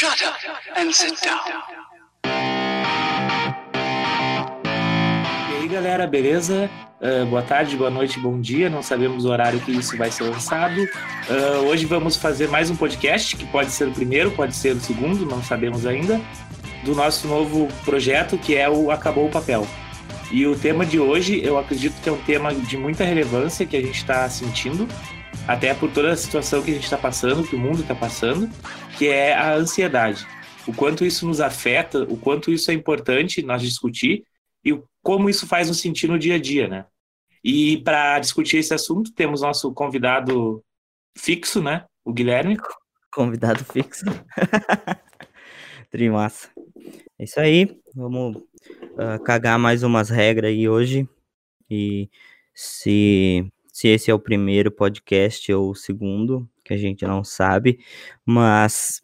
Shut 0.00 0.24
up 0.24 0.34
and 0.78 0.90
sit 0.92 1.20
down. 1.22 1.40
E 5.50 5.60
aí, 5.60 5.68
galera, 5.68 6.06
beleza? 6.06 6.70
Uh, 7.02 7.26
boa 7.26 7.42
tarde, 7.42 7.76
boa 7.76 7.90
noite, 7.90 8.18
bom 8.18 8.40
dia. 8.40 8.70
Não 8.70 8.82
sabemos 8.82 9.26
o 9.26 9.28
horário 9.28 9.60
que 9.60 9.70
isso 9.72 9.98
vai 9.98 10.10
ser 10.10 10.22
lançado. 10.22 10.84
Uh, 10.84 11.66
hoje 11.66 11.84
vamos 11.84 12.16
fazer 12.16 12.48
mais 12.48 12.70
um 12.70 12.76
podcast, 12.76 13.36
que 13.36 13.44
pode 13.48 13.72
ser 13.72 13.88
o 13.88 13.92
primeiro, 13.92 14.30
pode 14.30 14.56
ser 14.56 14.74
o 14.74 14.80
segundo, 14.80 15.26
não 15.26 15.42
sabemos 15.42 15.84
ainda, 15.84 16.18
do 16.82 16.94
nosso 16.94 17.28
novo 17.28 17.68
projeto, 17.84 18.38
que 18.38 18.56
é 18.56 18.70
o 18.70 18.90
Acabou 18.90 19.26
o 19.26 19.30
Papel. 19.30 19.68
E 20.32 20.46
o 20.46 20.58
tema 20.58 20.86
de 20.86 20.98
hoje, 20.98 21.44
eu 21.44 21.58
acredito 21.58 22.00
que 22.00 22.08
é 22.08 22.12
um 22.12 22.22
tema 22.22 22.54
de 22.54 22.78
muita 22.78 23.04
relevância 23.04 23.66
que 23.66 23.76
a 23.76 23.82
gente 23.82 23.98
está 23.98 24.26
sentindo, 24.30 24.88
até 25.46 25.74
por 25.74 25.90
toda 25.90 26.10
a 26.10 26.16
situação 26.16 26.62
que 26.62 26.70
a 26.70 26.74
gente 26.74 26.84
está 26.84 26.96
passando, 26.96 27.46
que 27.46 27.54
o 27.54 27.58
mundo 27.58 27.82
está 27.82 27.94
passando, 27.94 28.48
que 29.00 29.08
é 29.08 29.32
a 29.32 29.54
ansiedade. 29.54 30.26
O 30.68 30.74
quanto 30.74 31.06
isso 31.06 31.26
nos 31.26 31.40
afeta, 31.40 32.02
o 32.02 32.18
quanto 32.18 32.52
isso 32.52 32.70
é 32.70 32.74
importante 32.74 33.40
nós 33.40 33.62
discutir 33.62 34.24
e 34.62 34.78
como 35.02 35.30
isso 35.30 35.46
faz 35.46 35.68
nos 35.68 35.80
sentir 35.80 36.06
no 36.06 36.18
dia 36.18 36.34
a 36.34 36.38
dia, 36.38 36.68
né? 36.68 36.84
E 37.42 37.78
para 37.78 38.18
discutir 38.18 38.58
esse 38.58 38.74
assunto, 38.74 39.10
temos 39.14 39.40
nosso 39.40 39.72
convidado 39.72 40.62
fixo, 41.16 41.62
né? 41.62 41.86
O 42.04 42.12
Guilherme. 42.12 42.58
Convidado 43.10 43.64
fixo. 43.64 44.04
Trimassa. 45.90 46.50
É 47.18 47.24
isso 47.24 47.40
aí. 47.40 47.80
Vamos 47.94 48.36
uh, 48.36 49.18
cagar 49.24 49.58
mais 49.58 49.82
umas 49.82 50.10
regras 50.10 50.50
aí 50.50 50.68
hoje. 50.68 51.08
E 51.70 52.10
se 52.54 53.50
se 53.72 53.88
esse 53.88 54.10
é 54.10 54.14
o 54.14 54.18
primeiro 54.18 54.70
podcast 54.70 55.50
ou 55.54 55.70
o 55.70 55.74
segundo, 55.74 56.46
que 56.70 56.74
a 56.74 56.78
gente 56.78 57.04
não 57.04 57.24
sabe, 57.24 57.80
mas 58.24 59.02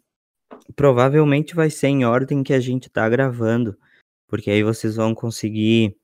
provavelmente 0.73 1.53
vai 1.53 1.69
ser 1.69 1.87
em 1.87 2.05
ordem 2.05 2.43
que 2.43 2.53
a 2.53 2.61
gente 2.61 2.89
tá 2.89 3.07
gravando, 3.09 3.77
porque 4.25 4.49
aí 4.49 4.63
vocês 4.63 4.95
vão 4.95 5.13
conseguir 5.13 5.97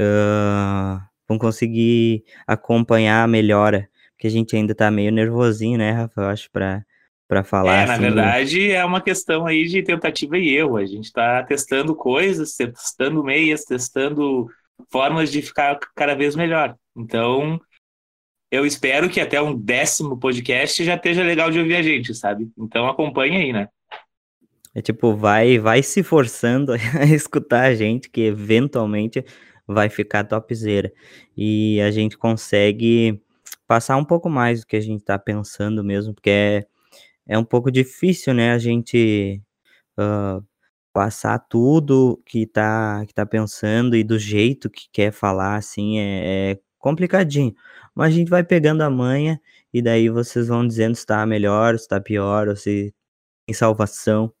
uh, 0.00 0.98
vão 1.28 1.38
conseguir 1.38 2.24
acompanhar 2.46 3.22
a 3.22 3.28
melhora, 3.28 3.86
porque 4.12 4.26
a 4.26 4.30
gente 4.30 4.56
ainda 4.56 4.74
tá 4.74 4.90
meio 4.90 5.12
nervosinho, 5.12 5.76
né, 5.76 5.90
Rafa? 5.92 6.22
Eu 6.22 6.28
acho 6.28 6.50
para 6.50 6.82
para 7.28 7.44
falar. 7.44 7.82
É, 7.82 7.86
na 7.86 7.92
assim, 7.92 8.02
verdade, 8.02 8.72
é 8.72 8.84
uma 8.84 9.00
questão 9.00 9.46
aí 9.46 9.64
de 9.66 9.82
tentativa 9.82 10.36
e 10.36 10.56
erro. 10.56 10.76
A 10.76 10.84
gente 10.86 11.04
está 11.04 11.44
testando 11.44 11.94
coisas, 11.94 12.56
testando 12.56 13.22
meias, 13.22 13.64
testando 13.64 14.48
formas 14.90 15.30
de 15.30 15.40
ficar 15.42 15.78
cada 15.94 16.14
vez 16.14 16.34
melhor. 16.34 16.74
Então, 16.96 17.60
eu 18.50 18.66
espero 18.66 19.08
que 19.08 19.20
até 19.20 19.40
um 19.40 19.56
décimo 19.56 20.18
podcast 20.18 20.82
já 20.84 20.96
esteja 20.96 21.22
legal 21.22 21.50
de 21.50 21.58
ouvir 21.58 21.76
a 21.76 21.82
gente, 21.82 22.14
sabe? 22.14 22.50
Então 22.58 22.88
acompanhe 22.88 23.36
aí, 23.36 23.52
né? 23.52 23.68
É 24.74 24.82
tipo, 24.82 25.14
vai, 25.14 25.58
vai 25.58 25.82
se 25.82 26.02
forçando 26.02 26.72
a 26.98 27.04
escutar 27.04 27.64
a 27.64 27.74
gente, 27.74 28.08
que 28.08 28.22
eventualmente 28.22 29.24
vai 29.66 29.88
ficar 29.88 30.24
topzera. 30.24 30.92
E 31.36 31.80
a 31.80 31.90
gente 31.90 32.18
consegue 32.18 33.20
passar 33.66 33.96
um 33.96 34.04
pouco 34.04 34.28
mais 34.28 34.60
do 34.60 34.66
que 34.66 34.76
a 34.76 34.80
gente 34.80 35.04
tá 35.04 35.18
pensando 35.18 35.84
mesmo, 35.84 36.12
porque 36.12 36.30
é, 36.30 36.66
é 37.28 37.38
um 37.38 37.44
pouco 37.44 37.70
difícil, 37.70 38.34
né, 38.34 38.52
a 38.52 38.58
gente 38.58 39.40
uh, 39.98 40.44
passar 40.92 41.38
tudo 41.38 42.20
que 42.26 42.46
tá, 42.46 43.04
que 43.06 43.14
tá 43.14 43.24
pensando 43.24 43.94
e 43.96 44.02
do 44.02 44.18
jeito 44.18 44.68
que 44.68 44.88
quer 44.92 45.12
falar, 45.12 45.54
assim, 45.56 45.98
é, 46.00 46.52
é 46.52 46.58
complicadinho. 46.80 47.54
Mas 47.94 48.08
a 48.08 48.16
gente 48.16 48.28
vai 48.28 48.42
pegando 48.42 48.82
a 48.82 48.90
manha 48.90 49.40
e 49.72 49.80
daí 49.80 50.08
vocês 50.08 50.48
vão 50.48 50.66
dizendo 50.66 50.96
se 50.96 51.06
tá 51.06 51.24
melhor, 51.24 51.78
se 51.78 51.86
tá 51.86 52.00
pior, 52.00 52.48
ou 52.48 52.56
se 52.56 52.92
tem 53.46 53.54
salvação. 53.54 54.32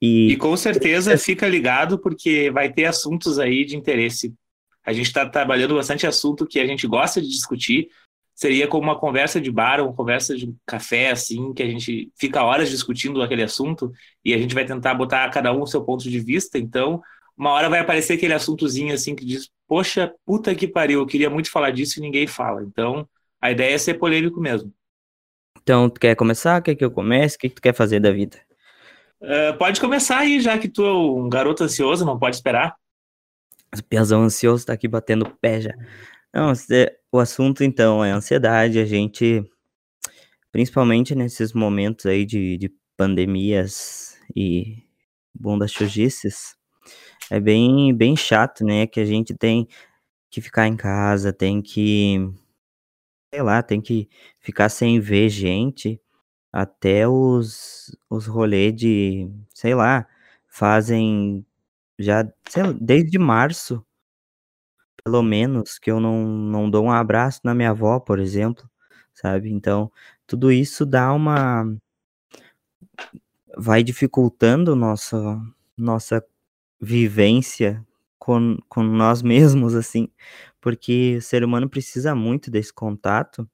E, 0.00 0.32
e 0.32 0.36
com 0.36 0.56
certeza 0.56 1.18
fica 1.18 1.46
ligado 1.46 1.98
porque 1.98 2.50
vai 2.50 2.72
ter 2.72 2.86
assuntos 2.86 3.38
aí 3.38 3.64
de 3.64 3.76
interesse. 3.76 4.32
A 4.84 4.92
gente 4.92 5.06
está 5.06 5.28
trabalhando 5.28 5.74
bastante 5.74 6.06
assunto 6.06 6.46
que 6.46 6.58
a 6.58 6.66
gente 6.66 6.86
gosta 6.86 7.20
de 7.20 7.28
discutir. 7.28 7.88
Seria 8.34 8.68
como 8.68 8.84
uma 8.84 8.98
conversa 8.98 9.40
de 9.40 9.50
bar, 9.50 9.82
uma 9.82 9.92
conversa 9.92 10.36
de 10.36 10.54
café, 10.64 11.10
assim, 11.10 11.52
que 11.52 11.62
a 11.62 11.66
gente 11.66 12.10
fica 12.16 12.44
horas 12.44 12.70
discutindo 12.70 13.20
aquele 13.20 13.42
assunto 13.42 13.92
e 14.24 14.32
a 14.32 14.38
gente 14.38 14.54
vai 14.54 14.64
tentar 14.64 14.94
botar 14.94 15.28
cada 15.30 15.52
um 15.52 15.62
o 15.62 15.66
seu 15.66 15.82
ponto 15.82 16.08
de 16.08 16.20
vista. 16.20 16.56
Então, 16.56 17.02
uma 17.36 17.50
hora 17.50 17.68
vai 17.68 17.80
aparecer 17.80 18.14
aquele 18.14 18.32
assuntozinho 18.32 18.94
assim 18.94 19.14
que 19.14 19.24
diz, 19.24 19.50
poxa, 19.68 20.12
puta 20.24 20.54
que 20.54 20.66
pariu, 20.66 21.00
eu 21.00 21.06
queria 21.06 21.28
muito 21.28 21.50
falar 21.50 21.70
disso 21.70 21.98
e 21.98 22.02
ninguém 22.02 22.26
fala. 22.26 22.62
Então, 22.62 23.06
a 23.40 23.50
ideia 23.52 23.74
é 23.74 23.78
ser 23.78 23.94
polêmico 23.94 24.40
mesmo. 24.40 24.72
Então, 25.62 25.90
tu 25.90 26.00
quer 26.00 26.16
começar? 26.16 26.62
Quer 26.62 26.74
que 26.74 26.84
eu 26.84 26.90
comece? 26.90 27.36
O 27.36 27.38
que, 27.38 27.50
tu 27.50 27.60
quer 27.60 27.74
fazer 27.74 28.00
da 28.00 28.10
vida? 28.10 28.38
Uh, 29.20 29.56
pode 29.58 29.80
começar 29.80 30.18
aí, 30.18 30.40
já 30.40 30.58
que 30.58 30.68
tu 30.68 30.84
é 30.84 30.92
um 30.92 31.28
garoto 31.28 31.62
ansioso, 31.62 32.06
não 32.06 32.18
pode 32.18 32.36
esperar. 32.36 32.74
O 33.76 33.84
piazão 33.84 34.22
ansioso 34.22 34.64
tá 34.64 34.72
aqui 34.72 34.88
batendo 34.88 35.30
pé 35.40 35.60
já. 35.60 35.74
Não, 36.32 36.52
o 37.12 37.18
assunto 37.18 37.62
então 37.62 38.02
é 38.04 38.10
ansiedade, 38.10 38.78
a 38.78 38.84
gente, 38.86 39.44
principalmente 40.50 41.14
nesses 41.14 41.52
momentos 41.52 42.06
aí 42.06 42.24
de, 42.24 42.56
de 42.56 42.72
pandemias 42.96 44.18
e 44.34 44.84
bundas 45.34 45.72
chujices, 45.72 46.57
é 47.30 47.40
bem, 47.40 47.94
bem 47.94 48.16
chato, 48.16 48.64
né? 48.64 48.86
Que 48.86 49.00
a 49.00 49.04
gente 49.04 49.34
tem 49.34 49.68
que 50.30 50.40
ficar 50.42 50.68
em 50.68 50.76
casa, 50.76 51.32
tem 51.32 51.62
que, 51.62 52.18
sei 53.32 53.42
lá, 53.42 53.62
tem 53.62 53.80
que 53.80 54.08
ficar 54.40 54.68
sem 54.68 55.00
ver 55.00 55.28
gente. 55.28 56.00
Até 56.52 57.08
os, 57.08 57.96
os 58.10 58.26
rolês 58.26 58.74
de, 58.76 59.30
sei 59.54 59.74
lá, 59.74 60.06
fazem 60.48 61.46
já, 61.98 62.26
sei 62.50 62.64
lá, 62.64 62.72
desde 62.80 63.18
março, 63.18 63.84
pelo 65.04 65.22
menos, 65.22 65.78
que 65.78 65.90
eu 65.90 66.00
não, 66.00 66.24
não 66.26 66.70
dou 66.70 66.84
um 66.86 66.90
abraço 66.90 67.40
na 67.44 67.54
minha 67.54 67.70
avó, 67.70 67.98
por 68.00 68.18
exemplo, 68.18 68.68
sabe? 69.14 69.50
Então, 69.50 69.90
tudo 70.26 70.52
isso 70.52 70.84
dá 70.86 71.12
uma. 71.12 71.64
vai 73.56 73.82
dificultando 73.82 74.74
nossa, 74.76 75.40
nossa 75.76 76.24
vivência 76.80 77.84
com, 78.18 78.56
com 78.68 78.82
nós 78.82 79.22
mesmos, 79.22 79.74
assim, 79.74 80.08
porque 80.60 81.16
o 81.18 81.22
ser 81.22 81.44
humano 81.44 81.68
precisa 81.68 82.14
muito 82.14 82.50
desse 82.50 82.72
contato 82.72 83.48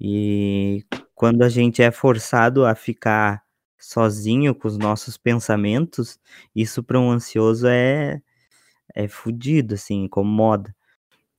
e 0.00 0.84
quando 1.14 1.42
a 1.42 1.48
gente 1.48 1.82
é 1.82 1.90
forçado 1.90 2.64
a 2.64 2.74
ficar 2.74 3.42
sozinho 3.78 4.54
com 4.54 4.68
os 4.68 4.78
nossos 4.78 5.16
pensamentos, 5.16 6.18
isso 6.54 6.82
para 6.82 7.00
um 7.00 7.10
ansioso 7.10 7.66
é 7.66 8.20
é 8.94 9.06
fudido, 9.06 9.74
assim, 9.74 10.04
incomoda. 10.04 10.74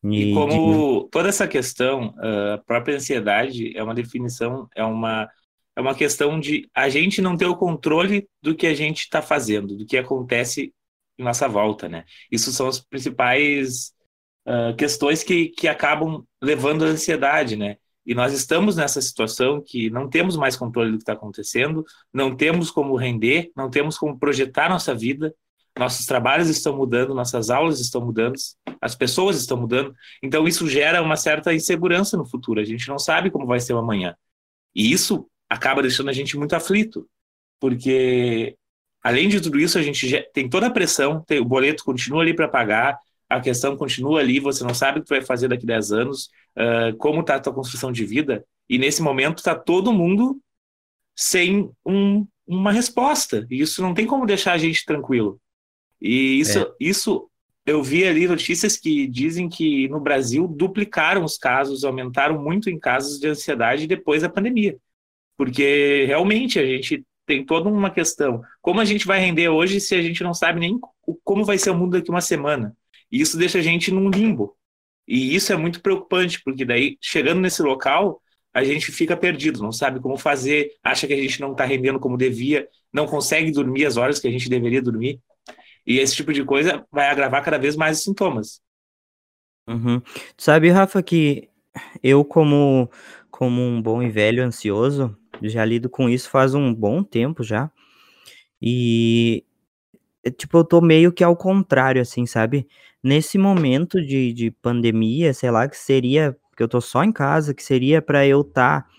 E, 0.04 0.32
e 0.32 0.34
como 0.34 1.04
de... 1.04 1.10
toda 1.10 1.30
essa 1.30 1.48
questão, 1.48 2.14
a 2.54 2.58
própria 2.60 2.96
ansiedade 2.96 3.76
é 3.76 3.84
uma 3.84 3.96
definição, 3.96 4.70
é 4.76 4.84
uma 4.84 5.30
é 5.76 5.82
uma 5.82 5.96
questão 5.96 6.40
de 6.40 6.70
a 6.76 6.90
gente 6.90 7.22
não 7.22 7.38
ter 7.38 7.46
o 7.46 7.56
controle 7.56 8.28
do 8.42 8.54
que 8.54 8.68
a 8.68 8.74
gente 8.74 9.00
está 9.00 9.22
fazendo, 9.22 9.78
do 9.78 9.86
que 9.86 9.98
acontece 9.98 10.74
nossa 11.20 11.48
volta, 11.48 11.88
né? 11.88 12.06
Isso 12.32 12.52
são 12.52 12.68
as 12.68 12.80
principais 12.80 13.94
uh, 14.48 14.76
questões 14.76 15.24
que, 15.24 15.50
que 15.50 15.68
acabam 15.68 16.24
levando 16.42 16.86
à 16.86 16.88
ansiedade, 16.88 17.56
né? 17.56 17.78
E 18.06 18.16
nós 18.16 18.34
estamos 18.34 18.76
nessa 18.76 19.02
situação 19.02 19.62
que 19.62 19.90
não 19.90 20.10
temos 20.10 20.36
mais 20.36 20.56
controle 20.56 20.92
do 20.92 20.98
que 20.98 21.04
está 21.04 21.14
acontecendo, 21.14 21.86
não 22.14 22.36
temos 22.36 22.72
como 22.72 22.96
render, 22.96 23.52
não 23.56 23.70
temos 23.70 23.98
como 23.98 24.18
projetar 24.18 24.70
nossa 24.70 24.96
vida, 24.96 25.34
nossos 25.78 26.06
trabalhos 26.06 26.50
estão 26.50 26.76
mudando, 26.76 27.14
nossas 27.14 27.50
aulas 27.50 27.80
estão 27.80 28.02
mudando, 28.02 28.36
as 28.82 28.96
pessoas 28.96 29.38
estão 29.38 29.58
mudando. 29.58 29.94
Então 30.24 30.48
isso 30.48 30.68
gera 30.68 31.02
uma 31.02 31.16
certa 31.16 31.54
insegurança 31.54 32.18
no 32.18 32.26
futuro. 32.26 32.60
A 32.60 32.66
gente 32.66 32.88
não 32.88 32.98
sabe 32.98 33.30
como 33.30 33.46
vai 33.46 33.60
ser 33.60 33.74
o 33.74 33.78
amanhã. 33.78 34.16
E 34.74 34.92
isso 34.92 35.30
acaba 35.50 35.82
deixando 35.82 36.10
a 36.10 36.14
gente 36.14 36.38
muito 36.38 36.56
aflito, 36.56 37.08
porque 37.60 38.58
Além 39.02 39.30
de 39.30 39.40
tudo 39.40 39.60
isso, 39.60 39.78
a 39.78 39.82
gente 39.82 40.28
tem 40.34 40.50
toda 40.50 40.68
a 40.68 40.72
pressão, 40.72 41.24
tem, 41.26 41.40
o 41.40 41.46
boleto 41.46 41.84
continua 41.84 42.22
ali 42.22 42.34
para 42.34 42.48
pagar, 42.48 42.98
a 43.30 43.40
questão 43.40 43.78
continua 43.78 44.20
ali, 44.20 44.40
você 44.40 44.64
não 44.64 44.74
sabe 44.74 45.00
o 45.00 45.04
que 45.04 45.10
vai 45.10 45.22
fazer 45.22 45.48
daqui 45.48 45.64
a 45.64 45.68
10 45.68 45.92
anos, 45.92 46.30
uh, 46.58 46.98
como 46.98 47.22
está 47.22 47.36
a 47.36 47.40
tua 47.40 47.54
construção 47.54 47.92
de 47.92 48.06
vida, 48.06 48.44
e 48.68 48.78
nesse 48.78 49.02
momento 49.02 49.38
está 49.38 49.56
todo 49.56 49.94
mundo 49.94 50.40
sem 51.16 51.70
um, 51.86 52.28
uma 52.46 52.72
resposta, 52.72 53.46
e 53.50 53.62
isso 53.62 53.82
não 53.82 53.94
tem 53.94 54.06
como 54.06 54.26
deixar 54.26 54.54
a 54.54 54.58
gente 54.58 54.84
tranquilo. 54.86 55.40
E 56.02 56.40
isso, 56.40 56.60
é. 56.60 56.72
isso 56.80 57.30
eu 57.66 57.84
vi 57.84 58.06
ali 58.06 58.28
notícias 58.28 58.78
que 58.78 59.06
dizem 59.08 59.48
que 59.48 59.88
no 59.90 60.00
Brasil 60.00 60.48
duplicaram 60.48 61.24
os 61.24 61.38
casos, 61.38 61.84
aumentaram 61.84 62.42
muito 62.42 62.70
em 62.70 62.80
casos 62.80 63.20
de 63.20 63.28
ansiedade 63.28 63.86
depois 63.86 64.22
da 64.24 64.30
pandemia. 64.30 64.78
Porque 65.38 66.06
realmente 66.06 66.58
a 66.58 66.66
gente 66.66 67.06
tem 67.30 67.46
toda 67.46 67.70
uma 67.70 67.92
questão. 67.92 68.42
Como 68.60 68.80
a 68.80 68.86
gente 68.86 69.06
vai 69.06 69.20
render 69.20 69.50
hoje 69.50 69.80
se 69.80 69.94
a 69.94 70.02
gente 70.02 70.24
não 70.24 70.34
sabe 70.34 70.60
nem 70.60 70.80
como 71.24 71.46
vai 71.46 71.60
ser 71.60 71.70
o 71.70 71.76
mundo 71.76 71.92
daqui 71.92 72.10
uma 72.10 72.22
semana? 72.22 72.76
E 73.12 73.22
isso 73.22 73.38
deixa 73.38 73.60
a 73.60 73.62
gente 73.62 73.92
num 73.92 74.10
limbo. 74.10 74.58
E 75.08 75.36
isso 75.36 75.54
é 75.54 75.56
muito 75.56 75.80
preocupante, 75.80 76.42
porque 76.44 76.66
daí, 76.66 76.98
chegando 77.00 77.40
nesse 77.40 77.62
local, 77.62 78.20
a 78.52 78.64
gente 78.64 78.92
fica 78.92 79.16
perdido, 79.16 79.62
não 79.62 79.72
sabe 79.72 80.00
como 80.00 80.18
fazer, 80.18 80.72
acha 80.84 81.06
que 81.06 81.14
a 81.14 81.22
gente 81.22 81.40
não 81.40 81.52
está 81.52 81.66
rendendo 81.66 82.00
como 82.00 82.18
devia, 82.18 82.68
não 82.92 83.06
consegue 83.06 83.52
dormir 83.52 83.86
as 83.86 83.96
horas 83.96 84.18
que 84.18 84.28
a 84.28 84.32
gente 84.32 84.50
deveria 84.50 84.82
dormir. 84.82 85.22
E 85.86 86.00
esse 86.00 86.16
tipo 86.16 86.34
de 86.34 86.44
coisa 86.44 86.84
vai 86.92 87.10
agravar 87.10 87.44
cada 87.44 87.60
vez 87.60 87.76
mais 87.76 88.00
os 88.00 88.04
sintomas. 88.04 88.60
Uhum. 89.68 90.02
Sabe, 90.36 90.70
Rafa, 90.70 91.04
que 91.04 91.48
eu, 92.02 92.26
como, 92.26 92.90
como 93.30 93.62
um 93.62 93.80
bom 93.80 94.02
e 94.02 94.10
velho 94.10 94.44
ansioso, 94.44 95.16
já 95.44 95.64
lido 95.66 95.90
com 95.90 96.10
isso 96.10 96.30
faz 96.30 96.54
um 96.54 96.74
bom 96.74 97.04
tempo 97.04 97.44
já. 97.44 97.72
E, 98.62 99.44
tipo, 100.38 100.58
eu 100.58 100.64
tô 100.64 100.82
meio 100.82 101.12
que 101.12 101.24
ao 101.24 101.36
contrário, 101.36 102.02
assim, 102.02 102.26
sabe? 102.26 102.68
Nesse 103.04 103.38
momento 103.38 104.02
de, 104.02 104.34
de 104.34 104.52
pandemia, 104.52 105.34
sei 105.34 105.52
lá, 105.52 105.68
que 105.68 105.78
seria, 105.78 106.36
que 106.56 106.64
eu 106.64 106.68
tô 106.68 106.82
só 106.82 107.04
em 107.04 107.12
casa, 107.12 107.54
que 107.54 107.64
seria 107.64 108.02
para 108.02 108.26
eu 108.28 108.42
estar 108.42 108.84
tá 108.84 108.90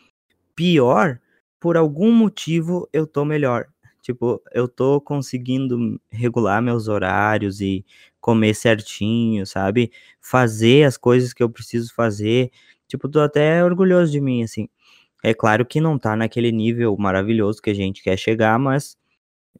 pior, 0.54 1.20
por 1.60 1.76
algum 1.76 2.12
motivo 2.12 2.88
eu 2.92 3.06
tô 3.06 3.24
melhor. 3.24 3.66
Tipo, 4.02 4.42
eu 4.52 4.66
tô 4.68 5.00
conseguindo 5.00 6.00
regular 6.10 6.62
meus 6.62 6.88
horários 6.88 7.60
e 7.60 7.84
comer 8.20 8.54
certinho, 8.54 9.46
sabe? 9.46 9.92
Fazer 10.20 10.84
as 10.84 10.96
coisas 10.96 11.32
que 11.32 11.42
eu 11.42 11.50
preciso 11.50 11.94
fazer. 11.94 12.50
Tipo, 12.88 13.08
tô 13.08 13.20
até 13.20 13.62
orgulhoso 13.64 14.10
de 14.10 14.20
mim, 14.20 14.42
assim. 14.42 14.68
É 15.22 15.34
claro 15.34 15.66
que 15.66 15.80
não 15.80 15.98
tá 15.98 16.16
naquele 16.16 16.50
nível 16.50 16.96
maravilhoso 16.98 17.60
que 17.60 17.70
a 17.70 17.74
gente 17.74 18.02
quer 18.02 18.16
chegar, 18.16 18.58
mas 18.58 18.96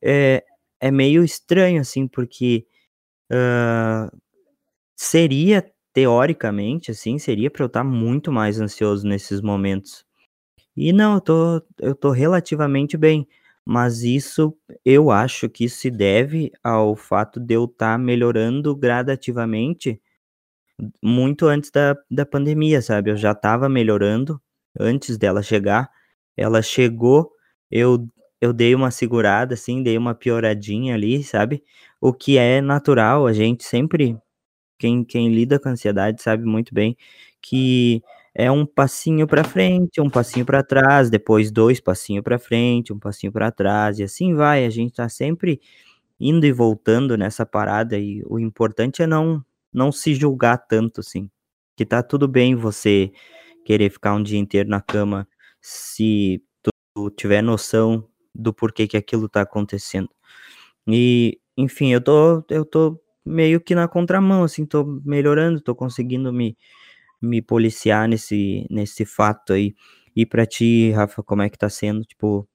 é, 0.03 0.45
é 0.81 0.91
meio 0.91 1.25
estranho, 1.25 1.81
assim, 1.81 2.09
porque 2.09 2.67
uh, 3.33 4.17
seria, 4.97 5.71
teoricamente, 5.93 6.91
assim, 6.91 7.19
seria 7.19 7.51
para 7.51 7.65
eu 7.65 7.67
estar 7.67 7.81
tá 7.81 7.85
muito 7.85 8.33
mais 8.33 8.61
ansioso 8.61 9.07
nesses 9.07 9.41
momentos. 9.41 10.05
E 10.77 10.93
não, 10.93 11.15
eu 11.15 11.21
tô, 11.21 11.63
eu 11.79 11.95
tô 11.95 12.11
relativamente 12.11 12.97
bem, 12.97 13.29
mas 13.65 14.03
isso, 14.03 14.57
eu 14.85 15.11
acho 15.11 15.49
que 15.49 15.69
se 15.69 15.91
deve 15.91 16.53
ao 16.63 16.97
fato 16.97 17.39
de 17.39 17.55
eu 17.55 17.65
estar 17.65 17.95
tá 17.95 17.99
melhorando 17.99 18.75
gradativamente 18.75 20.01
muito 21.03 21.47
antes 21.47 21.71
da, 21.71 21.97
da 22.11 22.25
pandemia, 22.25 22.81
sabe? 22.81 23.11
Eu 23.11 23.17
já 23.17 23.33
estava 23.33 23.69
melhorando 23.69 24.41
antes 24.79 25.19
dela 25.19 25.43
chegar. 25.43 25.91
Ela 26.37 26.63
chegou, 26.63 27.33
eu 27.71 28.07
eu 28.43 28.53
dei 28.55 28.75
uma 28.75 28.91
segurada, 28.91 29.53
assim, 29.55 29.83
dei 29.83 29.99
uma 29.99 30.15
pioradinha 30.15 30.95
ali, 30.95 31.23
sabe? 31.23 31.63
O 32.01 32.11
que 32.13 32.39
é 32.39 32.61
natural, 32.63 33.27
a 33.27 33.35
gente 33.35 33.65
sempre, 33.65 34.17
quem, 34.79 35.05
quem 35.05 35.29
lida 35.35 35.59
com 35.59 35.69
ansiedade 35.71 36.23
sabe 36.23 36.45
muito 36.45 36.75
bem 36.75 36.97
que 37.43 38.03
é 38.35 38.51
um 38.51 38.67
passinho 38.67 39.27
para 39.27 39.45
frente, 39.45 40.01
um 40.01 40.11
passinho 40.11 40.47
para 40.47 40.63
trás, 40.63 41.11
depois 41.11 41.51
dois 41.51 41.81
passinhos 41.81 42.23
para 42.25 42.39
frente, 42.39 42.93
um 42.93 42.99
passinho 42.99 43.33
para 43.33 43.51
trás, 43.53 43.99
e 43.99 44.05
assim 44.05 44.35
vai. 44.35 44.65
A 44.67 44.71
gente 44.71 44.95
tá 44.95 45.09
sempre 45.09 45.61
indo 46.21 46.47
e 46.47 46.53
voltando 46.53 47.17
nessa 47.19 47.47
parada, 47.47 47.99
e 47.99 48.23
o 48.27 48.39
importante 48.39 49.03
é 49.03 49.07
não, 49.07 49.45
não 49.73 49.93
se 49.93 50.15
julgar 50.15 50.59
tanto, 50.59 51.01
assim. 51.01 51.31
Que 51.77 51.87
tá 51.87 52.03
tudo 52.03 52.29
bem 52.29 52.55
você 52.57 53.13
querer 53.71 53.89
ficar 53.89 54.15
um 54.15 54.23
dia 54.23 54.37
inteiro 54.37 54.69
na 54.69 54.81
cama 54.81 55.29
se 55.61 56.43
tu 56.93 57.09
tiver 57.11 57.41
noção 57.41 58.05
do 58.35 58.53
porquê 58.53 58.89
que 58.89 58.97
aquilo 58.97 59.29
tá 59.29 59.43
acontecendo. 59.43 60.09
E, 60.89 61.39
enfim, 61.57 61.93
eu 61.93 62.01
tô, 62.01 62.45
eu 62.51 62.65
tô 62.65 63.01
meio 63.25 63.61
que 63.61 63.73
na 63.73 63.87
contramão, 63.87 64.43
assim, 64.43 64.67
tô 64.67 64.85
melhorando, 65.05 65.61
tô 65.61 65.73
conseguindo 65.73 66.33
me, 66.33 66.59
me 67.23 67.41
policiar 67.41 68.09
nesse, 68.09 68.67
nesse 68.69 69.05
fato 69.05 69.53
aí. 69.53 69.73
E 70.17 70.27
para 70.27 70.45
ti, 70.45 70.91
Rafa, 70.91 71.23
como 71.23 71.43
é 71.43 71.49
que 71.49 71.57
tá 71.57 71.69
sendo? 71.69 72.05
Tipo, 72.05 72.49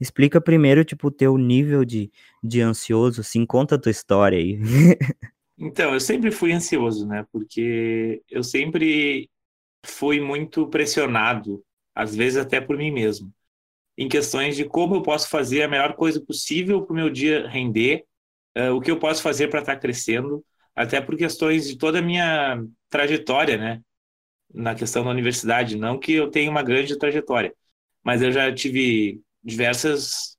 explica 0.00 0.40
primeiro, 0.40 0.84
tipo, 0.84 1.08
o 1.08 1.10
teu 1.10 1.36
nível 1.36 1.84
de, 1.84 2.08
de 2.40 2.60
ansioso, 2.60 3.22
assim, 3.22 3.44
conta 3.44 3.74
a 3.74 3.78
tua 3.80 3.90
história 3.90 4.38
aí. 4.38 4.60
então, 5.58 5.92
eu 5.92 5.98
sempre 5.98 6.30
fui 6.30 6.52
ansioso, 6.52 7.04
né? 7.04 7.26
Porque 7.32 8.22
eu 8.30 8.44
sempre 8.44 9.28
fui 9.84 10.20
muito 10.20 10.68
pressionado, 10.68 11.64
às 11.94 12.14
vezes 12.14 12.38
até 12.38 12.60
por 12.60 12.76
mim 12.76 12.90
mesmo 12.90 13.32
em 13.96 14.08
questões 14.08 14.56
de 14.56 14.64
como 14.64 14.96
eu 14.96 15.02
posso 15.02 15.28
fazer 15.28 15.62
a 15.62 15.68
melhor 15.68 15.94
coisa 15.94 16.20
possível 16.20 16.82
para 16.82 16.92
o 16.92 16.96
meu 16.96 17.10
dia 17.10 17.48
render, 17.48 18.04
uh, 18.56 18.72
o 18.74 18.80
que 18.80 18.90
eu 18.90 18.98
posso 18.98 19.22
fazer 19.22 19.48
para 19.48 19.60
estar 19.60 19.74
tá 19.74 19.80
crescendo, 19.80 20.44
até 20.74 21.00
por 21.00 21.16
questões 21.16 21.68
de 21.68 21.76
toda 21.76 21.98
a 21.98 22.02
minha 22.02 22.62
trajetória, 22.88 23.56
né? 23.56 23.80
Na 24.52 24.74
questão 24.74 25.04
da 25.04 25.10
universidade. 25.10 25.76
Não 25.76 25.98
que 25.98 26.12
eu 26.12 26.30
tenha 26.30 26.50
uma 26.50 26.62
grande 26.62 26.98
trajetória, 26.98 27.54
mas 28.02 28.22
eu 28.22 28.32
já 28.32 28.52
tive 28.54 29.20
diversas 29.42 30.36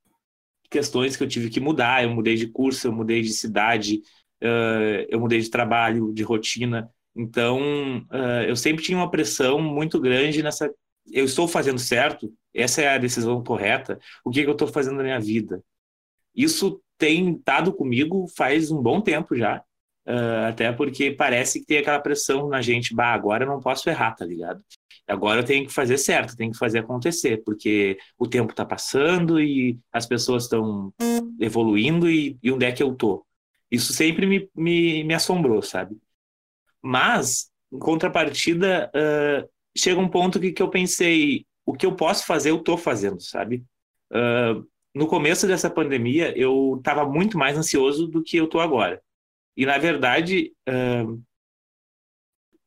questões 0.70 1.16
que 1.16 1.24
eu 1.24 1.28
tive 1.28 1.50
que 1.50 1.60
mudar. 1.60 2.04
Eu 2.04 2.10
mudei 2.10 2.36
de 2.36 2.48
curso, 2.48 2.88
eu 2.88 2.92
mudei 2.92 3.22
de 3.22 3.34
cidade, 3.34 4.02
uh, 4.44 5.06
eu 5.10 5.20
mudei 5.20 5.40
de 5.40 5.50
trabalho, 5.50 6.12
de 6.14 6.24
rotina. 6.24 6.90
Então, 7.16 8.00
uh, 8.12 8.44
eu 8.48 8.56
sempre 8.56 8.84
tinha 8.84 8.98
uma 8.98 9.12
pressão 9.12 9.62
muito 9.62 10.00
grande 10.00 10.42
nessa. 10.42 10.72
Eu 11.12 11.26
estou 11.26 11.48
fazendo 11.48 11.80
certo, 11.80 12.34
essa 12.54 12.82
é 12.82 12.90
a 12.90 12.98
decisão 12.98 13.44
correta, 13.44 14.00
o 14.24 14.30
que, 14.30 14.42
que 14.42 14.50
eu 14.50 14.54
estou 14.54 14.68
fazendo 14.68 14.98
na 14.98 15.04
minha 15.04 15.20
vida. 15.20 15.62
Isso 16.36 16.82
tem 16.98 17.34
estado 17.36 17.74
comigo 17.74 18.26
faz 18.36 18.72
um 18.72 18.82
bom 18.82 19.02
tempo 19.02 19.36
já, 19.36 19.62
uh, 20.08 20.48
até 20.48 20.72
porque 20.72 21.12
parece 21.12 21.60
que 21.60 21.66
tem 21.66 21.80
aquela 21.80 22.00
pressão 22.00 22.48
na 22.48 22.62
gente, 22.62 22.96
bah, 22.96 23.14
agora 23.14 23.44
eu 23.44 23.50
não 23.50 23.60
posso 23.60 23.90
errar, 23.90 24.14
tá 24.16 24.26
ligado? 24.26 24.64
Agora 25.08 25.42
eu 25.42 25.46
tenho 25.46 25.66
que 25.68 25.74
fazer 25.74 25.98
certo, 25.98 26.36
tenho 26.36 26.52
que 26.52 26.58
fazer 26.58 26.80
acontecer, 26.80 27.44
porque 27.44 27.98
o 28.18 28.28
tempo 28.28 28.52
está 28.52 28.66
passando 28.66 29.40
e 29.40 29.78
as 29.92 30.06
pessoas 30.06 30.44
estão 30.44 30.94
evoluindo 31.40 32.10
e, 32.10 32.38
e 32.42 32.52
onde 32.52 32.66
é 32.66 32.72
que 32.72 32.82
eu 32.82 32.96
tô? 32.96 33.26
Isso 33.70 33.92
sempre 33.92 34.26
me, 34.26 34.50
me, 34.56 35.04
me 35.04 35.14
assombrou, 35.14 35.62
sabe? 35.62 35.98
Mas, 36.84 37.50
em 37.72 37.80
contrapartida, 37.80 38.92
uh, 38.94 39.50
chega 39.76 40.00
um 40.00 40.10
ponto 40.10 40.40
que, 40.40 40.52
que 40.52 40.62
eu 40.62 40.70
pensei, 40.70 41.46
o 41.66 41.74
que 41.74 41.86
eu 41.86 41.96
posso 41.96 42.26
fazer, 42.26 42.50
eu 42.50 42.58
estou 42.58 42.78
fazendo, 42.78 43.22
sabe? 43.22 43.64
Uh, 44.12 44.68
no 44.94 45.08
começo 45.08 45.48
dessa 45.48 45.70
pandemia, 45.70 46.38
eu 46.38 46.76
estava 46.78 47.08
muito 47.08 47.38
mais 47.38 47.58
ansioso 47.58 48.08
do 48.08 48.22
que 48.22 48.38
eu 48.38 48.46
estou 48.46 48.62
agora. 48.62 49.02
E, 49.56 49.66
na 49.66 49.78
verdade, 49.78 50.54
uh, 50.70 51.22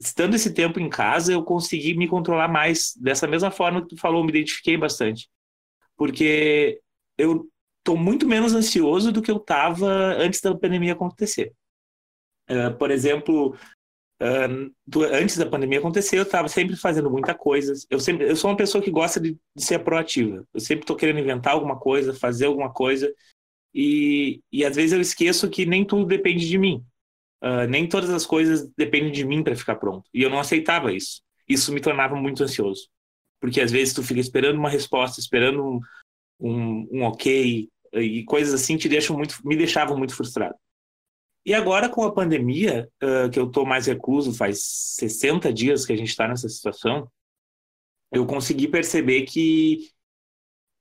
estando 0.01 0.35
esse 0.35 0.53
tempo 0.53 0.81
em 0.81 0.89
casa, 0.89 1.33
eu 1.33 1.43
consegui 1.43 1.95
me 1.95 2.09
controlar 2.09 2.49
mais. 2.49 2.95
Dessa 2.97 3.27
mesma 3.27 3.51
forma 3.51 3.83
que 3.83 3.89
tu 3.89 3.97
falou, 3.97 4.25
me 4.25 4.31
identifiquei 4.31 4.77
bastante. 4.77 5.29
Porque 5.97 6.81
eu 7.17 7.49
estou 7.79 7.97
muito 7.97 8.27
menos 8.27 8.55
ansioso 8.55 9.13
do 9.13 9.23
que 9.23 9.31
eu 9.31 9.37
estava 9.37 9.89
antes 10.17 10.41
da 10.41 10.55
pandemia 10.57 10.93
acontecer. 10.93 11.53
Uh, 12.49 12.77
por 12.77 12.91
exemplo, 12.91 13.57
Antes 14.19 15.37
da 15.37 15.45
pandemia 15.45 15.79
acontecer, 15.79 16.17
eu 16.19 16.23
estava 16.23 16.49
sempre 16.49 16.75
fazendo 16.77 17.11
muita 17.11 17.35
coisa. 17.35 17.75
Eu 17.91 18.01
sempre, 18.01 18.29
eu 18.29 18.37
sou 18.37 18.51
uma 18.51 18.57
pessoa 18.57 18.83
que 18.83 18.91
gosta 18.91 19.21
de, 19.21 19.37
de 19.55 19.65
ser 19.65 19.79
proativa. 19.81 20.47
Eu 20.55 20.61
sempre 20.61 20.85
estou 20.85 20.97
querendo 20.97 21.19
inventar 21.19 21.53
alguma 21.53 21.79
coisa, 21.79 22.15
fazer 22.15 22.47
alguma 22.47 22.73
coisa, 22.73 23.13
e, 23.75 24.41
e 24.51 24.65
às 24.65 24.75
vezes 24.75 24.93
eu 24.93 25.01
esqueço 25.01 25.51
que 25.51 25.67
nem 25.67 25.85
tudo 25.85 26.07
depende 26.07 26.49
de 26.49 26.57
mim. 26.57 26.83
Uh, 27.43 27.69
nem 27.69 27.87
todas 27.87 28.09
as 28.09 28.25
coisas 28.25 28.67
dependem 28.77 29.13
de 29.13 29.23
mim 29.25 29.45
para 29.45 29.55
ficar 29.55 29.77
pronto. 29.77 30.09
E 30.15 30.23
eu 30.23 30.31
não 30.31 30.39
aceitava 30.39 30.95
isso. 30.95 31.21
Isso 31.47 31.73
me 31.73 31.81
tornava 31.81 32.17
muito 32.17 32.43
ansioso, 32.43 32.89
porque 33.39 33.61
às 33.61 33.71
vezes 33.71 33.93
tu 33.93 34.03
fica 34.03 34.19
esperando 34.19 34.59
uma 34.59 34.71
resposta, 34.71 35.21
esperando 35.21 35.63
um, 35.63 35.81
um, 36.41 36.89
um 36.91 37.03
ok 37.03 37.69
e 37.93 38.25
coisas 38.25 38.55
assim 38.55 38.77
te 38.77 38.89
deixam 38.89 39.17
muito, 39.17 39.37
me 39.45 39.57
deixavam 39.57 39.97
muito 39.97 40.15
frustrado. 40.15 40.57
E 41.47 41.55
agora, 41.55 41.89
com 41.89 42.03
a 42.03 42.13
pandemia, 42.13 42.91
uh, 43.01 43.31
que 43.31 43.39
eu 43.39 43.47
estou 43.47 43.65
mais 43.65 43.87
recluso, 43.87 44.35
faz 44.35 44.63
60 44.99 45.53
dias 45.53 45.87
que 45.87 45.93
a 45.93 45.97
gente 45.97 46.09
está 46.09 46.27
nessa 46.27 46.49
situação, 46.49 47.09
eu 48.11 48.27
consegui 48.27 48.67
perceber 48.67 49.23
que 49.23 49.89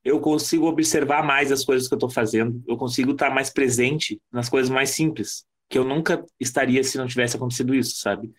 eu 0.04 0.18
consigo 0.20 0.66
observar 0.66 1.24
mais 1.24 1.52
as 1.52 1.64
coisas 1.64 1.86
que 1.86 1.94
eu 1.94 1.96
estou 1.96 2.10
fazendo, 2.10 2.60
eu 2.66 2.76
consigo 2.76 3.12
estar 3.12 3.28
tá 3.28 3.34
mais 3.34 3.48
presente 3.48 4.20
nas 4.32 4.48
coisas 4.48 4.68
mais 4.68 4.90
simples, 4.90 5.44
que 5.70 5.78
eu 5.78 5.84
nunca 5.84 6.24
estaria 6.40 6.82
se 6.82 6.98
não 6.98 7.06
tivesse 7.06 7.36
acontecido 7.36 7.72
isso, 7.72 7.98
sabe? 7.98 8.32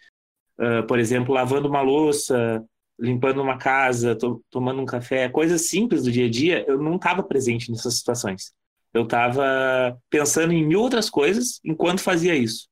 Uh, 0.59 0.85
por 0.85 0.99
exemplo, 0.99 1.33
lavando 1.33 1.69
uma 1.69 1.81
louça, 1.81 2.61
limpando 2.99 3.41
uma 3.41 3.57
casa, 3.57 4.17
to 4.17 4.43
tomando 4.49 4.81
um 4.81 4.85
café, 4.85 5.29
coisas 5.29 5.69
simples 5.69 6.03
do 6.03 6.11
dia 6.11 6.25
a 6.25 6.29
dia, 6.29 6.65
eu 6.67 6.77
não 6.77 6.97
estava 6.97 7.23
presente 7.23 7.71
nessas 7.71 7.95
situações. 7.95 8.53
Eu 8.93 9.03
estava 9.03 9.97
pensando 10.09 10.53
em 10.53 10.65
mil 10.65 10.79
outras 10.79 11.09
coisas 11.09 11.59
enquanto 11.63 12.01
fazia 12.01 12.35
isso. 12.35 12.67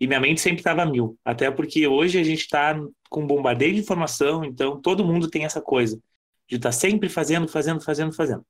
E 0.00 0.06
minha 0.06 0.20
mente 0.20 0.40
sempre 0.40 0.58
estava 0.60 0.84
mil. 0.84 1.18
Até 1.24 1.50
porque 1.50 1.86
hoje 1.86 2.18
a 2.18 2.24
gente 2.24 2.40
está 2.40 2.78
com 3.08 3.22
um 3.22 3.26
bombardeio 3.26 3.74
de 3.74 3.80
informação, 3.80 4.44
então 4.44 4.80
todo 4.80 5.04
mundo 5.04 5.28
tem 5.28 5.44
essa 5.44 5.60
coisa 5.60 6.00
de 6.48 6.56
estar 6.56 6.68
tá 6.68 6.72
sempre 6.72 7.08
fazendo, 7.08 7.48
fazendo, 7.48 7.80
fazendo, 7.80 8.12
fazendo. 8.12 8.44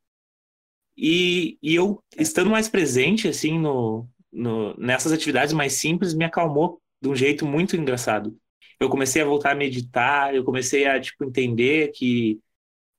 E, 0.96 1.58
e 1.62 1.75
eu, 1.75 2.02
estando 2.18 2.50
mais 2.50 2.68
presente, 2.68 3.28
assim, 3.28 3.58
no, 3.58 4.08
no, 4.32 4.75
nessas 4.76 5.12
atividades 5.12 5.52
mais 5.52 5.75
simples, 5.75 6.14
me 6.14 6.25
acalmou 6.25 6.80
de 7.00 7.08
um 7.08 7.14
jeito 7.14 7.46
muito 7.46 7.76
engraçado. 7.76 8.37
Eu 8.80 8.88
comecei 8.88 9.23
a 9.23 9.26
voltar 9.26 9.52
a 9.52 9.54
meditar, 9.54 10.35
eu 10.35 10.44
comecei 10.44 10.87
a, 10.87 11.00
tipo, 11.00 11.25
entender 11.25 11.92
que 11.92 12.38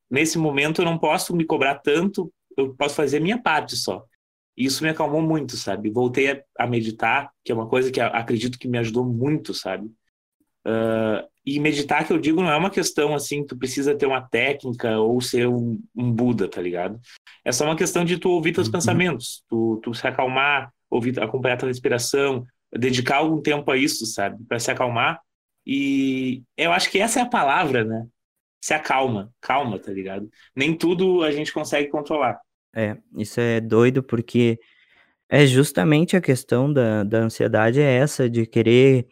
nesse 0.09 0.37
momento 0.37 0.81
eu 0.81 0.85
não 0.85 0.97
posso 0.97 1.35
me 1.35 1.45
cobrar 1.45 1.75
tanto 1.79 2.31
eu 2.57 2.75
posso 2.75 2.95
fazer 2.95 3.17
a 3.17 3.21
minha 3.21 3.41
parte 3.41 3.75
só. 3.77 4.03
E 4.57 4.65
isso 4.65 4.83
me 4.83 4.89
acalmou 4.89 5.21
muito, 5.21 5.55
sabe? 5.55 5.89
Voltei 5.91 6.31
a, 6.31 6.43
a 6.57 6.67
meditar, 6.67 7.31
que 7.43 7.51
é 7.51 7.55
uma 7.55 7.67
coisa 7.67 7.91
que 7.91 8.01
acredito 8.01 8.57
que 8.57 8.67
me 8.67 8.79
ajudou 8.79 9.05
muito, 9.05 9.53
sabe? 9.53 9.85
Uh, 10.65 11.23
e 11.45 11.59
meditar, 11.59 12.05
que 12.05 12.11
eu 12.11 12.17
digo, 12.17 12.41
não 12.41 12.51
é 12.51 12.57
uma 12.57 12.69
questão 12.69 13.15
assim, 13.15 13.45
tu 13.45 13.57
precisa 13.57 13.95
ter 13.95 14.05
uma 14.05 14.21
técnica 14.21 14.99
ou 14.99 15.21
ser 15.21 15.47
um, 15.47 15.81
um 15.95 16.11
Buda, 16.11 16.49
tá 16.49 16.61
ligado? 16.61 16.99
É 17.45 17.53
só 17.53 17.63
uma 17.63 17.75
questão 17.77 18.03
de 18.03 18.17
tu 18.17 18.29
ouvir 18.29 18.51
teus 18.51 18.67
uhum. 18.67 18.73
pensamentos, 18.73 19.45
tu, 19.47 19.79
tu 19.81 19.93
se 19.93 20.05
acalmar, 20.05 20.73
ouvir, 20.89 21.17
acompanhar 21.21 21.57
tua 21.57 21.69
respiração, 21.69 22.45
dedicar 22.75 23.17
algum 23.17 23.41
tempo 23.41 23.71
a 23.71 23.77
isso, 23.77 24.05
sabe? 24.05 24.43
Para 24.43 24.59
se 24.59 24.69
acalmar. 24.69 25.21
E 25.65 26.43
eu 26.57 26.73
acho 26.73 26.89
que 26.89 26.99
essa 26.99 27.19
é 27.19 27.23
a 27.23 27.29
palavra, 27.29 27.85
né? 27.85 28.05
Se 28.61 28.73
acalma, 28.73 29.31
calma, 29.39 29.79
tá 29.79 29.91
ligado? 29.91 30.29
Nem 30.55 30.75
tudo 30.75 31.23
a 31.23 31.31
gente 31.31 31.53
consegue 31.53 31.89
controlar. 31.89 32.39
É, 32.75 32.97
isso 33.17 33.39
é 33.39 33.59
doido 33.59 34.03
porque 34.03 34.59
é 35.29 35.45
justamente 35.45 36.15
a 36.15 36.21
questão 36.21 36.71
da, 36.71 37.03
da 37.03 37.19
ansiedade 37.19 37.81
é 37.81 37.97
essa, 37.97 38.29
de 38.29 38.45
querer. 38.45 39.07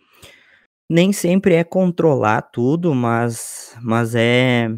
Nem 0.89 1.11
sempre 1.13 1.55
é 1.55 1.63
controlar 1.63 2.41
tudo, 2.43 2.93
mas, 2.95 3.75
mas 3.81 4.15
é 4.15 4.69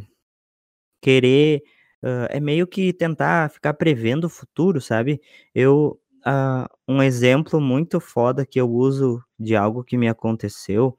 querer. 1.02 1.64
Uh, 2.04 2.28
é 2.30 2.40
meio 2.40 2.68
que 2.68 2.94
tentar 2.94 3.50
ficar 3.52 3.74
prevendo 3.74 4.26
o 4.26 4.30
futuro, 4.30 4.82
sabe? 4.82 5.22
Eu. 5.54 6.00
Uh, 6.26 6.68
um 6.88 7.02
exemplo 7.02 7.62
muito 7.62 8.02
foda 8.02 8.46
que 8.46 8.60
eu 8.60 8.70
uso 8.70 9.24
de 9.40 9.56
algo 9.56 9.84
que 9.84 9.98
me 9.98 10.10
aconteceu. 10.10 10.98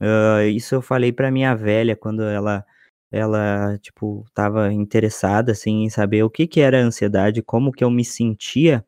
Uh, 0.00 0.42
isso 0.50 0.74
eu 0.74 0.82
falei 0.82 1.12
pra 1.12 1.30
minha 1.30 1.54
velha 1.54 1.96
quando 1.96 2.22
ela 2.22 2.64
ela, 3.10 3.78
tipo, 3.78 4.24
estava 4.28 4.72
interessada, 4.72 5.52
assim, 5.52 5.84
em 5.84 5.90
saber 5.90 6.22
o 6.24 6.30
que 6.30 6.46
que 6.46 6.60
era 6.60 6.78
a 6.80 6.84
ansiedade, 6.84 7.42
como 7.42 7.72
que 7.72 7.84
eu 7.84 7.90
me 7.90 8.04
sentia, 8.04 8.84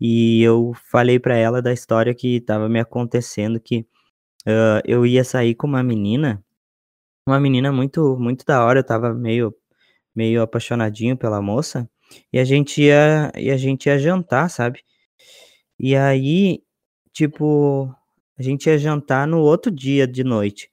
e 0.00 0.42
eu 0.42 0.72
falei 0.90 1.18
para 1.18 1.36
ela 1.36 1.62
da 1.62 1.72
história 1.72 2.14
que 2.14 2.36
estava 2.36 2.68
me 2.68 2.80
acontecendo, 2.80 3.60
que 3.60 3.80
uh, 4.46 4.82
eu 4.84 5.06
ia 5.06 5.24
sair 5.24 5.54
com 5.54 5.66
uma 5.66 5.82
menina, 5.82 6.44
uma 7.26 7.40
menina 7.40 7.72
muito, 7.72 8.18
muito 8.18 8.44
da 8.46 8.64
hora, 8.64 8.80
eu 8.80 8.84
tava 8.84 9.14
meio, 9.14 9.54
meio 10.14 10.42
apaixonadinho 10.42 11.16
pela 11.16 11.42
moça, 11.42 11.88
e 12.32 12.38
a 12.38 12.44
gente 12.44 12.82
ia, 12.82 13.32
e 13.36 13.50
a 13.50 13.56
gente 13.56 13.86
ia 13.86 13.98
jantar, 13.98 14.50
sabe? 14.50 14.82
E 15.78 15.96
aí, 15.96 16.62
tipo, 17.12 17.94
a 18.38 18.42
gente 18.42 18.66
ia 18.68 18.78
jantar 18.78 19.26
no 19.26 19.40
outro 19.40 19.70
dia 19.70 20.06
de 20.06 20.24
noite. 20.24 20.70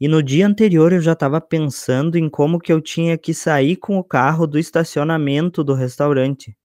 E 0.00 0.08
no 0.08 0.22
dia 0.22 0.46
anterior 0.46 0.92
eu 0.92 1.00
já 1.00 1.12
estava 1.12 1.40
pensando 1.40 2.16
em 2.18 2.28
como 2.28 2.58
que 2.58 2.72
eu 2.72 2.80
tinha 2.80 3.16
que 3.16 3.32
sair 3.32 3.76
com 3.76 3.96
o 3.98 4.04
carro 4.04 4.46
do 4.46 4.58
estacionamento 4.58 5.64
do 5.64 5.74
restaurante. 5.74 6.56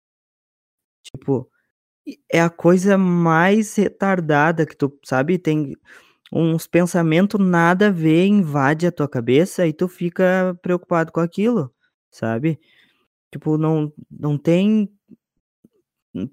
Tipo, 1.03 1.49
é 2.31 2.41
a 2.41 2.49
coisa 2.49 2.97
mais 2.97 3.75
retardada 3.75 4.65
que 4.65 4.75
tu, 4.75 4.97
sabe, 5.05 5.37
tem 5.39 5.75
uns 6.31 6.67
pensamentos 6.67 7.39
nada 7.39 7.87
a 7.87 7.91
ver, 7.91 8.27
invade 8.27 8.87
a 8.87 8.91
tua 8.91 9.09
cabeça 9.09 9.67
e 9.67 9.73
tu 9.73 9.87
fica 9.87 10.57
preocupado 10.61 11.11
com 11.11 11.19
aquilo, 11.21 11.73
sabe? 12.11 12.59
Tipo, 13.31 13.57
não, 13.57 13.93
não 14.11 14.37
tem 14.37 14.89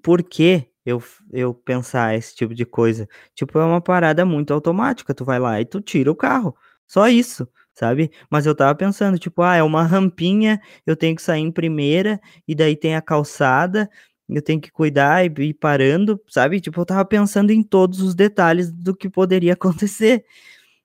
por 0.03 0.23
que 0.23 0.67
eu, 0.85 1.01
eu 1.31 1.53
pensar 1.53 2.15
esse 2.15 2.35
tipo 2.35 2.53
de 2.53 2.65
coisa. 2.65 3.07
Tipo, 3.35 3.59
é 3.59 3.65
uma 3.65 3.81
parada 3.81 4.25
muito 4.25 4.53
automática. 4.53 5.13
Tu 5.13 5.23
vai 5.25 5.39
lá 5.39 5.59
e 5.61 5.65
tu 5.65 5.81
tira 5.81 6.11
o 6.11 6.15
carro. 6.15 6.55
Só 6.89 7.07
isso, 7.07 7.47
sabe? 7.75 8.11
Mas 8.31 8.47
eu 8.47 8.55
tava 8.55 8.73
pensando, 8.73 9.19
tipo, 9.19 9.43
ah, 9.43 9.55
é 9.55 9.61
uma 9.61 9.83
rampinha, 9.83 10.59
eu 10.87 10.95
tenho 10.95 11.15
que 11.15 11.21
sair 11.21 11.41
em 11.41 11.51
primeira, 11.51 12.19
e 12.47 12.55
daí 12.55 12.75
tem 12.75 12.95
a 12.95 13.01
calçada, 13.01 13.87
eu 14.27 14.41
tenho 14.41 14.59
que 14.59 14.71
cuidar 14.71 15.23
e 15.23 15.31
ir 15.43 15.53
parando, 15.53 16.19
sabe? 16.27 16.59
Tipo, 16.59 16.81
eu 16.81 16.85
tava 16.85 17.05
pensando 17.05 17.51
em 17.51 17.61
todos 17.61 18.01
os 18.01 18.15
detalhes 18.15 18.71
do 18.71 18.95
que 18.95 19.07
poderia 19.07 19.53
acontecer. 19.53 20.25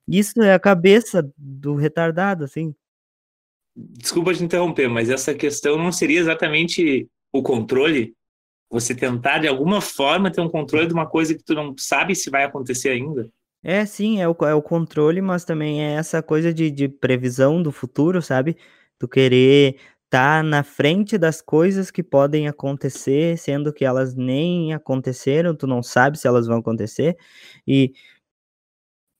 Isso 0.06 0.42
é 0.42 0.52
a 0.52 0.60
cabeça 0.60 1.26
do 1.38 1.74
retardado, 1.74 2.44
assim. 2.44 2.74
Desculpa 3.74 4.34
te 4.34 4.44
interromper, 4.44 4.88
mas 4.88 5.08
essa 5.08 5.34
questão 5.34 5.78
não 5.78 5.90
seria 5.90 6.20
exatamente 6.20 7.08
o 7.32 7.42
controle? 7.42 8.14
Você 8.70 8.94
tentar, 8.94 9.38
de 9.38 9.48
alguma 9.48 9.80
forma, 9.80 10.30
ter 10.30 10.42
um 10.42 10.50
controle 10.50 10.86
de 10.86 10.92
uma 10.92 11.06
coisa 11.06 11.34
que 11.34 11.42
tu 11.42 11.54
não 11.54 11.74
sabe 11.78 12.14
se 12.14 12.28
vai 12.28 12.44
acontecer 12.44 12.90
ainda? 12.90 13.30
É, 13.66 13.86
sim, 13.86 14.20
é 14.20 14.28
o, 14.28 14.36
é 14.42 14.54
o 14.54 14.60
controle, 14.60 15.22
mas 15.22 15.42
também 15.44 15.82
é 15.82 15.94
essa 15.94 16.22
coisa 16.22 16.52
de, 16.52 16.70
de 16.70 16.86
previsão 16.86 17.62
do 17.62 17.72
futuro, 17.72 18.20
sabe? 18.20 18.58
Tu 18.98 19.08
querer 19.08 19.76
estar 20.04 20.38
tá 20.38 20.42
na 20.42 20.62
frente 20.62 21.16
das 21.16 21.40
coisas 21.40 21.90
que 21.90 22.02
podem 22.02 22.46
acontecer, 22.46 23.38
sendo 23.38 23.72
que 23.72 23.82
elas 23.86 24.14
nem 24.14 24.74
aconteceram, 24.74 25.56
tu 25.56 25.66
não 25.66 25.82
sabe 25.82 26.18
se 26.18 26.28
elas 26.28 26.46
vão 26.46 26.58
acontecer, 26.58 27.16
e 27.66 27.94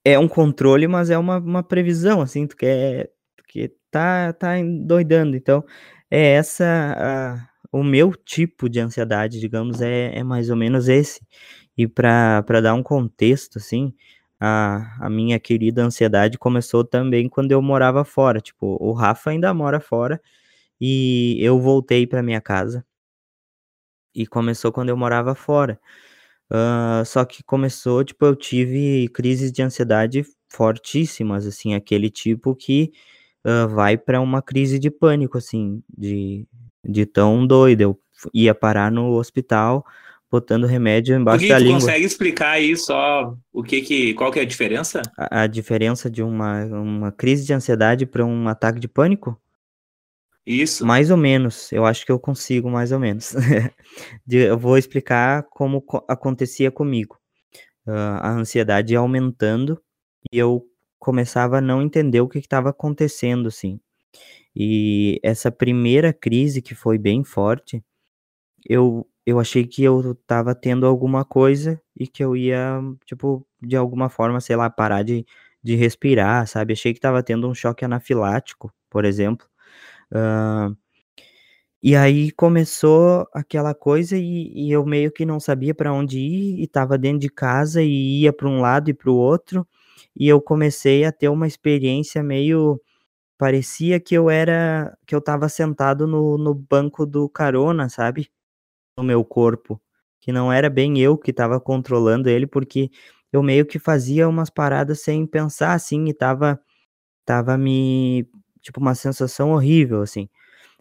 é 0.04 0.18
um 0.18 0.28
controle, 0.28 0.86
mas 0.86 1.10
é 1.10 1.18
uma, 1.18 1.38
uma 1.38 1.62
previsão, 1.62 2.20
assim, 2.20 2.46
tu 2.46 2.56
quer, 2.56 3.10
tu 3.36 3.70
tá, 3.90 4.32
tá 4.34 4.54
doidando, 4.86 5.36
então 5.36 5.64
é 6.10 6.32
essa, 6.34 6.64
a, 6.98 7.48
o 7.72 7.82
meu 7.82 8.14
tipo 8.14 8.68
de 8.68 8.80
ansiedade, 8.80 9.40
digamos, 9.40 9.80
é, 9.80 10.18
é 10.18 10.22
mais 10.22 10.50
ou 10.50 10.56
menos 10.56 10.88
esse, 10.88 11.20
e 11.76 11.86
para 11.88 12.42
dar 12.62 12.74
um 12.74 12.82
contexto, 12.82 13.58
assim, 13.58 13.94
a, 14.44 15.06
a 15.06 15.08
minha 15.10 15.40
querida 15.40 15.82
ansiedade 15.82 16.38
começou 16.38 16.84
também 16.84 17.28
quando 17.28 17.52
eu 17.52 17.62
morava 17.62 18.04
fora. 18.04 18.40
Tipo, 18.40 18.76
o 18.80 18.92
Rafa 18.92 19.30
ainda 19.30 19.54
mora 19.54 19.80
fora 19.80 20.20
e 20.80 21.38
eu 21.40 21.58
voltei 21.58 22.06
para 22.06 22.22
minha 22.22 22.40
casa. 22.40 22.84
E 24.14 24.26
começou 24.26 24.70
quando 24.70 24.90
eu 24.90 24.96
morava 24.96 25.34
fora. 25.34 25.80
Uh, 26.52 27.04
só 27.06 27.24
que 27.24 27.42
começou, 27.42 28.04
tipo, 28.04 28.24
eu 28.26 28.36
tive 28.36 29.08
crises 29.08 29.50
de 29.50 29.62
ansiedade 29.62 30.24
fortíssimas, 30.48 31.46
assim, 31.46 31.74
aquele 31.74 32.10
tipo 32.10 32.54
que 32.54 32.92
uh, 33.46 33.68
vai 33.68 33.96
para 33.96 34.20
uma 34.20 34.42
crise 34.42 34.78
de 34.78 34.90
pânico, 34.90 35.38
assim, 35.38 35.82
de, 35.96 36.46
de 36.84 37.06
tão 37.06 37.46
doido. 37.46 37.80
Eu 37.80 38.00
ia 38.34 38.54
parar 38.54 38.92
no 38.92 39.12
hospital 39.14 39.84
botando 40.34 40.66
remédio 40.66 41.14
embaixo 41.14 41.46
da 41.46 41.60
língua. 41.60 41.74
consegue 41.74 42.04
explicar 42.04 42.50
aí 42.50 42.76
só 42.76 43.36
o 43.52 43.62
que 43.62 43.80
que, 43.82 44.14
qual 44.14 44.32
que 44.32 44.40
é 44.40 44.42
a 44.42 44.46
diferença? 44.46 45.00
A, 45.16 45.42
a 45.42 45.46
diferença 45.46 46.10
de 46.10 46.24
uma, 46.24 46.64
uma 46.64 47.12
crise 47.12 47.46
de 47.46 47.52
ansiedade 47.52 48.04
para 48.04 48.26
um 48.26 48.48
ataque 48.48 48.80
de 48.80 48.88
pânico? 48.88 49.40
Isso. 50.44 50.84
Mais 50.84 51.08
ou 51.08 51.16
menos, 51.16 51.70
eu 51.70 51.86
acho 51.86 52.04
que 52.04 52.10
eu 52.10 52.18
consigo 52.18 52.68
mais 52.68 52.90
ou 52.90 52.98
menos. 52.98 53.32
eu 54.28 54.58
vou 54.58 54.76
explicar 54.76 55.44
como 55.44 55.84
acontecia 56.08 56.68
comigo. 56.68 57.16
Uh, 57.86 58.18
a 58.20 58.30
ansiedade 58.32 58.92
ia 58.92 58.98
aumentando 58.98 59.80
e 60.32 60.36
eu 60.36 60.66
começava 60.98 61.58
a 61.58 61.60
não 61.60 61.80
entender 61.80 62.20
o 62.20 62.28
que 62.28 62.38
estava 62.38 62.70
acontecendo, 62.70 63.46
assim. 63.46 63.78
E 64.56 65.20
essa 65.22 65.52
primeira 65.52 66.12
crise 66.12 66.60
que 66.60 66.74
foi 66.74 66.98
bem 66.98 67.22
forte, 67.22 67.84
eu 68.68 69.06
eu 69.26 69.40
achei 69.40 69.66
que 69.66 69.82
eu 69.84 70.14
tava 70.26 70.54
tendo 70.54 70.86
alguma 70.86 71.24
coisa 71.24 71.80
e 71.98 72.06
que 72.06 72.22
eu 72.24 72.36
ia, 72.36 72.80
tipo, 73.06 73.46
de 73.62 73.76
alguma 73.76 74.08
forma, 74.10 74.40
sei 74.40 74.56
lá, 74.56 74.70
parar 74.70 75.02
de, 75.02 75.26
de 75.62 75.76
respirar, 75.76 76.46
sabe? 76.46 76.72
Achei 76.74 76.94
que 76.94 77.00
tava 77.00 77.22
tendo 77.22 77.48
um 77.48 77.54
choque 77.54 77.84
anafilático, 77.84 78.72
por 78.90 79.04
exemplo. 79.04 79.46
Uh, 80.12 80.76
e 81.82 81.94
aí 81.96 82.30
começou 82.32 83.26
aquela 83.34 83.74
coisa 83.74 84.16
e, 84.16 84.50
e 84.54 84.72
eu 84.72 84.86
meio 84.86 85.12
que 85.12 85.26
não 85.26 85.38
sabia 85.38 85.74
para 85.74 85.92
onde 85.92 86.18
ir 86.18 86.60
e 86.62 86.66
tava 86.66 86.96
dentro 86.96 87.18
de 87.20 87.28
casa 87.28 87.82
e 87.82 88.22
ia 88.22 88.32
para 88.32 88.48
um 88.48 88.60
lado 88.60 88.88
e 88.90 88.94
para 88.94 89.10
o 89.10 89.14
outro. 89.16 89.66
E 90.16 90.26
eu 90.28 90.40
comecei 90.40 91.04
a 91.04 91.12
ter 91.12 91.28
uma 91.28 91.46
experiência 91.46 92.22
meio 92.22 92.80
parecia 93.38 94.00
que 94.00 94.14
eu 94.16 94.30
era 94.30 94.96
que 95.06 95.14
eu 95.14 95.20
tava 95.22 95.48
sentado 95.50 96.06
no, 96.08 96.38
no 96.38 96.54
banco 96.54 97.06
do 97.06 97.28
carona, 97.28 97.88
sabe? 97.90 98.30
No 98.96 99.02
meu 99.04 99.24
corpo, 99.24 99.80
que 100.20 100.32
não 100.32 100.52
era 100.52 100.70
bem 100.70 100.98
eu 101.00 101.18
que 101.18 101.30
estava 101.30 101.60
controlando 101.60 102.28
ele, 102.28 102.46
porque 102.46 102.90
eu 103.32 103.42
meio 103.42 103.66
que 103.66 103.78
fazia 103.78 104.28
umas 104.28 104.50
paradas 104.50 105.00
sem 105.00 105.26
pensar 105.26 105.72
assim 105.74 106.06
e 106.08 106.14
tava 106.14 106.60
tava 107.26 107.58
me 107.58 108.28
tipo 108.62 108.80
uma 108.80 108.94
sensação 108.94 109.52
horrível 109.52 110.02
assim. 110.02 110.28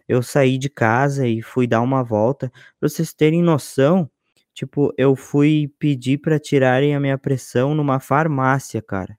Eu 0.08 0.22
saí 0.22 0.58
de 0.58 0.70
casa 0.70 1.26
e 1.28 1.42
fui 1.42 1.66
dar 1.66 1.82
uma 1.82 2.02
volta, 2.04 2.50
para 2.80 2.88
vocês 2.88 3.14
terem 3.14 3.42
noção, 3.42 4.10
tipo, 4.54 4.92
eu 4.98 5.16
fui 5.16 5.72
pedir 5.78 6.18
para 6.18 6.38
tirarem 6.38 6.94
a 6.96 7.00
minha 7.00 7.18
pressão 7.18 7.74
numa 7.74 8.00
farmácia, 8.00 8.82
cara. 8.82 9.18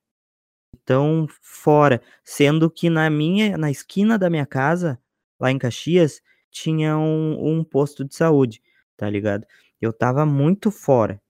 Então, 0.84 1.28
fora, 1.42 2.02
sendo 2.24 2.70
que 2.70 2.90
na 2.90 3.10
minha 3.10 3.58
na 3.58 3.72
esquina 3.72 4.18
da 4.20 4.30
minha 4.30 4.46
casa, 4.46 5.00
lá 5.40 5.52
em 5.52 5.58
Caxias, 5.60 6.22
tinha 6.52 6.98
um, 6.98 7.60
um 7.60 7.64
posto 7.64 8.06
de 8.06 8.16
saúde 8.16 8.62
tá 8.98 9.10
ligado? 9.10 9.46
Eu 9.82 9.94
tava 9.94 10.25
muito 10.25 10.72
fora. 10.72 11.22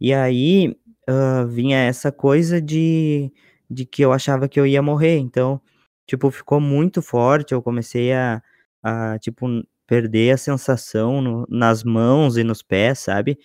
E 0.00 0.12
aí 0.14 0.76
uh, 1.08 1.46
vinha 1.48 1.78
essa 1.78 2.12
coisa 2.12 2.60
de, 2.60 3.32
de 3.70 3.86
que 3.86 4.02
eu 4.04 4.12
achava 4.12 4.48
que 4.48 4.60
eu 4.60 4.66
ia 4.66 4.82
morrer. 4.82 5.18
Então, 5.18 5.60
tipo, 6.06 6.30
ficou 6.30 6.60
muito 6.60 7.02
forte. 7.02 7.54
Eu 7.54 7.62
comecei 7.62 8.12
a, 8.12 8.42
a 8.82 9.18
tipo, 9.18 9.46
perder 9.86 10.32
a 10.32 10.38
sensação 10.38 11.22
no, 11.22 11.46
nas 11.48 11.84
mãos 11.84 12.36
e 12.36 12.44
nos 12.44 12.62
pés, 12.62 13.00
sabe? 13.00 13.38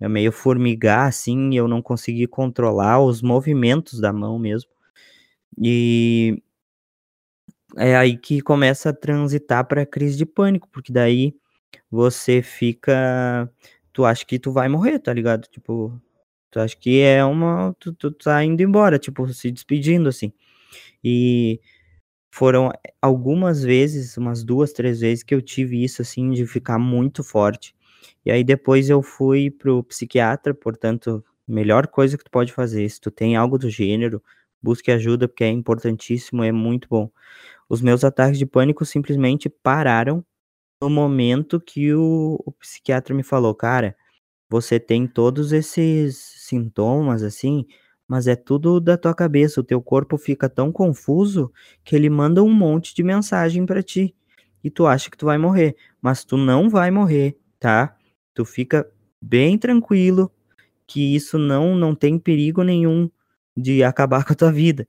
É 0.00 0.08
meio 0.08 0.32
formigar 0.32 1.08
assim, 1.08 1.54
eu 1.54 1.68
não 1.68 1.80
consegui 1.82 2.26
controlar 2.26 3.00
os 3.00 3.22
movimentos 3.22 4.00
da 4.00 4.12
mão 4.12 4.38
mesmo. 4.38 4.70
E 5.58 6.42
é 7.76 7.96
aí 7.96 8.16
que 8.16 8.40
começa 8.40 8.90
a 8.90 8.92
transitar 8.92 9.66
para 9.66 9.86
crise 9.86 10.16
de 10.16 10.26
pânico, 10.26 10.68
porque 10.72 10.92
daí 10.92 11.34
você 11.90 12.42
fica, 12.42 13.50
tu 13.92 14.04
acha 14.04 14.24
que 14.24 14.38
tu 14.38 14.52
vai 14.52 14.68
morrer, 14.68 14.98
tá 14.98 15.12
ligado? 15.12 15.46
Tipo, 15.48 16.00
tu 16.50 16.60
acha 16.60 16.76
que 16.76 17.00
é 17.00 17.24
uma, 17.24 17.74
tu, 17.80 17.92
tu 17.94 18.10
tá 18.12 18.44
indo 18.44 18.62
embora, 18.62 18.98
tipo, 18.98 19.26
se 19.32 19.50
despedindo 19.50 20.08
assim. 20.08 20.32
E 21.04 21.60
foram 22.30 22.70
algumas 23.00 23.62
vezes, 23.62 24.16
umas 24.16 24.42
duas, 24.44 24.72
três 24.72 25.00
vezes 25.00 25.22
que 25.24 25.34
eu 25.34 25.42
tive 25.42 25.82
isso 25.84 26.02
assim 26.02 26.30
de 26.32 26.46
ficar 26.46 26.78
muito 26.78 27.22
forte. 27.22 27.74
E 28.24 28.30
aí 28.30 28.42
depois 28.44 28.88
eu 28.90 29.02
fui 29.02 29.50
pro 29.50 29.82
psiquiatra, 29.84 30.54
portanto, 30.54 31.24
melhor 31.46 31.86
coisa 31.88 32.16
que 32.18 32.24
tu 32.24 32.30
pode 32.30 32.52
fazer, 32.52 32.88
se 32.88 33.00
tu 33.00 33.10
tem 33.10 33.36
algo 33.36 33.58
do 33.58 33.68
gênero, 33.70 34.22
busque 34.62 34.90
ajuda 34.90 35.28
porque 35.28 35.44
é 35.44 35.48
importantíssimo, 35.50 36.42
é 36.42 36.52
muito 36.52 36.88
bom. 36.88 37.10
Os 37.68 37.82
meus 37.82 38.04
ataques 38.04 38.38
de 38.38 38.46
pânico 38.46 38.84
simplesmente 38.84 39.48
pararam 39.48 40.24
no 40.82 40.90
momento 40.90 41.60
que 41.60 41.94
o, 41.94 42.42
o 42.44 42.52
psiquiatra 42.52 43.14
me 43.14 43.22
falou, 43.22 43.54
cara, 43.54 43.96
você 44.50 44.80
tem 44.80 45.06
todos 45.06 45.52
esses 45.52 46.16
sintomas 46.16 47.22
assim, 47.22 47.66
mas 48.08 48.26
é 48.26 48.36
tudo 48.36 48.80
da 48.80 48.96
tua 48.98 49.14
cabeça, 49.14 49.60
o 49.60 49.64
teu 49.64 49.80
corpo 49.80 50.18
fica 50.18 50.48
tão 50.48 50.72
confuso 50.72 51.52
que 51.84 51.94
ele 51.96 52.10
manda 52.10 52.42
um 52.42 52.52
monte 52.52 52.94
de 52.94 53.02
mensagem 53.04 53.64
para 53.64 53.82
ti 53.82 54.14
e 54.64 54.70
tu 54.70 54.86
acha 54.86 55.08
que 55.10 55.16
tu 55.16 55.26
vai 55.26 55.38
morrer, 55.38 55.76
mas 56.00 56.24
tu 56.24 56.36
não 56.36 56.68
vai 56.68 56.90
morrer, 56.90 57.36
tá? 57.60 57.96
Tu 58.34 58.44
fica 58.44 58.88
bem 59.20 59.56
tranquilo 59.58 60.32
que 60.86 61.14
isso 61.14 61.38
não 61.38 61.76
não 61.76 61.94
tem 61.94 62.18
perigo 62.18 62.62
nenhum 62.64 63.10
de 63.56 63.84
acabar 63.84 64.24
com 64.26 64.32
a 64.32 64.36
tua 64.36 64.52
vida. 64.52 64.88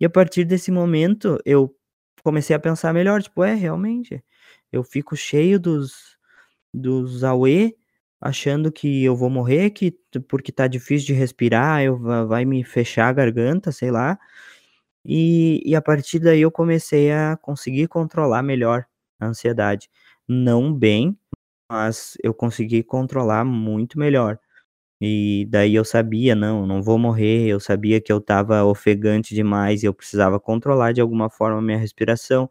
E 0.00 0.04
a 0.06 0.10
partir 0.10 0.44
desse 0.44 0.70
momento 0.70 1.38
eu 1.44 1.74
comecei 2.22 2.54
a 2.56 2.60
pensar 2.60 2.94
melhor, 2.94 3.22
tipo, 3.22 3.42
é, 3.44 3.54
realmente, 3.54 4.22
eu 4.72 4.82
fico 4.84 5.16
cheio 5.16 5.58
dos 5.60 6.16
dos 6.74 7.24
AUE, 7.24 7.76
achando 8.20 8.72
que 8.72 9.04
eu 9.04 9.16
vou 9.16 9.30
morrer, 9.30 9.70
que 9.70 9.92
porque 10.28 10.52
tá 10.52 10.66
difícil 10.68 11.08
de 11.08 11.14
respirar, 11.14 11.82
eu 11.84 11.98
vai 12.28 12.44
me 12.46 12.64
fechar 12.64 13.08
a 13.08 13.12
garganta, 13.14 13.72
sei 13.72 13.90
lá. 13.90 14.18
E, 15.04 15.62
e 15.66 15.74
a 15.74 15.82
partir 15.82 16.18
daí 16.20 16.40
eu 16.42 16.50
comecei 16.50 17.10
a 17.12 17.36
conseguir 17.40 17.88
controlar 17.88 18.42
melhor 18.42 18.86
a 19.20 19.26
ansiedade. 19.26 19.90
Não 20.28 20.72
bem, 20.72 21.18
mas 21.70 22.16
eu 22.22 22.34
consegui 22.34 22.82
controlar 22.84 23.44
muito 23.44 23.98
melhor. 23.98 24.38
E 25.00 25.46
daí 25.50 25.74
eu 25.74 25.84
sabia, 25.84 26.34
não, 26.34 26.66
não 26.66 26.82
vou 26.82 26.98
morrer, 26.98 27.48
eu 27.48 27.60
sabia 27.60 28.00
que 28.00 28.12
eu 28.12 28.18
estava 28.18 28.64
ofegante 28.64 29.34
demais 29.34 29.82
e 29.82 29.86
eu 29.86 29.94
precisava 29.94 30.40
controlar 30.40 30.92
de 30.92 31.00
alguma 31.00 31.28
forma 31.30 31.58
a 31.58 31.62
minha 31.62 31.78
respiração. 31.78 32.50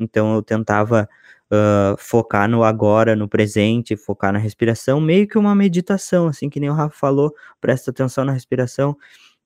Então 0.00 0.34
eu 0.34 0.42
tentava 0.42 1.08
uh, 1.52 1.96
focar 1.98 2.48
no 2.48 2.64
agora, 2.64 3.14
no 3.14 3.28
presente, 3.28 3.96
focar 3.96 4.32
na 4.32 4.38
respiração, 4.38 5.00
meio 5.00 5.28
que 5.28 5.36
uma 5.36 5.54
meditação, 5.54 6.26
assim 6.26 6.48
que 6.48 6.58
nem 6.58 6.70
o 6.70 6.74
Rafa 6.74 6.96
falou, 6.96 7.34
presta 7.60 7.90
atenção 7.90 8.24
na 8.24 8.32
respiração 8.32 8.96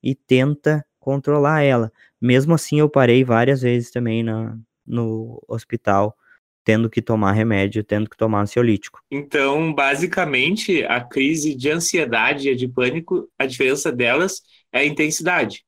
e 0.03 0.15
tenta 0.15 0.87
controlar 1.01 1.63
ela. 1.63 1.93
Mesmo 2.21 2.55
assim 2.55 2.79
eu 2.79 2.89
parei 2.89 3.25
várias 3.25 3.63
vezes 3.63 3.91
também 3.91 4.23
na, 4.23 4.57
no 4.87 5.43
hospital 5.49 6.17
tendo 6.65 6.91
que 6.91 7.01
tomar 7.01 7.31
remédio, 7.31 7.85
tendo 7.85 8.11
que 8.11 8.17
tomar 8.17 8.41
ansiolítico. 8.41 9.01
Então, 9.09 9.73
basicamente, 9.73 10.83
a 10.83 11.01
crise 11.01 11.55
de 11.55 11.71
ansiedade 11.71 12.51
e 12.51 12.57
de 12.57 12.67
pânico, 12.67 13.31
a 13.39 13.47
diferença 13.47 13.93
delas 13.93 14.43
é 14.73 14.81
a 14.81 14.85
intensidade. 14.85 15.65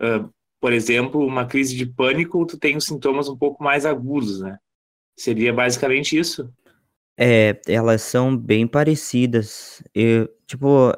Uh, 0.00 0.32
por 0.60 0.72
exemplo, 0.72 1.26
uma 1.26 1.44
crise 1.44 1.74
de 1.74 1.84
pânico, 1.86 2.46
tu 2.46 2.56
tem 2.56 2.76
os 2.76 2.84
sintomas 2.84 3.28
um 3.28 3.36
pouco 3.36 3.64
mais 3.64 3.84
agudos, 3.84 4.40
né? 4.40 4.56
Seria 5.16 5.52
basicamente 5.52 6.18
isso? 6.18 6.52
É, 7.18 7.58
elas 7.66 8.02
são 8.02 8.36
bem 8.36 8.66
parecidas. 8.66 9.82
Eu, 9.94 10.28
tipo, 10.46 10.92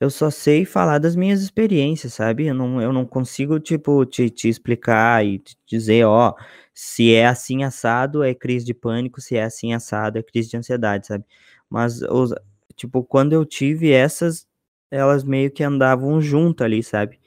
eu 0.00 0.10
só 0.10 0.30
sei 0.30 0.64
falar 0.64 0.98
das 0.98 1.16
minhas 1.16 1.42
experiências, 1.42 2.14
sabe? 2.14 2.46
Eu 2.46 2.54
não, 2.54 2.80
eu 2.80 2.92
não 2.92 3.04
consigo, 3.04 3.58
tipo, 3.60 4.06
te, 4.06 4.30
te 4.30 4.48
explicar 4.48 5.24
e 5.26 5.38
te 5.40 5.56
dizer, 5.66 6.04
ó, 6.06 6.34
se 6.72 7.12
é 7.12 7.26
assim 7.26 7.64
assado, 7.64 8.22
é 8.22 8.34
crise 8.34 8.64
de 8.64 8.74
pânico, 8.74 9.20
se 9.20 9.36
é 9.36 9.42
assim 9.44 9.74
assado, 9.74 10.18
é 10.18 10.22
crise 10.22 10.50
de 10.50 10.56
ansiedade, 10.56 11.06
sabe? 11.08 11.24
Mas, 11.68 12.00
os, 12.02 12.32
tipo, 12.76 13.04
quando 13.04 13.32
eu 13.32 13.44
tive 13.44 13.90
essas, 13.92 14.46
elas 14.90 15.24
meio 15.24 15.50
que 15.50 15.64
andavam 15.64 16.20
junto 16.20 16.64
ali, 16.64 16.82
sabe? 16.82 17.18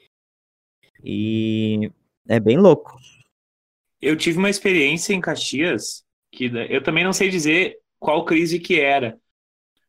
E 1.04 1.90
é 2.28 2.40
bem 2.40 2.58
louco. 2.58 2.96
Eu 4.02 4.16
tive 4.16 4.38
uma 4.38 4.50
experiência 4.50 5.14
em 5.14 5.20
Caxias, 5.20 6.04
que 6.32 6.50
eu 6.68 6.82
também 6.82 7.04
não 7.04 7.12
sei 7.12 7.30
dizer 7.30 7.78
qual 8.00 8.24
crise 8.24 8.58
que 8.58 8.80
era, 8.80 9.16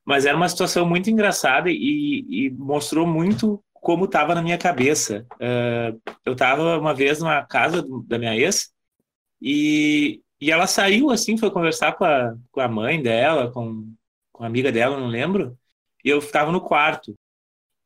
mas 0.06 0.26
era 0.26 0.38
uma 0.38 0.47
situação 0.47 0.86
muito 0.88 1.10
engraçada 1.10 1.71
e, 1.71 2.26
e 2.30 2.49
mostrou 2.52 3.08
muito 3.08 3.63
como 3.73 4.06
estava 4.06 4.36
na 4.36 4.41
minha 4.41 4.58
cabeça. 4.58 5.26
Uh, 5.34 5.99
eu 6.23 6.34
estava 6.34 6.78
uma 6.78 6.93
vez 6.93 7.19
numa 7.19 7.43
casa 7.43 7.84
da 8.06 8.19
minha 8.19 8.36
ex 8.36 8.71
e, 9.41 10.21
e 10.39 10.52
ela 10.52 10.67
saiu 10.67 11.10
assim, 11.10 11.38
foi 11.38 11.49
conversar 11.49 11.93
com 11.93 12.06
a, 12.06 12.36
com 12.52 12.62
a 12.62 12.67
mãe 12.67 13.02
dela, 13.02 13.52
com, 13.52 13.91
com 14.32 14.43
a 14.43 14.47
amiga 14.47 14.71
dela, 14.71 14.99
não 14.99 15.08
lembro, 15.08 15.58
e 16.04 16.10
eu 16.10 16.19
estava 16.19 16.52
no 16.52 16.62
quarto. 16.62 17.15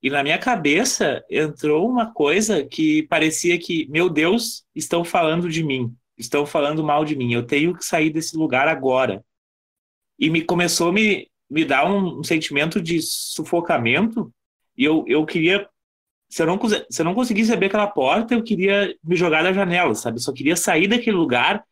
E 0.04 0.10
na 0.10 0.24
minha 0.24 0.38
cabeça 0.38 1.24
entrou 1.30 1.90
uma 1.90 2.14
coisa 2.14 2.64
que 2.66 3.04
parecia 3.04 3.58
que, 3.58 3.88
meu 3.90 4.10
Deus, 4.10 4.66
estão 4.76 5.04
falando 5.04 5.50
de 5.50 5.64
mim, 5.64 5.96
estão 6.18 6.46
falando 6.46 6.84
mal 6.84 7.06
de 7.06 7.16
mim, 7.16 7.34
eu 7.34 7.46
tenho 7.46 7.76
que 7.76 7.86
sair 7.86 8.10
desse 8.10 8.36
lugar 8.36 8.68
agora. 8.68 9.24
E 10.20 10.30
me 10.30 10.44
começou 10.44 10.90
a 10.90 10.94
me, 10.94 11.30
me 11.50 11.64
dá 11.64 11.86
um, 11.86 12.20
um, 12.20 12.24
sentimento 12.24 12.82
de 12.82 13.02
sufocamento 13.02 14.34
e 14.76 14.84
eu, 14.84 15.06
eu 15.08 15.26
queria 15.26 15.70
se 16.30 16.42
eu, 16.42 16.46
não, 16.46 16.60
se 16.68 17.02
eu 17.02 17.06
não 17.06 17.16
conseguisse 17.16 17.54
abrir 17.54 17.68
aquela 17.68 17.88
porta, 17.88 18.34
eu 18.34 18.44
queria 18.44 18.94
me 19.02 19.16
jogar 19.16 19.44
da 19.44 19.54
janela, 19.54 19.96
sabe? 19.96 20.18
Eu 20.18 20.22
só 20.22 20.34
queria 20.34 20.58
sair 20.58 20.88
daquele 20.88 21.16
lugar 21.16 21.64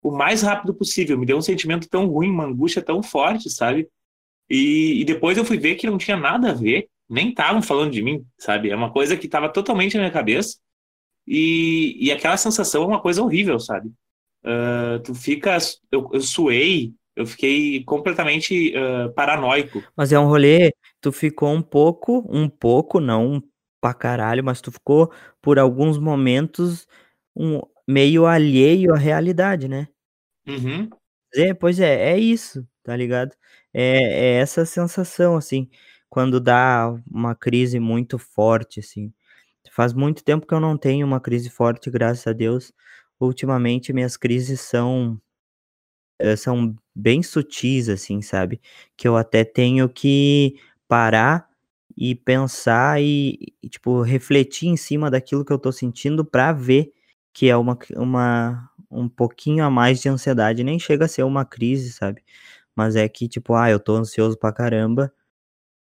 o 0.00 0.10
mais 0.12 0.42
rápido 0.42 0.72
possível. 0.72 1.18
Me 1.18 1.26
deu 1.26 1.36
um 1.36 1.42
sentimento 1.42 1.88
tão 1.88 2.06
ruim, 2.06 2.30
uma 2.30 2.44
angústia 2.44 2.80
tão 2.80 3.02
forte, 3.02 3.50
sabe? 3.50 3.88
E, 4.48 5.00
e 5.00 5.04
depois 5.04 5.36
eu 5.36 5.44
fui 5.44 5.58
ver 5.58 5.74
que 5.74 5.86
não 5.86 5.98
tinha 5.98 6.16
nada 6.16 6.50
a 6.50 6.54
ver, 6.54 6.88
nem 7.08 7.30
estavam 7.30 7.62
falando 7.62 7.90
de 7.92 8.02
mim, 8.02 8.24
sabe? 8.38 8.70
É 8.70 8.76
uma 8.76 8.92
coisa 8.92 9.16
que 9.16 9.26
estava 9.26 9.48
totalmente 9.48 9.94
na 9.94 10.02
minha 10.02 10.12
cabeça. 10.12 10.58
E, 11.26 11.96
e 11.98 12.12
aquela 12.12 12.36
sensação 12.36 12.82
é 12.82 12.86
uma 12.86 13.00
coisa 13.00 13.22
horrível, 13.22 13.58
sabe? 13.58 13.88
Uh, 14.44 14.98
tu 15.02 15.14
fica. 15.14 15.56
Eu, 15.90 16.10
eu 16.12 16.20
suei, 16.20 16.92
eu 17.16 17.26
fiquei 17.26 17.82
completamente 17.84 18.74
uh, 18.76 19.12
paranoico. 19.14 19.82
Mas 19.96 20.12
é 20.12 20.18
um 20.18 20.26
rolê, 20.26 20.72
tu 21.00 21.10
ficou 21.12 21.50
um 21.50 21.62
pouco, 21.62 22.26
um 22.28 22.48
pouco, 22.48 23.00
não 23.00 23.42
pra 23.80 23.94
caralho, 23.94 24.42
mas 24.42 24.60
tu 24.60 24.72
ficou 24.72 25.12
por 25.42 25.58
alguns 25.58 25.98
momentos 25.98 26.86
um, 27.36 27.60
meio 27.86 28.24
alheio 28.26 28.94
à 28.94 28.96
realidade, 28.96 29.68
né? 29.68 29.88
Uhum. 30.46 30.88
É, 31.34 31.52
pois 31.52 31.78
é, 31.80 32.12
é 32.12 32.18
isso, 32.18 32.66
tá 32.82 32.96
ligado? 32.96 33.34
É, 33.72 33.98
é 33.98 34.34
essa 34.36 34.64
sensação, 34.64 35.36
assim, 35.36 35.68
quando 36.08 36.40
dá 36.40 36.94
uma 37.10 37.34
crise 37.34 37.78
muito 37.78 38.18
forte, 38.18 38.80
assim. 38.80 39.12
Faz 39.74 39.92
muito 39.92 40.24
tempo 40.24 40.46
que 40.46 40.54
eu 40.54 40.60
não 40.60 40.76
tenho 40.78 41.06
uma 41.06 41.20
crise 41.20 41.50
forte, 41.50 41.90
graças 41.90 42.26
a 42.26 42.32
Deus. 42.32 42.72
Ultimamente 43.20 43.92
minhas 43.92 44.16
crises 44.16 44.60
são 44.60 45.20
eh, 46.18 46.36
são 46.36 46.74
bem 46.94 47.22
sutis, 47.22 47.88
assim, 47.88 48.22
sabe? 48.22 48.60
Que 48.96 49.08
eu 49.08 49.16
até 49.16 49.44
tenho 49.44 49.88
que 49.88 50.56
parar 50.88 51.48
e 51.96 52.14
pensar 52.14 53.00
e, 53.02 53.38
e, 53.62 53.68
tipo, 53.68 54.02
refletir 54.02 54.68
em 54.68 54.76
cima 54.76 55.10
daquilo 55.10 55.44
que 55.44 55.52
eu 55.52 55.58
tô 55.58 55.72
sentindo 55.72 56.24
para 56.24 56.52
ver 56.52 56.92
que 57.32 57.48
é 57.48 57.56
uma, 57.56 57.76
uma, 57.96 58.70
um 58.90 59.08
pouquinho 59.08 59.64
a 59.64 59.70
mais 59.70 60.00
de 60.00 60.08
ansiedade. 60.08 60.62
Nem 60.64 60.78
chega 60.78 61.06
a 61.06 61.08
ser 61.08 61.24
uma 61.24 61.44
crise, 61.44 61.92
sabe? 61.92 62.22
Mas 62.76 62.96
é 62.96 63.08
que, 63.08 63.28
tipo, 63.28 63.54
ah, 63.54 63.70
eu 63.70 63.80
tô 63.80 63.96
ansioso 63.96 64.38
pra 64.38 64.52
caramba 64.52 65.12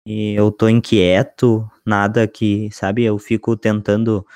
e 0.07 0.35
eu 0.35 0.51
tô 0.53 0.69
inquieto, 0.69 1.69
nada 1.87 2.27
que, 2.29 2.71
sabe? 2.73 3.05
Eu 3.05 3.19
fico 3.19 3.57
tentando 3.57 4.27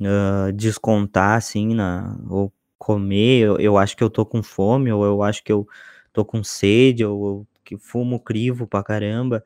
uh, 0.00 0.52
descontar, 0.52 1.36
assim, 1.38 1.74
na, 1.74 2.18
ou 2.28 2.52
comer, 2.78 3.42
eu, 3.46 3.58
eu 3.60 3.78
acho 3.78 3.96
que 3.96 4.04
eu 4.04 4.10
tô 4.10 4.24
com 4.26 4.42
fome, 4.42 4.92
ou 4.92 5.04
eu 5.04 5.22
acho 5.22 5.42
que 5.44 5.52
eu 5.52 5.66
tô 6.12 6.24
com 6.24 6.42
sede, 6.44 7.04
ou 7.04 7.26
eu 7.28 7.46
que 7.64 7.76
fumo 7.78 8.18
crivo 8.20 8.66
pra 8.66 8.82
caramba. 8.82 9.44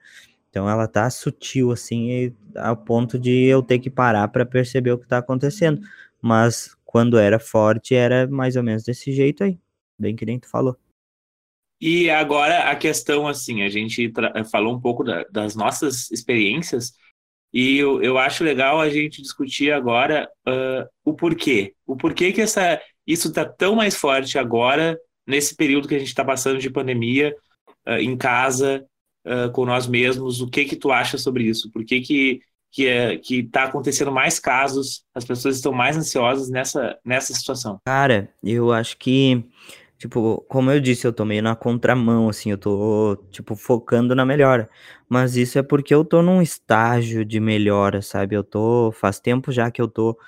Então 0.50 0.68
ela 0.70 0.88
tá 0.88 1.10
sutil 1.10 1.72
assim, 1.72 2.34
ao 2.56 2.76
ponto 2.76 3.18
de 3.18 3.44
eu 3.46 3.62
ter 3.62 3.78
que 3.80 3.90
parar 3.90 4.28
para 4.28 4.46
perceber 4.46 4.92
o 4.92 4.98
que 4.98 5.06
tá 5.08 5.18
acontecendo. 5.18 5.80
Mas 6.22 6.76
quando 6.84 7.18
era 7.18 7.38
forte, 7.40 7.94
era 7.94 8.26
mais 8.28 8.56
ou 8.56 8.62
menos 8.62 8.84
desse 8.84 9.12
jeito 9.12 9.44
aí, 9.44 9.58
bem 9.98 10.16
que 10.16 10.26
nem 10.26 10.38
tu 10.40 10.48
falou. 10.50 10.76
E 11.86 12.08
agora 12.08 12.70
a 12.70 12.74
questão, 12.74 13.28
assim, 13.28 13.60
a 13.60 13.68
gente 13.68 14.10
falou 14.50 14.74
um 14.74 14.80
pouco 14.80 15.04
da, 15.04 15.22
das 15.24 15.54
nossas 15.54 16.10
experiências 16.10 16.94
e 17.52 17.76
eu, 17.76 18.02
eu 18.02 18.16
acho 18.16 18.42
legal 18.42 18.80
a 18.80 18.88
gente 18.88 19.20
discutir 19.20 19.70
agora 19.70 20.26
uh, 20.48 20.88
o 21.04 21.12
porquê. 21.12 21.74
O 21.86 21.94
porquê 21.94 22.32
que 22.32 22.40
essa, 22.40 22.80
isso 23.06 23.28
está 23.28 23.44
tão 23.44 23.74
mais 23.74 23.94
forte 23.94 24.38
agora, 24.38 24.98
nesse 25.26 25.54
período 25.54 25.86
que 25.86 25.94
a 25.94 25.98
gente 25.98 26.08
está 26.08 26.24
passando 26.24 26.58
de 26.58 26.70
pandemia, 26.70 27.36
uh, 27.86 27.98
em 28.00 28.16
casa, 28.16 28.82
uh, 29.26 29.52
com 29.52 29.66
nós 29.66 29.86
mesmos. 29.86 30.40
O 30.40 30.48
que 30.48 30.64
que 30.64 30.76
tu 30.76 30.90
acha 30.90 31.18
sobre 31.18 31.44
isso? 31.44 31.70
Por 31.70 31.84
que 31.84 32.00
que 32.00 32.40
que 32.72 32.88
é, 32.88 33.14
está 33.14 33.64
acontecendo 33.64 34.10
mais 34.10 34.40
casos, 34.40 35.04
as 35.14 35.24
pessoas 35.24 35.54
estão 35.54 35.72
mais 35.72 35.96
ansiosas 35.96 36.50
nessa, 36.50 36.98
nessa 37.04 37.32
situação? 37.32 37.78
Cara, 37.86 38.28
eu 38.42 38.72
acho 38.72 38.96
que 38.96 39.44
Tipo, 40.04 40.44
como 40.50 40.70
eu 40.70 40.80
disse, 40.80 41.06
eu 41.06 41.14
tô 41.14 41.24
meio 41.24 41.42
na 41.42 41.56
contramão, 41.56 42.28
assim, 42.28 42.50
eu 42.50 42.58
tô, 42.58 43.16
tipo, 43.30 43.56
focando 43.56 44.14
na 44.14 44.26
melhora. 44.26 44.68
Mas 45.08 45.34
isso 45.34 45.58
é 45.58 45.62
porque 45.62 45.94
eu 45.94 46.04
tô 46.04 46.20
num 46.20 46.42
estágio 46.42 47.24
de 47.24 47.40
melhora, 47.40 48.02
sabe? 48.02 48.36
Eu 48.36 48.44
tô, 48.44 48.92
faz 48.92 49.18
tempo 49.18 49.50
já 49.50 49.70
que 49.70 49.80
eu 49.80 49.88
tô 49.88 50.18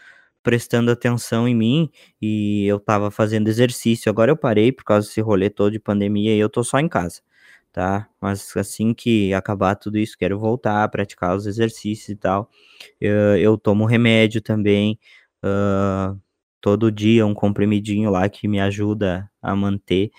prestando 0.43 0.91
atenção 0.91 1.47
em 1.49 1.55
mim 1.55 1.91
e 2.23 2.65
eu 2.67 2.81
tava 2.81 3.11
fazendo 3.11 3.49
exercício. 3.49 4.09
Agora 4.11 4.31
eu 4.31 4.37
parei 4.37 4.73
por 4.73 4.85
causa 4.85 5.09
desse 5.09 5.21
rolê 5.21 5.51
todo 5.51 5.73
de 5.73 5.79
pandemia 5.81 6.35
e 6.35 6.39
eu 6.39 6.49
tô 6.49 6.65
só 6.65 6.79
em 6.81 6.89
casa, 6.89 7.21
tá? 7.73 8.09
Mas 8.21 8.57
assim 8.57 8.95
que 8.95 9.35
acabar 9.35 9.75
tudo 9.77 9.99
isso, 9.99 10.17
quero 10.19 10.39
voltar 10.39 10.85
a 10.85 10.89
praticar 10.89 11.37
os 11.37 11.47
exercícios 11.47 12.09
e 12.11 12.17
tal. 12.17 12.51
Eu, 13.01 13.37
eu 13.39 13.59
tomo 13.59 13.87
remédio 13.87 14.41
também. 14.43 14.99
Uh, 15.45 16.19
todo 16.67 16.91
dia 16.91 17.25
um 17.25 17.33
comprimidinho 17.33 18.11
lá 18.11 18.29
que 18.29 18.49
me 18.49 18.59
ajuda 18.61 19.31
a 19.41 19.55
manter. 19.55 20.11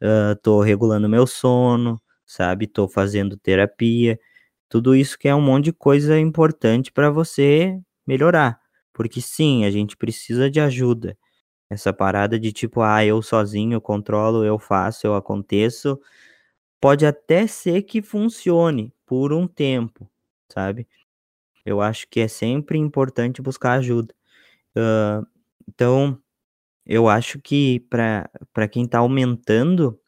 Uh, 0.00 0.36
tô 0.40 0.60
regulando 0.60 1.08
meu 1.08 1.26
sono, 1.26 2.00
sabe? 2.24 2.68
Tô 2.68 2.86
fazendo 2.86 3.36
terapia. 3.36 4.16
Tudo 4.68 4.94
isso 4.94 5.18
que 5.18 5.26
é 5.26 5.34
um 5.34 5.40
monte 5.40 5.64
de 5.64 5.72
coisa 5.72 6.16
importante 6.16 6.92
para 6.92 7.10
você 7.10 7.76
melhorar. 8.06 8.60
Porque 8.92 9.20
sim, 9.20 9.64
a 9.64 9.70
gente 9.72 9.96
precisa 9.96 10.48
de 10.48 10.60
ajuda. 10.60 11.18
Essa 11.70 11.92
parada 11.92 12.38
de 12.38 12.52
tipo, 12.52 12.82
ah, 12.82 13.04
eu 13.04 13.22
sozinho 13.22 13.80
controlo, 13.80 14.44
eu 14.44 14.60
faço, 14.60 15.08
eu 15.08 15.16
aconteço. 15.16 16.00
Pode 16.80 17.06
até 17.06 17.46
ser 17.46 17.82
que 17.82 18.02
funcione 18.02 18.92
por 19.06 19.32
um 19.32 19.48
tempo, 19.48 20.08
sabe? 20.52 20.86
Eu 21.64 21.80
acho 21.80 22.08
que 22.08 22.20
é 22.20 22.28
sempre 22.28 22.78
importante 22.78 23.42
buscar 23.42 23.74
ajuda. 23.74 24.14
Uh, 24.76 25.26
então, 25.68 26.20
eu 26.86 27.08
acho 27.08 27.40
que 27.40 27.80
para 27.90 28.68
quem 28.70 28.84
está 28.84 28.98
aumentando 28.98 30.00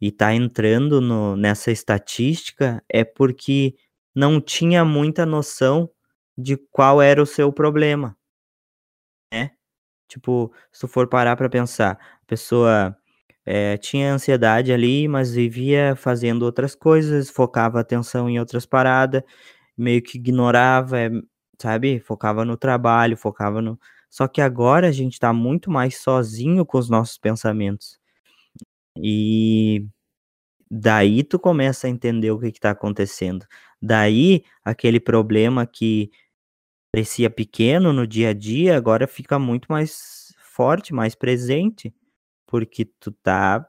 e 0.00 0.08
está 0.08 0.34
entrando 0.34 1.00
no, 1.00 1.36
nessa 1.36 1.70
estatística 1.72 2.82
é 2.88 3.04
porque 3.04 3.76
não 4.14 4.40
tinha 4.40 4.84
muita 4.84 5.26
noção 5.26 5.90
de 6.38 6.56
qual 6.56 7.02
era 7.02 7.22
o 7.22 7.26
seu 7.26 7.52
problema, 7.52 8.16
né? 9.32 9.50
Tipo, 10.08 10.52
se 10.72 10.82
tu 10.82 10.88
for 10.88 11.08
parar 11.08 11.36
para 11.36 11.50
pensar, 11.50 11.92
a 12.22 12.26
pessoa 12.26 12.96
é, 13.46 13.76
tinha 13.78 14.12
ansiedade 14.14 14.72
ali, 14.72 15.08
mas 15.08 15.32
vivia 15.34 15.96
fazendo 15.96 16.44
outras 16.44 16.74
coisas, 16.74 17.30
focava 17.30 17.80
atenção 17.80 18.30
em 18.30 18.40
outras 18.40 18.66
paradas, 18.66 19.22
meio 19.76 20.02
que 20.02 20.18
ignorava, 20.18 21.00
é, 21.00 21.10
sabe? 21.60 22.00
Focava 22.00 22.44
no 22.44 22.56
trabalho, 22.56 23.16
focava 23.16 23.62
no, 23.62 23.78
só 24.10 24.26
que 24.26 24.40
agora 24.40 24.88
a 24.88 24.92
gente 24.92 25.14
está 25.14 25.32
muito 25.32 25.70
mais 25.70 25.98
sozinho 25.98 26.64
com 26.64 26.78
os 26.78 26.88
nossos 26.88 27.18
pensamentos. 27.18 27.98
E 28.96 29.86
daí 30.70 31.22
tu 31.22 31.38
começa 31.38 31.86
a 31.86 31.90
entender 31.90 32.30
o 32.30 32.38
que 32.38 32.46
está 32.46 32.70
acontecendo. 32.70 33.46
Daí 33.80 34.44
aquele 34.64 35.00
problema 35.00 35.66
que 35.66 36.10
parecia 36.92 37.30
pequeno 37.30 37.92
no 37.92 38.06
dia 38.06 38.30
a 38.30 38.32
dia 38.32 38.76
agora 38.76 39.06
fica 39.06 39.38
muito 39.38 39.66
mais 39.68 40.34
forte, 40.38 40.92
mais 40.92 41.14
presente, 41.14 41.94
porque 42.46 42.84
tu 42.84 43.12
tá 43.12 43.68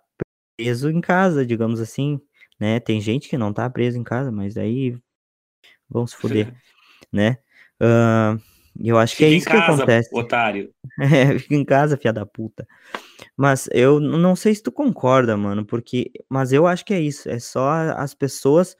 preso 0.57 0.89
em 0.89 1.01
casa, 1.01 1.45
digamos 1.45 1.79
assim, 1.79 2.19
né? 2.59 2.79
Tem 2.79 2.99
gente 2.99 3.29
que 3.29 3.37
não 3.37 3.53
tá 3.53 3.69
preso 3.69 3.97
em 3.97 4.03
casa, 4.03 4.31
mas 4.31 4.57
aí 4.57 4.97
vão 5.89 6.07
se 6.07 6.15
fuder, 6.15 6.53
né? 7.11 7.37
Uh, 7.81 8.41
eu 8.81 8.97
acho 8.97 9.15
fica 9.15 9.27
que 9.27 9.33
é 9.33 9.37
isso 9.37 9.47
casa, 9.47 9.65
que 9.65 9.71
acontece. 9.71 10.09
Otário. 10.13 10.73
É, 11.01 11.39
fica 11.39 11.55
em 11.55 11.63
casa, 11.63 11.97
filha 11.97 12.11
da 12.11 12.25
puta. 12.25 12.67
Mas 13.37 13.69
eu 13.71 13.99
não 13.99 14.35
sei 14.35 14.53
se 14.53 14.61
tu 14.61 14.71
concorda, 14.71 15.37
mano, 15.37 15.65
porque. 15.65 16.11
Mas 16.27 16.51
eu 16.51 16.67
acho 16.67 16.83
que 16.83 16.93
é 16.93 16.99
isso. 16.99 17.29
É 17.29 17.39
só 17.39 17.69
as 17.95 18.13
pessoas 18.13 18.75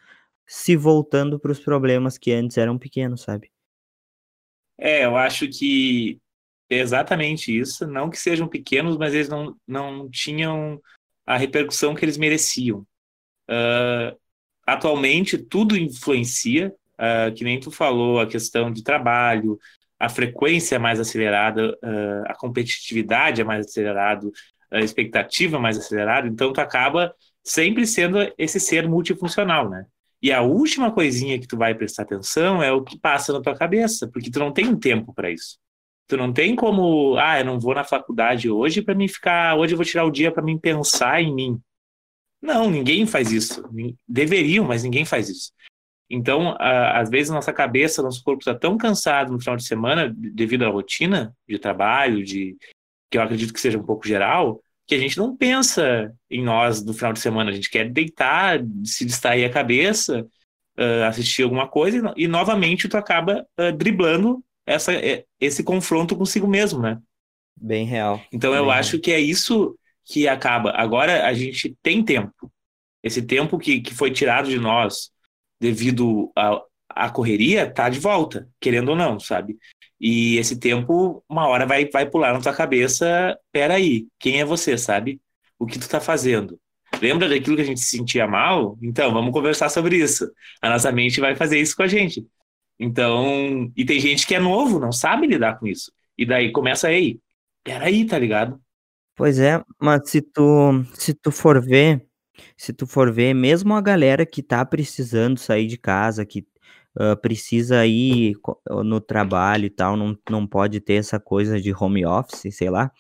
se 0.46 0.76
voltando 0.76 1.40
para 1.40 1.52
os 1.52 1.60
problemas 1.60 2.18
que 2.18 2.32
antes 2.32 2.58
eram 2.58 2.78
pequenos, 2.78 3.22
sabe? 3.22 3.52
É, 4.78 5.06
eu 5.06 5.16
acho 5.16 5.48
que 5.48 6.20
é 6.70 6.80
exatamente 6.80 7.58
isso. 7.58 7.88
Não 7.88 8.10
que 8.10 8.18
sejam 8.18 8.48
pequenos, 8.48 8.98
mas 8.98 9.14
eles 9.14 9.30
não, 9.30 9.56
não 9.68 10.10
tinham 10.10 10.82
a 11.26 11.38
repercussão 11.38 11.94
que 11.94 12.04
eles 12.04 12.18
mereciam. 12.18 12.86
Uh, 13.50 14.18
atualmente, 14.66 15.38
tudo 15.38 15.78
influencia, 15.78 16.74
uh, 16.96 17.34
que 17.34 17.44
nem 17.44 17.60
tu 17.60 17.72
falou, 17.72 18.20
a 18.20 18.28
questão 18.28 18.72
de 18.72 18.84
trabalho, 18.84 19.60
a 20.00 20.08
frequência 20.08 20.76
é 20.76 20.80
mais 20.80 21.00
acelerada, 21.00 21.72
uh, 21.84 22.24
a 22.26 22.36
competitividade 22.36 23.42
é 23.42 23.44
mais 23.44 23.66
acelerada, 23.66 24.30
a 24.72 24.80
expectativa 24.80 25.58
é 25.58 25.60
mais 25.60 25.78
acelerada, 25.78 26.28
então 26.28 26.54
tu 26.54 26.62
acaba 26.62 27.14
sempre 27.44 27.86
sendo 27.86 28.18
esse 28.38 28.60
ser 28.60 28.88
multifuncional, 28.88 29.70
né? 29.70 29.86
E 30.22 30.32
a 30.32 30.42
última 30.42 30.92
coisinha 30.92 31.40
que 31.40 31.48
tu 31.48 31.58
vai 31.58 31.74
prestar 31.74 32.04
atenção 32.04 32.62
é 32.62 32.72
o 32.72 32.84
que 32.84 32.98
passa 32.98 33.32
na 33.34 33.42
tua 33.42 33.56
cabeça, 33.56 34.08
porque 34.08 34.30
tu 34.30 34.40
não 34.40 34.52
tem 34.52 34.76
tempo 34.76 35.14
para 35.14 35.32
isso. 35.32 35.58
Tu 36.08 36.18
não 36.18 36.34
tem 36.34 36.56
como, 36.56 37.16
ah, 37.18 37.40
eu 37.40 37.46
não 37.46 37.60
vou 37.60 37.74
na 37.74 37.84
faculdade 37.84 38.50
hoje 38.50 38.82
para 38.82 38.96
mim 38.96 39.08
ficar, 39.08 39.56
hoje 39.58 39.74
eu 39.74 39.78
vou 39.78 39.86
tirar 39.86 40.06
o 40.06 40.12
dia 40.12 40.32
para 40.32 40.44
mim 40.44 40.58
pensar 40.58 41.22
em 41.22 41.34
mim. 41.34 41.62
Não, 42.42 42.70
ninguém 42.70 43.06
faz 43.06 43.32
isso. 43.32 43.64
Deveriam, 44.08 44.66
mas 44.66 44.84
ninguém 44.84 45.06
faz 45.06 45.30
isso. 45.30 45.52
Então, 46.10 46.56
a, 46.60 47.00
às 47.00 47.10
vezes, 47.10 47.30
nossa 47.30 47.54
cabeça, 47.54 48.02
nosso 48.02 48.24
corpo 48.24 48.42
está 48.42 48.56
tão 48.56 48.78
cansado 48.78 49.32
no 49.32 49.40
final 49.40 49.56
de 49.56 49.64
semana, 49.66 50.12
devido 50.16 50.66
à 50.66 50.70
rotina 50.70 51.36
de 51.48 51.60
trabalho, 51.60 52.24
de 52.24 52.58
que 53.10 53.18
eu 53.18 53.22
acredito 53.22 53.54
que 53.54 53.62
seja 53.62 53.78
um 53.78 53.84
pouco 53.84 54.08
geral, 54.08 54.62
que 54.88 54.96
a 54.96 55.00
gente 55.00 55.18
não 55.18 55.38
pensa 55.38 56.12
em 56.30 56.44
nós 56.44 56.84
no 56.84 56.94
final 56.94 57.14
de 57.14 57.20
semana. 57.20 57.52
A 57.52 57.54
gente 57.54 57.70
quer 57.70 57.90
deitar, 57.90 58.60
se 58.84 59.06
distrair 59.06 59.46
a 59.46 59.50
cabeça, 59.50 60.26
uh, 60.80 61.04
assistir 61.08 61.44
alguma 61.44 61.68
coisa, 61.68 62.14
e, 62.18 62.24
e, 62.24 62.28
novamente 62.28 62.90
tu 62.90 62.98
acaba 62.98 63.46
uh, 63.60 63.72
driblando 63.72 64.44
essa, 64.66 64.92
esse 65.40 65.64
confronto 65.64 66.16
consigo 66.16 66.48
mesmo, 66.48 66.80
né? 66.80 67.00
Bem 67.56 67.86
real. 67.86 68.22
Então, 68.32 68.52
Bem 68.52 68.60
eu 68.60 68.66
real. 68.66 68.78
acho 68.78 69.00
que 69.00 69.12
é 69.12 69.20
isso 69.20 69.78
que 70.06 70.28
acaba. 70.28 70.72
Agora 70.72 71.28
a 71.28 71.34
gente 71.34 71.76
tem 71.84 72.04
tempo. 72.04 72.52
Esse 73.04 73.22
tempo 73.22 73.60
que, 73.60 73.82
que 73.82 73.94
foi 73.94 74.12
tirado 74.12 74.50
de 74.50 74.60
nós 74.60 75.12
devido 75.60 76.32
à 76.90 77.10
correria, 77.10 77.70
tá 77.70 77.90
de 77.90 78.00
volta, 78.00 78.48
querendo 78.60 78.90
ou 78.90 78.96
não, 78.96 79.20
sabe? 79.20 79.58
E 80.00 80.38
esse 80.38 80.58
tempo, 80.58 81.24
uma 81.28 81.48
hora 81.48 81.66
vai, 81.66 81.90
vai 81.90 82.10
pular 82.10 82.34
na 82.34 82.40
tua 82.40 82.54
cabeça, 82.54 83.38
peraí, 83.52 84.08
quem 84.18 84.40
é 84.40 84.46
você, 84.46 84.78
sabe? 84.78 85.22
O 85.58 85.66
que 85.66 85.78
tu 85.78 85.90
tá 85.90 86.00
fazendo? 86.00 86.58
Lembra 87.02 87.28
daquilo 87.28 87.56
que 87.56 87.62
a 87.62 87.66
gente 87.66 87.82
se 87.82 87.98
sentia 87.98 88.26
mal? 88.26 88.78
Então, 88.82 89.14
vamos 89.14 89.32
conversar 89.32 89.70
sobre 89.70 89.98
isso. 89.98 90.30
A 90.62 90.70
nossa 90.70 90.92
mente 90.92 91.20
vai 91.20 91.36
fazer 91.36 91.60
isso 91.60 91.76
com 91.76 91.84
a 91.84 91.88
gente. 91.88 92.26
Então, 92.80 93.72
e 93.76 93.84
tem 93.86 94.00
gente 94.00 94.26
que 94.26 94.34
é 94.34 94.40
novo, 94.40 94.80
não 94.80 94.92
sabe 94.92 95.28
lidar 95.28 95.60
com 95.60 95.68
isso. 95.68 95.92
E 96.18 96.26
daí 96.26 96.52
começa 96.52 96.88
aí, 96.88 97.20
peraí, 97.64 98.06
tá 98.06 98.18
ligado? 98.18 98.60
Pois 99.16 99.38
é, 99.38 99.62
mas 99.78 100.10
se 100.10 100.22
tu, 100.22 100.86
se 100.94 101.14
tu 101.14 101.30
for 101.30 101.62
ver, 101.62 102.06
se 102.58 102.74
tu 102.74 102.88
for 102.88 103.12
ver, 103.12 103.34
mesmo 103.34 103.74
a 103.74 103.82
galera 103.82 104.26
que 104.26 104.44
tá 104.44 104.66
precisando 104.66 105.40
sair 105.40 105.68
de 105.68 105.78
casa, 105.78 106.26
que 106.26 106.46
uh, 107.00 107.16
precisa 107.22 107.86
ir 107.86 108.36
no 108.84 109.00
trabalho 109.00 109.66
e 109.66 109.70
tal, 109.70 109.96
não, 109.98 110.18
não 110.30 110.48
pode 110.48 110.80
ter 110.80 110.96
essa 110.96 111.20
coisa 111.20 111.60
de 111.60 111.74
home 111.74 112.06
office, 112.06 112.56
sei 112.56 112.70
lá, 112.70 112.92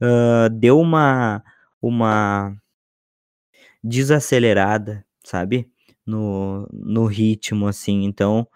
uh, 0.00 0.48
deu 0.50 0.78
uma, 0.78 1.42
uma 1.80 2.56
desacelerada, 3.82 5.04
sabe? 5.22 5.70
No, 6.06 6.68
no 6.72 7.06
ritmo, 7.06 7.66
assim. 7.66 8.04
Então, 8.04 8.46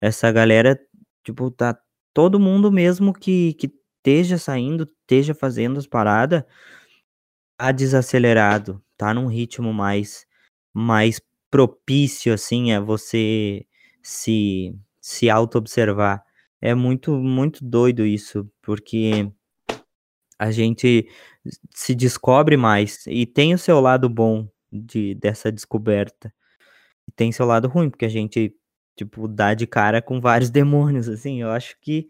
essa 0.00 0.30
galera, 0.32 0.78
tipo, 1.24 1.50
tá 1.50 1.78
todo 2.14 2.40
mundo 2.40 2.70
mesmo 2.72 3.12
que, 3.12 3.54
que 3.54 3.72
esteja 3.98 4.38
saindo, 4.38 4.84
esteja 4.84 5.34
fazendo 5.34 5.78
as 5.78 5.86
paradas, 5.86 6.44
tá 7.56 7.72
desacelerado, 7.72 8.82
tá 8.96 9.14
num 9.14 9.26
ritmo 9.26 9.72
mais 9.72 10.26
mais 10.74 11.20
propício 11.50 12.32
assim 12.34 12.72
a 12.72 12.80
você 12.80 13.66
se 14.02 14.74
se 15.00 15.30
auto-observar. 15.30 16.24
É 16.60 16.74
muito 16.74 17.12
muito 17.12 17.64
doido 17.64 18.04
isso, 18.06 18.50
porque 18.62 19.30
a 20.38 20.50
gente 20.50 21.08
se 21.74 21.94
descobre 21.94 22.56
mais 22.56 23.06
e 23.06 23.26
tem 23.26 23.54
o 23.54 23.58
seu 23.58 23.80
lado 23.80 24.08
bom 24.08 24.48
de, 24.72 25.14
dessa 25.14 25.50
descoberta. 25.50 26.32
E 27.08 27.12
tem 27.12 27.32
seu 27.32 27.46
lado 27.46 27.68
ruim, 27.68 27.90
porque 27.90 28.04
a 28.04 28.08
gente, 28.08 28.54
tipo, 28.96 29.28
dá 29.28 29.54
de 29.54 29.66
cara 29.66 30.02
com 30.02 30.20
vários 30.20 30.50
demônios, 30.50 31.08
assim. 31.08 31.40
Eu 31.42 31.50
acho 31.50 31.76
que 31.80 32.08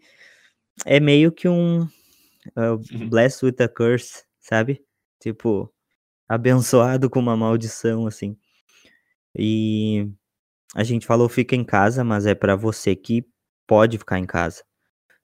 é 0.85 0.99
meio 0.99 1.31
que 1.31 1.47
um 1.47 1.83
uh, 1.83 3.07
blessed 3.09 3.45
with 3.45 3.55
a 3.63 3.67
curse, 3.67 4.23
sabe? 4.39 4.83
Tipo, 5.19 5.71
abençoado 6.27 7.09
com 7.09 7.19
uma 7.19 7.37
maldição, 7.37 8.07
assim. 8.07 8.37
E 9.35 10.09
a 10.75 10.83
gente 10.83 11.07
falou 11.07 11.29
fica 11.29 11.55
em 11.55 11.63
casa, 11.63 12.03
mas 12.03 12.25
é 12.25 12.35
para 12.35 12.55
você 12.55 12.95
que 12.95 13.25
pode 13.67 13.97
ficar 13.97 14.19
em 14.19 14.25
casa. 14.25 14.63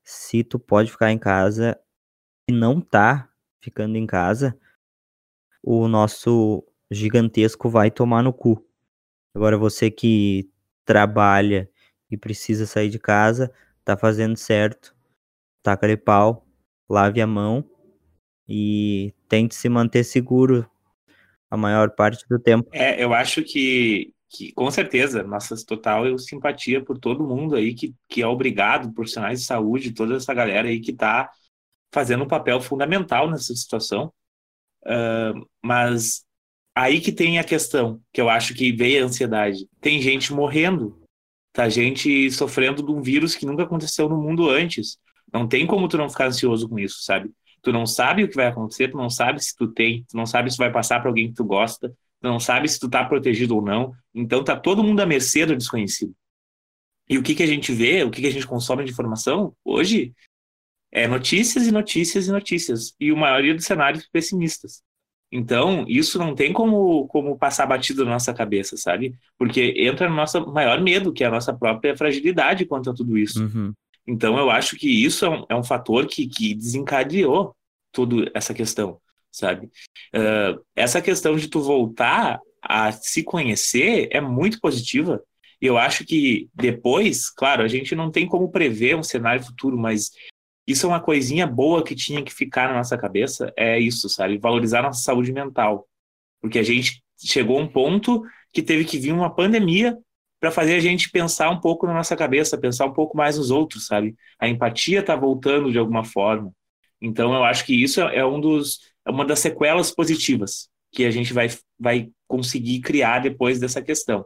Se 0.03 0.43
tu 0.43 0.59
pode 0.59 0.91
ficar 0.91 1.11
em 1.11 1.19
casa 1.19 1.79
e 2.49 2.53
não 2.53 2.81
tá 2.81 3.29
ficando 3.61 3.97
em 3.97 4.07
casa, 4.07 4.57
o 5.63 5.87
nosso 5.87 6.63
gigantesco 6.91 7.69
vai 7.69 7.89
tomar 7.89 8.21
no 8.23 8.33
cu. 8.33 8.63
Agora 9.35 9.57
você 9.57 9.91
que 9.91 10.49
trabalha 10.85 11.69
e 12.11 12.17
precisa 12.17 12.65
sair 12.67 12.89
de 12.89 12.99
casa, 12.99 13.51
tá 13.83 13.97
fazendo 13.97 14.37
certo. 14.37 14.95
Taca 15.63 15.87
de 15.87 15.97
pau, 15.97 16.45
lave 16.89 17.21
a 17.21 17.27
mão 17.27 17.69
e 18.47 19.13
tente 19.29 19.55
se 19.55 19.69
manter 19.69 20.03
seguro 20.03 20.69
a 21.53 21.57
maior 21.57 21.91
parte 21.91 22.25
do 22.27 22.39
tempo. 22.39 22.67
É, 22.73 23.01
eu 23.01 23.13
acho 23.13 23.43
que, 23.43 24.11
que 24.27 24.51
com 24.53 24.71
certeza, 24.71 25.21
nossa 25.21 25.55
total 25.63 26.07
eu 26.07 26.17
simpatia 26.17 26.83
por 26.83 26.97
todo 26.97 27.27
mundo 27.27 27.55
aí 27.55 27.75
que, 27.75 27.93
que 28.09 28.23
é 28.23 28.27
obrigado, 28.27 28.91
profissionais 28.91 29.39
de 29.39 29.45
saúde, 29.45 29.93
toda 29.93 30.15
essa 30.15 30.33
galera 30.33 30.67
aí 30.67 30.79
que 30.79 30.91
tá 30.91 31.29
fazendo 31.93 32.23
um 32.23 32.27
papel 32.27 32.59
fundamental 32.59 33.29
nessa 33.29 33.53
situação. 33.53 34.11
Uh, 34.83 35.47
mas 35.63 36.25
aí 36.73 36.99
que 36.99 37.11
tem 37.11 37.37
a 37.37 37.43
questão, 37.43 38.01
que 38.11 38.19
eu 38.19 38.29
acho 38.29 38.55
que 38.55 38.71
veio 38.71 39.03
a 39.03 39.05
ansiedade. 39.05 39.67
Tem 39.79 40.01
gente 40.01 40.33
morrendo, 40.33 41.03
tá 41.53 41.69
gente 41.69 42.31
sofrendo 42.31 42.81
de 42.81 42.91
um 42.91 42.99
vírus 42.99 43.35
que 43.35 43.45
nunca 43.45 43.61
aconteceu 43.61 44.09
no 44.09 44.19
mundo 44.19 44.49
antes. 44.49 44.97
Não 45.31 45.47
tem 45.47 45.67
como 45.67 45.87
tu 45.87 45.99
não 45.99 46.09
ficar 46.09 46.25
ansioso 46.25 46.67
com 46.67 46.79
isso, 46.79 47.03
sabe? 47.03 47.29
Tu 47.63 47.71
não 47.71 47.85
sabe 47.85 48.23
o 48.23 48.29
que 48.29 48.35
vai 48.35 48.47
acontecer, 48.47 48.89
tu 48.89 48.97
não 48.97 49.09
sabe 49.09 49.43
se 49.43 49.55
tu 49.55 49.67
tem, 49.67 50.05
tu 50.09 50.17
não 50.17 50.25
sabe 50.25 50.51
se 50.51 50.57
vai 50.57 50.71
passar 50.71 50.99
para 50.99 51.09
alguém 51.09 51.29
que 51.29 51.35
tu 51.35 51.45
gosta, 51.45 51.89
tu 51.89 52.27
não 52.27 52.39
sabe 52.39 52.67
se 52.67 52.79
tu 52.79 52.89
tá 52.89 53.03
protegido 53.05 53.55
ou 53.55 53.61
não. 53.61 53.93
Então 54.13 54.43
tá 54.43 54.55
todo 54.55 54.83
mundo 54.83 54.99
à 54.99 55.05
mercê 55.05 55.45
do 55.45 55.55
desconhecido. 55.55 56.13
E 57.09 57.17
o 57.17 57.23
que 57.23 57.33
que 57.33 57.43
a 57.43 57.47
gente 57.47 57.71
vê, 57.71 58.03
o 58.03 58.11
que 58.11 58.21
que 58.21 58.27
a 58.27 58.31
gente 58.31 58.45
consome 58.45 58.83
de 58.83 58.91
informação 58.91 59.55
hoje 59.63 60.13
é 60.91 61.07
notícias 61.07 61.65
e 61.65 61.71
notícias 61.71 62.27
e 62.27 62.31
notícias, 62.31 62.93
e 62.99 63.09
a 63.09 63.15
maioria 63.15 63.55
dos 63.55 63.65
cenários 63.65 64.07
pessimistas. 64.07 64.83
Então, 65.31 65.83
isso 65.87 66.19
não 66.19 66.35
tem 66.35 66.53
como, 66.53 67.07
como 67.07 67.35
passar 67.35 67.65
batido 67.65 68.05
na 68.05 68.11
nossa 68.11 68.31
cabeça, 68.33 68.77
sabe? 68.77 69.15
Porque 69.35 69.73
entra 69.77 70.07
no 70.07 70.15
nosso 70.15 70.45
maior 70.51 70.79
medo, 70.79 71.11
que 71.11 71.23
é 71.23 71.27
a 71.27 71.31
nossa 71.31 71.51
própria 71.51 71.97
fragilidade 71.97 72.65
quanto 72.65 72.91
a 72.91 72.93
tudo 72.93 73.17
isso. 73.17 73.43
Uhum. 73.43 73.73
Então, 74.05 74.37
eu 74.37 74.49
acho 74.49 74.75
que 74.75 74.87
isso 74.87 75.25
é 75.25 75.29
um, 75.29 75.45
é 75.49 75.55
um 75.55 75.63
fator 75.63 76.07
que, 76.07 76.27
que 76.27 76.53
desencadeou 76.53 77.55
toda 77.91 78.29
essa 78.33 78.53
questão, 78.53 78.99
sabe? 79.31 79.67
Uh, 80.13 80.63
essa 80.75 81.01
questão 81.01 81.35
de 81.35 81.47
tu 81.47 81.61
voltar 81.61 82.39
a 82.61 82.91
se 82.91 83.23
conhecer 83.23 84.09
é 84.11 84.19
muito 84.19 84.59
positiva. 84.59 85.23
Eu 85.61 85.77
acho 85.77 86.05
que 86.05 86.49
depois, 86.53 87.29
claro, 87.29 87.63
a 87.63 87.67
gente 87.67 87.95
não 87.95 88.11
tem 88.11 88.27
como 88.27 88.51
prever 88.51 88.95
um 88.95 89.03
cenário 89.03 89.43
futuro, 89.43 89.77
mas 89.77 90.11
isso 90.67 90.85
é 90.85 90.89
uma 90.89 90.99
coisinha 90.99 91.47
boa 91.47 91.83
que 91.83 91.95
tinha 91.95 92.23
que 92.23 92.33
ficar 92.33 92.69
na 92.69 92.75
nossa 92.75 92.97
cabeça, 92.97 93.53
é 93.55 93.79
isso, 93.79 94.09
sabe? 94.09 94.37
Valorizar 94.37 94.81
nossa 94.81 95.01
saúde 95.01 95.31
mental. 95.31 95.87
Porque 96.41 96.59
a 96.59 96.63
gente 96.63 97.01
chegou 97.17 97.57
a 97.57 97.61
um 97.61 97.67
ponto 97.67 98.23
que 98.51 98.61
teve 98.61 98.85
que 98.85 98.97
vir 98.97 99.13
uma 99.13 99.33
pandemia 99.33 99.97
para 100.43 100.51
fazer 100.51 100.75
a 100.75 100.79
gente 100.81 101.09
pensar 101.09 101.49
um 101.49 101.61
pouco 101.61 101.87
na 101.87 101.93
nossa 101.93 102.17
cabeça, 102.17 102.57
pensar 102.57 102.85
um 102.85 102.91
pouco 102.91 103.15
mais 103.15 103.37
nos 103.37 103.49
outros, 103.49 103.85
sabe? 103.85 104.13
A 104.37 104.45
empatia 104.45 104.99
está 104.99 105.15
voltando 105.15 105.71
de 105.71 105.79
alguma 105.79 106.03
forma. 106.03 106.51
Então 107.01 107.33
eu 107.33 107.45
acho 107.45 107.65
que 107.65 107.81
isso 107.81 108.01
é, 108.01 108.17
é 108.17 108.25
um 108.25 108.41
dos 108.41 108.81
é 109.05 109.09
uma 109.09 109.23
das 109.23 109.39
sequelas 109.39 109.89
positivas 109.89 110.67
que 110.91 111.05
a 111.05 111.11
gente 111.11 111.31
vai, 111.31 111.47
vai 111.79 112.09
conseguir 112.27 112.81
criar 112.81 113.19
depois 113.19 113.57
dessa 113.57 113.81
questão. 113.81 114.25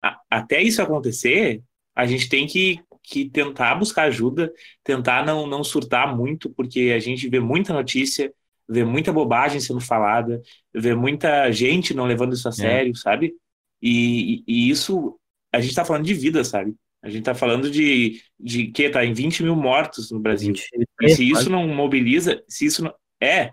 A, 0.00 0.20
até 0.30 0.62
isso 0.62 0.80
acontecer, 0.80 1.60
a 1.96 2.06
gente 2.06 2.28
tem 2.28 2.46
que 2.46 2.80
que 3.02 3.28
tentar 3.28 3.74
buscar 3.74 4.04
ajuda, 4.04 4.52
tentar 4.84 5.26
não, 5.26 5.48
não 5.48 5.64
surtar 5.64 6.16
muito, 6.16 6.48
porque 6.50 6.92
a 6.94 7.00
gente 7.00 7.28
vê 7.28 7.40
muita 7.40 7.72
notícia, 7.72 8.32
vê 8.68 8.84
muita 8.84 9.12
bobagem 9.12 9.58
sendo 9.58 9.80
falada, 9.80 10.40
vê 10.72 10.94
muita 10.94 11.50
gente 11.50 11.92
não 11.92 12.06
levando 12.06 12.34
isso 12.34 12.46
a 12.46 12.50
é. 12.50 12.54
sério, 12.54 12.92
é. 12.92 12.96
sabe? 12.96 13.34
E, 13.82 14.44
e, 14.46 14.70
isso, 14.70 15.18
a 15.56 15.60
gente 15.60 15.74
tá 15.74 15.84
falando 15.84 16.04
de 16.04 16.14
vida, 16.14 16.44
sabe? 16.44 16.74
A 17.02 17.08
gente 17.08 17.24
tá 17.24 17.34
falando 17.34 17.70
de, 17.70 18.20
de 18.38 18.66
que 18.68 18.90
tá 18.90 19.04
em 19.04 19.12
20 19.12 19.42
mil 19.42 19.54
mortos 19.54 20.10
no 20.10 20.18
Brasil. 20.18 20.52
23, 20.52 20.88
e 21.02 21.08
se 21.14 21.30
isso 21.30 21.50
não 21.50 21.66
mobiliza, 21.68 22.42
se 22.48 22.66
isso 22.66 22.82
não. 22.82 22.92
É. 23.20 23.52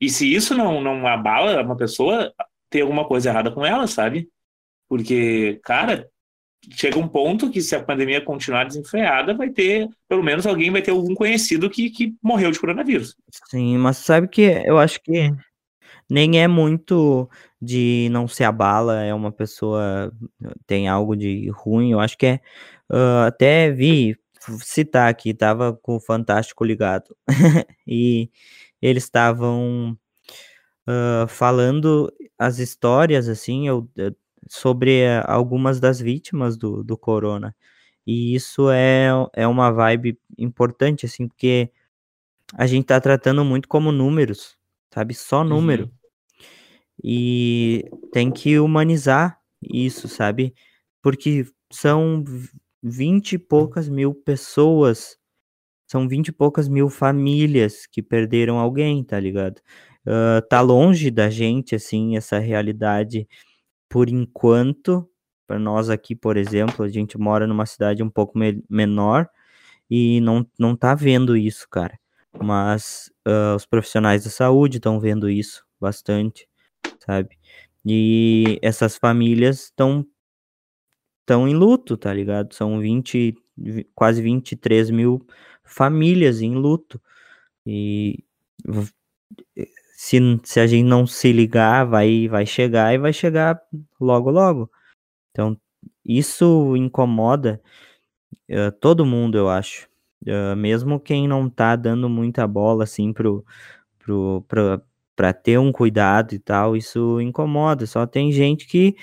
E 0.00 0.08
se 0.08 0.32
isso 0.32 0.54
não, 0.54 0.80
não 0.80 1.06
abala 1.06 1.62
uma 1.62 1.76
pessoa, 1.76 2.32
tem 2.70 2.82
alguma 2.82 3.06
coisa 3.06 3.30
errada 3.30 3.50
com 3.50 3.64
ela, 3.64 3.86
sabe? 3.86 4.28
Porque, 4.88 5.60
cara, 5.62 6.08
chega 6.70 6.98
um 6.98 7.08
ponto 7.08 7.50
que 7.50 7.60
se 7.60 7.74
a 7.74 7.82
pandemia 7.82 8.20
continuar 8.20 8.64
desenfreada, 8.64 9.34
vai 9.34 9.50
ter, 9.50 9.88
pelo 10.08 10.22
menos 10.22 10.46
alguém 10.46 10.70
vai 10.70 10.82
ter 10.82 10.90
algum 10.90 11.14
conhecido 11.14 11.70
que, 11.70 11.90
que 11.90 12.14
morreu 12.22 12.50
de 12.50 12.60
coronavírus. 12.60 13.14
Sim, 13.50 13.78
mas 13.78 13.98
sabe 13.98 14.28
que 14.28 14.42
eu 14.64 14.78
acho 14.78 15.00
que 15.02 15.32
nem 16.08 16.40
é 16.40 16.48
muito 16.48 17.28
de 17.60 18.08
não 18.10 18.28
se 18.28 18.44
abala, 18.44 19.02
é 19.02 19.14
uma 19.14 19.32
pessoa 19.32 20.12
tem 20.66 20.88
algo 20.88 21.16
de 21.16 21.48
ruim, 21.50 21.92
eu 21.92 22.00
acho 22.00 22.16
que 22.18 22.26
é 22.26 22.40
uh, 22.90 23.26
até 23.26 23.70
vi 23.70 24.16
citar 24.62 25.08
aqui, 25.08 25.34
tava 25.34 25.74
com 25.82 25.96
o 25.96 26.00
Fantástico 26.00 26.64
ligado 26.64 27.16
e 27.86 28.30
eles 28.80 29.04
estavam 29.04 29.98
uh, 30.88 31.26
falando 31.28 32.12
as 32.38 32.58
histórias 32.58 33.28
assim, 33.28 33.68
eu, 33.68 33.88
sobre 34.48 35.00
eh, 35.00 35.22
algumas 35.26 35.80
das 35.80 36.00
vítimas 36.00 36.56
do, 36.56 36.84
do 36.84 36.96
corona. 36.96 37.54
E 38.06 38.34
isso 38.34 38.70
é, 38.70 39.08
é 39.34 39.46
uma 39.48 39.72
vibe 39.72 40.18
importante, 40.38 41.06
assim, 41.06 41.26
porque 41.26 41.70
a 42.54 42.66
gente 42.66 42.86
tá 42.86 43.00
tratando 43.00 43.44
muito 43.44 43.68
como 43.68 43.90
números, 43.90 44.56
sabe? 44.92 45.14
Só 45.14 45.42
número. 45.42 45.84
Uhum. 45.84 45.90
E 47.08 47.84
tem 48.12 48.32
que 48.32 48.58
humanizar 48.58 49.38
isso, 49.62 50.08
sabe? 50.08 50.52
Porque 51.00 51.46
são 51.72 52.24
vinte 52.82 53.34
e 53.34 53.38
poucas 53.38 53.88
mil 53.88 54.12
pessoas, 54.14 55.16
são 55.88 56.08
vinte 56.08 56.28
e 56.28 56.32
poucas 56.32 56.68
mil 56.68 56.90
famílias 56.90 57.86
que 57.86 58.02
perderam 58.02 58.58
alguém, 58.58 59.04
tá 59.04 59.20
ligado? 59.20 59.60
Uh, 60.06 60.42
tá 60.48 60.60
longe 60.60 61.10
da 61.10 61.30
gente, 61.30 61.76
assim, 61.76 62.16
essa 62.16 62.38
realidade 62.40 63.28
por 63.88 64.08
enquanto, 64.08 65.08
para 65.46 65.58
nós 65.58 65.90
aqui, 65.90 66.14
por 66.16 66.36
exemplo, 66.36 66.84
a 66.84 66.88
gente 66.88 67.18
mora 67.18 67.46
numa 67.46 67.66
cidade 67.66 68.02
um 68.02 68.10
pouco 68.10 68.38
me 68.38 68.62
menor 68.68 69.28
e 69.90 70.20
não, 70.22 70.46
não 70.58 70.76
tá 70.76 70.94
vendo 70.94 71.36
isso, 71.36 71.68
cara. 71.70 71.98
Mas 72.42 73.10
uh, 73.26 73.56
os 73.56 73.66
profissionais 73.66 74.24
da 74.24 74.30
saúde 74.30 74.78
estão 74.78 75.00
vendo 75.00 75.30
isso 75.30 75.64
bastante, 75.80 76.48
sabe? 77.04 77.38
E 77.84 78.58
essas 78.62 78.96
famílias 78.96 79.64
estão 79.64 80.06
estão 81.20 81.48
em 81.48 81.54
luto, 81.54 81.96
tá 81.96 82.12
ligado? 82.14 82.54
São 82.54 82.78
20, 82.78 83.34
quase 83.94 84.22
23 84.22 84.90
mil 84.90 85.26
famílias 85.64 86.40
em 86.40 86.54
luto. 86.54 87.00
E 87.66 88.24
se, 89.96 90.18
se 90.44 90.60
a 90.60 90.66
gente 90.66 90.84
não 90.84 91.06
se 91.06 91.32
ligar, 91.32 91.84
vai, 91.84 92.28
vai 92.28 92.46
chegar 92.46 92.94
e 92.94 92.98
vai 92.98 93.12
chegar 93.12 93.60
logo, 94.00 94.30
logo. 94.30 94.70
Então, 95.32 95.58
isso 96.04 96.76
incomoda 96.76 97.60
uh, 98.50 98.72
todo 98.80 99.06
mundo, 99.06 99.36
eu 99.36 99.48
acho. 99.48 99.88
Uh, 100.22 100.56
mesmo 100.56 101.00
quem 101.00 101.28
não 101.28 101.50
tá 101.50 101.76
dando 101.76 102.08
muita 102.08 102.46
bola, 102.46 102.84
assim, 102.84 103.12
pro, 103.12 103.44
pro, 103.98 104.44
pra 105.16 105.32
ter 105.32 105.58
um 105.58 105.72
cuidado 105.72 106.34
e 106.34 106.38
tal, 106.38 106.76
isso 106.76 107.20
incomoda. 107.20 107.86
Só 107.86 108.06
tem 108.06 108.30
gente 108.30 108.66
que, 108.66 108.94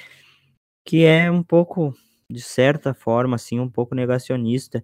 que 0.86 1.04
é 1.04 1.30
um 1.30 1.44
pouco, 1.44 1.94
de 2.30 2.42
certa 2.42 2.94
forma, 2.94 3.36
assim, 3.36 3.60
um 3.60 3.70
pouco 3.70 3.96
negacionista 3.96 4.84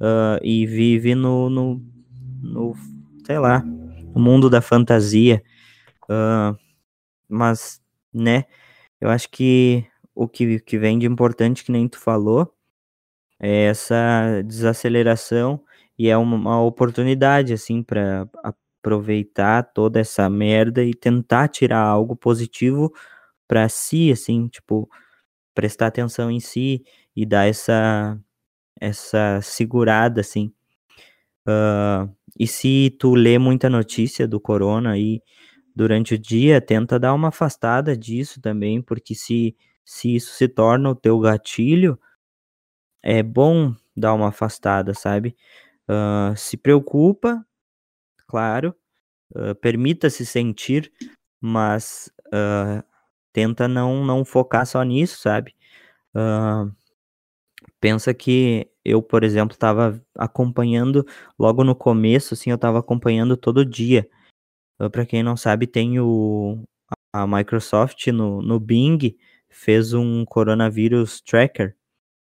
uh, 0.00 0.42
e 0.42 0.66
vive 0.66 1.14
no, 1.14 1.50
no, 1.50 1.82
no, 2.42 2.74
sei 3.26 3.38
lá, 3.38 3.60
no 3.60 4.20
mundo 4.20 4.48
da 4.48 4.62
fantasia. 4.62 5.42
Uh, 6.04 6.58
mas, 7.28 7.80
né, 8.12 8.44
eu 9.00 9.10
acho 9.10 9.30
que 9.30 9.86
o 10.14 10.26
que, 10.26 10.58
que 10.60 10.78
vem 10.78 10.98
de 10.98 11.06
importante, 11.06 11.64
que 11.64 11.70
nem 11.72 11.86
tu 11.88 11.98
falou, 11.98 12.52
é 13.38 13.64
essa 13.64 14.42
desaceleração 14.44 15.62
e 15.98 16.08
é 16.08 16.16
uma, 16.16 16.36
uma 16.36 16.62
oportunidade, 16.62 17.52
assim, 17.52 17.82
para 17.82 18.28
aproveitar 18.80 19.62
toda 19.62 20.00
essa 20.00 20.28
merda 20.30 20.82
e 20.82 20.94
tentar 20.94 21.48
tirar 21.48 21.82
algo 21.82 22.16
positivo 22.16 22.92
para 23.48 23.68
si, 23.68 24.10
assim, 24.12 24.48
tipo, 24.48 24.88
prestar 25.54 25.88
atenção 25.88 26.30
em 26.30 26.40
si 26.40 26.84
e 27.16 27.26
dar 27.26 27.46
essa, 27.48 28.18
essa 28.80 29.40
segurada, 29.42 30.20
assim. 30.22 30.52
Uh, 31.48 32.14
e 32.38 32.46
se 32.46 32.96
tu 32.98 33.14
lê 33.14 33.38
muita 33.38 33.70
notícia 33.70 34.28
do 34.28 34.40
corona 34.40 34.92
aí 34.92 35.22
durante 35.74 36.14
o 36.14 36.18
dia, 36.18 36.60
tenta 36.60 36.98
dar 36.98 37.14
uma 37.14 37.28
afastada 37.28 37.96
disso 37.96 38.40
também, 38.40 38.82
porque 38.82 39.14
se, 39.14 39.56
se 39.84 40.16
isso 40.16 40.34
se 40.34 40.48
torna 40.48 40.90
o 40.90 40.94
teu 40.94 41.18
gatilho, 41.20 41.98
é 43.02 43.22
bom 43.22 43.74
dar 43.96 44.14
uma 44.14 44.28
afastada, 44.28 44.94
sabe? 44.94 45.36
Uh, 45.88 46.36
se 46.36 46.56
preocupa, 46.56 47.44
claro, 48.30 48.74
uh, 49.34 49.54
permita-se 49.56 50.24
sentir, 50.24 50.92
mas 51.40 52.10
uh, 52.28 52.84
tenta 53.32 53.68
não, 53.68 54.04
não 54.04 54.24
focar 54.24 54.66
só 54.66 54.82
nisso, 54.82 55.20
sabe? 55.20 55.54
pensa 57.80 58.12
que 58.12 58.68
eu, 58.84 59.00
por 59.02 59.22
exemplo, 59.24 59.54
estava 59.54 60.02
acompanhando 60.16 61.06
logo 61.38 61.62
no 61.64 61.74
começo, 61.74 62.34
assim, 62.34 62.50
eu 62.50 62.56
estava 62.56 62.80
acompanhando 62.80 63.36
todo 63.36 63.64
dia. 63.64 64.08
Para 64.92 65.06
quem 65.06 65.22
não 65.22 65.36
sabe, 65.36 65.66
tem 65.66 66.00
o 66.00 66.64
a 67.12 67.26
Microsoft 67.26 68.06
no, 68.08 68.40
no 68.42 68.60
Bing 68.60 69.16
fez 69.48 69.92
um 69.92 70.24
coronavírus 70.24 71.20
tracker 71.20 71.76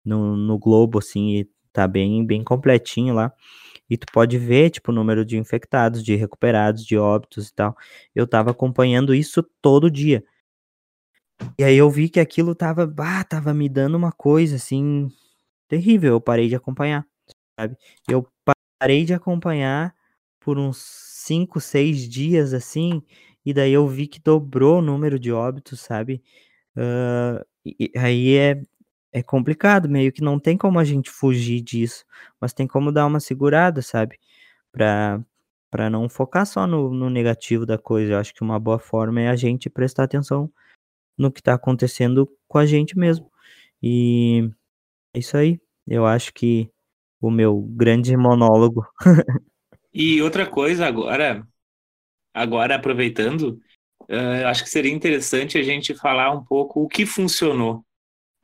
no, 0.05 0.37
no 0.37 0.59
globo, 0.59 0.99
assim, 0.99 1.39
e 1.39 1.51
tá 1.73 1.89
bem, 1.89 2.25
bem 2.25 2.45
completinho 2.45 3.15
lá. 3.15 3.33
E 3.89 3.97
tu 3.97 4.07
pode 4.13 4.39
ver, 4.39 4.71
tipo, 4.71 4.91
o 4.91 4.95
número 4.95 5.25
de 5.25 5.37
infectados, 5.37 6.03
de 6.03 6.15
recuperados, 6.17 6.85
de 6.87 6.97
óbitos 6.97 7.49
e 7.49 7.55
tal. 7.55 7.77
Eu 8.15 8.27
tava 8.27 8.51
acompanhando 8.51 9.15
isso 9.15 9.43
todo 9.61 9.91
dia. 9.91 10.25
E 11.59 11.65
aí 11.65 11.77
eu 11.77 11.91
vi 11.91 12.09
que 12.09 12.21
aquilo 12.21 12.55
tava, 12.55 12.87
bah, 12.87 13.25
tava 13.25 13.53
me 13.53 13.69
dando 13.69 13.97
uma 13.97 14.13
coisa, 14.13 14.57
assim, 14.57 15.09
terrível. 15.69 16.15
Eu 16.15 16.21
parei 16.21 16.49
de 16.49 16.57
acompanhar, 16.57 17.07
sabe? 17.59 17.77
Eu 18.09 18.29
parei 18.81 19.05
de 19.05 19.15
acompanhar 19.15 19.95
por 20.41 20.59
uns 20.59 20.79
5, 20.79 21.61
6 21.61 22.09
dias, 22.09 22.55
assim, 22.55 23.03
e 23.45 23.53
daí 23.55 23.73
eu 23.73 23.89
vi 23.89 24.07
que 24.07 24.21
dobrou 24.21 24.79
o 24.79 24.83
número 24.83 25.19
de 25.19 25.33
óbitos, 25.33 25.81
sabe? 25.81 26.23
Uh, 26.77 27.45
e, 27.65 27.93
aí 27.97 28.37
é, 28.37 28.63
é 29.15 29.23
complicado, 29.23 29.89
meio 29.89 30.13
que 30.13 30.21
não 30.21 30.41
tem 30.41 30.59
como 30.59 30.77
a 30.81 30.85
gente 30.85 31.09
fugir 31.09 31.61
disso, 31.61 32.05
mas 32.41 32.53
tem 32.53 32.67
como 32.67 32.91
dar 32.91 33.07
uma 33.07 33.21
segurada, 33.21 33.81
sabe? 33.81 34.19
Pra, 34.73 35.25
pra 35.71 35.89
não 35.89 36.09
focar 36.09 36.45
só 36.45 36.67
no, 36.67 36.93
no 36.93 37.09
negativo 37.09 37.65
da 37.65 37.79
coisa. 37.79 38.15
Eu 38.15 38.19
acho 38.19 38.35
que 38.35 38.43
uma 38.43 38.59
boa 38.59 38.79
forma 38.81 39.21
é 39.21 39.29
a 39.29 39.37
gente 39.37 39.71
prestar 39.71 40.03
atenção 40.03 40.53
no 41.17 41.31
que 41.31 41.41
tá 41.41 41.55
acontecendo 41.55 42.29
com 42.49 42.59
a 42.59 42.67
gente 42.67 42.99
mesmo. 42.99 43.31
E 43.81 44.51
é 45.15 45.21
isso 45.21 45.37
aí. 45.37 45.61
Eu 45.87 46.05
acho 46.05 46.35
que 46.35 46.69
o 47.21 47.31
meu 47.31 47.61
grande 47.61 48.17
monólogo. 48.17 48.85
e 49.95 50.21
outra 50.23 50.45
coisa 50.45 50.87
agora, 50.87 51.47
agora 52.35 52.75
aproveitando, 52.75 53.61
uh, 54.11 54.47
acho 54.49 54.65
que 54.65 54.71
seria 54.71 54.93
interessante 54.93 55.57
a 55.57 55.63
gente 55.63 55.95
falar 55.95 56.33
um 56.33 56.45
pouco 56.45 56.83
o 56.83 56.89
que 56.89 57.07
funcionou 57.07 57.85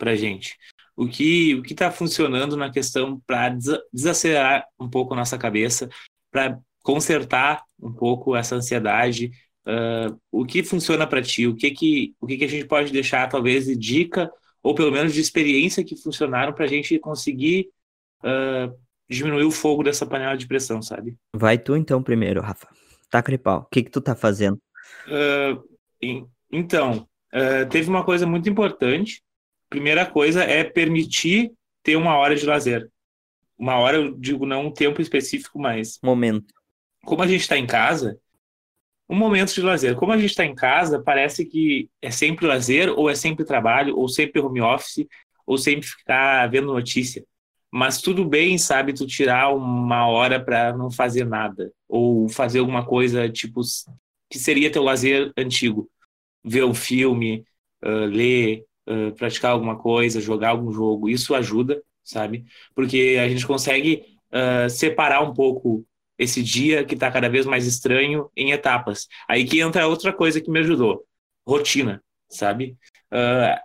para 0.00 0.16
gente. 0.16 0.56
O 0.96 1.06
que 1.06 1.54
o 1.54 1.62
que 1.62 1.74
está 1.74 1.90
funcionando 1.90 2.56
na 2.56 2.70
questão 2.70 3.20
para 3.26 3.56
desacelerar 3.92 4.64
um 4.80 4.88
pouco 4.88 5.14
a 5.14 5.16
nossa 5.16 5.38
cabeça, 5.38 5.88
para 6.32 6.58
consertar 6.82 7.62
um 7.78 7.92
pouco 7.92 8.34
essa 8.34 8.56
ansiedade. 8.56 9.30
Uh, 9.66 10.18
o 10.32 10.46
que 10.46 10.62
funciona 10.62 11.06
para 11.06 11.22
ti? 11.22 11.46
O 11.46 11.54
que 11.54 11.70
que 11.70 12.14
o 12.18 12.26
que 12.26 12.38
que 12.38 12.44
a 12.44 12.48
gente 12.48 12.66
pode 12.66 12.90
deixar 12.90 13.28
talvez 13.28 13.66
de 13.66 13.76
dica 13.76 14.30
ou 14.62 14.74
pelo 14.74 14.90
menos 14.90 15.12
de 15.12 15.20
experiência 15.20 15.84
que 15.84 15.96
funcionaram 15.96 16.52
para 16.52 16.64
a 16.64 16.68
gente 16.68 16.98
conseguir 16.98 17.68
uh, 18.24 18.74
diminuir 19.08 19.44
o 19.44 19.50
fogo 19.50 19.82
dessa 19.82 20.06
panela 20.06 20.36
de 20.36 20.46
pressão, 20.46 20.82
sabe? 20.82 21.16
Vai 21.34 21.58
tu 21.58 21.76
então 21.76 22.02
primeiro, 22.02 22.40
Rafa. 22.40 22.68
Taca 23.10 23.30
de 23.30 23.38
pau. 23.38 23.60
O 23.60 23.66
que 23.66 23.82
que 23.82 23.90
tu 23.90 24.00
tá 24.00 24.14
fazendo? 24.14 24.58
Uh, 25.06 25.62
então, 26.50 27.06
teve 27.70 27.88
uma 27.88 28.04
coisa 28.04 28.26
muito 28.26 28.48
importante 28.48 29.22
primeira 29.70 30.04
coisa 30.04 30.42
é 30.42 30.64
permitir 30.64 31.52
ter 31.82 31.96
uma 31.96 32.16
hora 32.16 32.34
de 32.34 32.44
lazer. 32.44 32.90
Uma 33.56 33.76
hora, 33.76 33.96
eu 33.96 34.18
digo 34.18 34.44
não 34.44 34.66
um 34.66 34.72
tempo 34.72 35.00
específico, 35.00 35.58
mas. 35.58 35.98
Momento. 36.02 36.52
Como 37.04 37.22
a 37.22 37.26
gente 37.26 37.40
está 37.42 37.56
em 37.56 37.66
casa, 37.66 38.18
um 39.08 39.16
momento 39.16 39.54
de 39.54 39.62
lazer. 39.62 39.96
Como 39.96 40.12
a 40.12 40.18
gente 40.18 40.30
está 40.30 40.44
em 40.44 40.54
casa, 40.54 41.02
parece 41.02 41.46
que 41.46 41.88
é 42.02 42.10
sempre 42.10 42.46
lazer, 42.46 42.90
ou 42.90 43.08
é 43.08 43.14
sempre 43.14 43.44
trabalho, 43.44 43.96
ou 43.96 44.08
sempre 44.08 44.40
home 44.40 44.60
office, 44.60 45.06
ou 45.46 45.56
sempre 45.56 45.86
ficar 45.86 46.46
vendo 46.48 46.72
notícia. 46.72 47.24
Mas 47.72 48.00
tudo 48.00 48.24
bem, 48.24 48.58
sabe, 48.58 48.92
tu 48.92 49.06
tirar 49.06 49.54
uma 49.54 50.08
hora 50.08 50.42
para 50.42 50.72
não 50.76 50.90
fazer 50.90 51.24
nada, 51.24 51.72
ou 51.88 52.28
fazer 52.28 52.58
alguma 52.58 52.84
coisa 52.84 53.28
tipo 53.28 53.60
que 54.28 54.38
seria 54.38 54.70
teu 54.70 54.82
lazer 54.82 55.32
antigo, 55.36 55.88
ver 56.44 56.64
um 56.64 56.74
filme, 56.74 57.44
uh, 57.84 58.06
ler, 58.06 58.64
praticar 59.16 59.52
alguma 59.52 59.78
coisa, 59.78 60.20
jogar 60.20 60.50
algum 60.50 60.72
jogo, 60.72 61.08
isso 61.08 61.34
ajuda, 61.34 61.80
sabe? 62.02 62.44
Porque 62.74 63.18
a 63.20 63.28
gente 63.28 63.46
consegue 63.46 64.04
uh, 64.32 64.68
separar 64.68 65.22
um 65.22 65.32
pouco 65.32 65.84
esse 66.18 66.42
dia 66.42 66.84
que 66.84 66.94
está 66.94 67.10
cada 67.10 67.28
vez 67.28 67.46
mais 67.46 67.66
estranho 67.66 68.30
em 68.36 68.52
etapas. 68.52 69.06
Aí 69.28 69.44
que 69.44 69.60
entra 69.60 69.88
outra 69.88 70.12
coisa 70.12 70.40
que 70.40 70.50
me 70.50 70.60
ajudou, 70.60 71.04
rotina, 71.46 72.02
sabe? 72.28 72.76
Uh, 73.12 73.58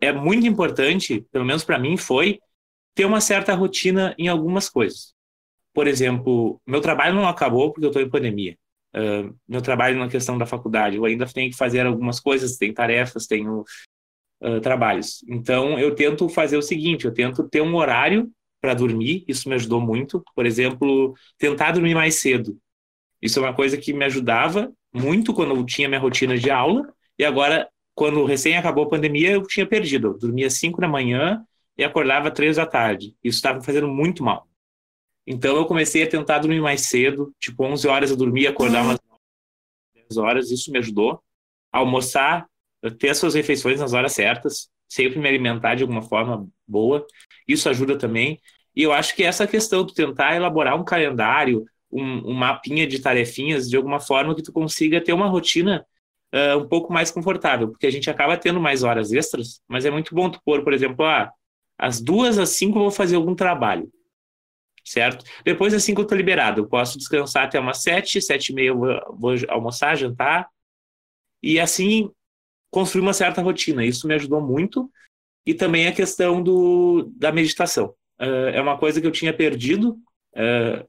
é 0.00 0.12
muito 0.12 0.46
importante, 0.46 1.26
pelo 1.30 1.44
menos 1.44 1.64
para 1.64 1.78
mim 1.78 1.96
foi, 1.96 2.38
ter 2.94 3.04
uma 3.04 3.20
certa 3.20 3.54
rotina 3.54 4.14
em 4.18 4.28
algumas 4.28 4.68
coisas. 4.68 5.14
Por 5.72 5.86
exemplo, 5.86 6.60
meu 6.66 6.80
trabalho 6.80 7.14
não 7.14 7.28
acabou 7.28 7.72
porque 7.72 7.86
eu 7.86 7.90
estou 7.90 8.02
em 8.02 8.10
pandemia. 8.10 8.56
Uh, 8.94 9.34
meu 9.48 9.62
trabalho 9.62 9.98
na 9.98 10.08
questão 10.08 10.36
da 10.36 10.44
faculdade, 10.44 10.96
eu 10.96 11.04
ainda 11.04 11.24
tenho 11.26 11.50
que 11.50 11.56
fazer 11.56 11.86
algumas 11.86 12.18
coisas, 12.18 12.56
tem 12.56 12.74
tarefas, 12.74 13.26
tenho 13.26 13.64
uh, 14.42 14.60
trabalhos. 14.60 15.24
Então, 15.28 15.78
eu 15.78 15.94
tento 15.94 16.28
fazer 16.28 16.56
o 16.56 16.62
seguinte: 16.62 17.04
eu 17.04 17.12
tento 17.12 17.48
ter 17.48 17.60
um 17.60 17.74
horário 17.74 18.30
para 18.60 18.74
dormir, 18.74 19.24
isso 19.26 19.48
me 19.48 19.54
ajudou 19.54 19.80
muito. 19.80 20.22
Por 20.34 20.46
exemplo, 20.46 21.14
tentar 21.38 21.72
dormir 21.72 21.94
mais 21.94 22.16
cedo. 22.16 22.58
Isso 23.22 23.38
é 23.38 23.42
uma 23.42 23.54
coisa 23.54 23.76
que 23.76 23.92
me 23.92 24.04
ajudava 24.04 24.72
muito 24.92 25.32
quando 25.32 25.54
eu 25.54 25.64
tinha 25.64 25.88
minha 25.88 26.00
rotina 26.00 26.36
de 26.36 26.50
aula, 26.50 26.92
e 27.18 27.24
agora, 27.24 27.68
quando 27.94 28.24
recém 28.24 28.56
acabou 28.56 28.84
a 28.84 28.88
pandemia, 28.88 29.32
eu 29.32 29.42
tinha 29.42 29.66
perdido. 29.66 30.08
Eu 30.08 30.18
dormia 30.18 30.48
5 30.48 30.80
da 30.80 30.88
manhã 30.88 31.44
e 31.76 31.84
acordava 31.84 32.30
3 32.30 32.56
da 32.56 32.66
tarde. 32.66 33.14
Isso 33.22 33.36
estava 33.36 33.58
me 33.58 33.64
fazendo 33.64 33.88
muito 33.88 34.24
mal. 34.24 34.48
Então, 35.26 35.56
eu 35.56 35.66
comecei 35.66 36.02
a 36.02 36.08
tentar 36.08 36.38
dormir 36.38 36.60
mais 36.60 36.88
cedo, 36.88 37.32
tipo 37.38 37.62
11 37.62 37.86
horas 37.86 38.10
eu 38.10 38.16
dormia, 38.16 38.50
acordava 38.50 38.88
umas 38.88 38.98
10 39.94 40.16
horas, 40.16 40.50
isso 40.50 40.72
me 40.72 40.78
ajudou. 40.78 41.22
Almoçar 41.70 42.48
ter 42.98 43.10
as 43.10 43.18
suas 43.18 43.34
refeições 43.34 43.80
nas 43.80 43.92
horas 43.92 44.12
certas, 44.12 44.68
sempre 44.88 45.18
me 45.18 45.28
alimentar 45.28 45.74
de 45.74 45.82
alguma 45.82 46.02
forma 46.02 46.48
boa, 46.66 47.06
isso 47.46 47.68
ajuda 47.68 47.98
também. 47.98 48.40
E 48.74 48.82
eu 48.82 48.92
acho 48.92 49.14
que 49.14 49.22
essa 49.22 49.46
questão 49.46 49.84
de 49.84 49.94
tentar 49.94 50.34
elaborar 50.34 50.78
um 50.80 50.84
calendário, 50.84 51.64
um, 51.90 52.30
um 52.30 52.34
mapinha 52.34 52.86
de 52.86 53.00
tarefinhas, 53.00 53.68
de 53.68 53.76
alguma 53.76 54.00
forma 54.00 54.34
que 54.34 54.42
tu 54.42 54.52
consiga 54.52 55.02
ter 55.02 55.12
uma 55.12 55.26
rotina 55.28 55.84
uh, 56.34 56.58
um 56.58 56.68
pouco 56.68 56.92
mais 56.92 57.10
confortável, 57.10 57.68
porque 57.68 57.86
a 57.86 57.90
gente 57.90 58.08
acaba 58.08 58.36
tendo 58.36 58.60
mais 58.60 58.82
horas 58.82 59.12
extras, 59.12 59.60
mas 59.68 59.84
é 59.84 59.90
muito 59.90 60.14
bom 60.14 60.30
tu 60.30 60.40
pôr, 60.44 60.62
por 60.64 60.72
exemplo, 60.72 61.04
ah, 61.04 61.30
às 61.78 62.00
duas 62.00 62.38
às 62.38 62.50
cinco 62.50 62.78
eu 62.78 62.82
vou 62.82 62.90
fazer 62.90 63.16
algum 63.16 63.34
trabalho, 63.34 63.90
certo? 64.84 65.24
Depois 65.44 65.72
das 65.72 65.82
cinco 65.82 66.02
eu 66.02 66.06
tô 66.06 66.14
liberado, 66.14 66.60
eu 66.60 66.68
posso 66.68 66.98
descansar 66.98 67.44
até 67.44 67.58
umas 67.58 67.82
sete, 67.82 68.20
sete 68.20 68.50
e 68.50 68.54
meia 68.54 68.68
eu 68.68 68.78
vou, 68.78 69.16
vou 69.18 69.34
almoçar, 69.48 69.96
jantar, 69.96 70.48
e 71.42 71.58
assim 71.58 72.10
construir 72.70 73.02
uma 73.02 73.12
certa 73.12 73.42
rotina. 73.42 73.84
Isso 73.84 74.06
me 74.06 74.14
ajudou 74.14 74.40
muito. 74.40 74.90
E 75.46 75.54
também 75.54 75.86
a 75.86 75.92
questão 75.92 76.42
do, 76.42 77.10
da 77.16 77.32
meditação. 77.32 77.94
Uh, 78.20 78.52
é 78.52 78.60
uma 78.60 78.78
coisa 78.78 79.00
que 79.00 79.06
eu 79.06 79.10
tinha 79.10 79.32
perdido 79.32 79.98
uh, 80.34 80.86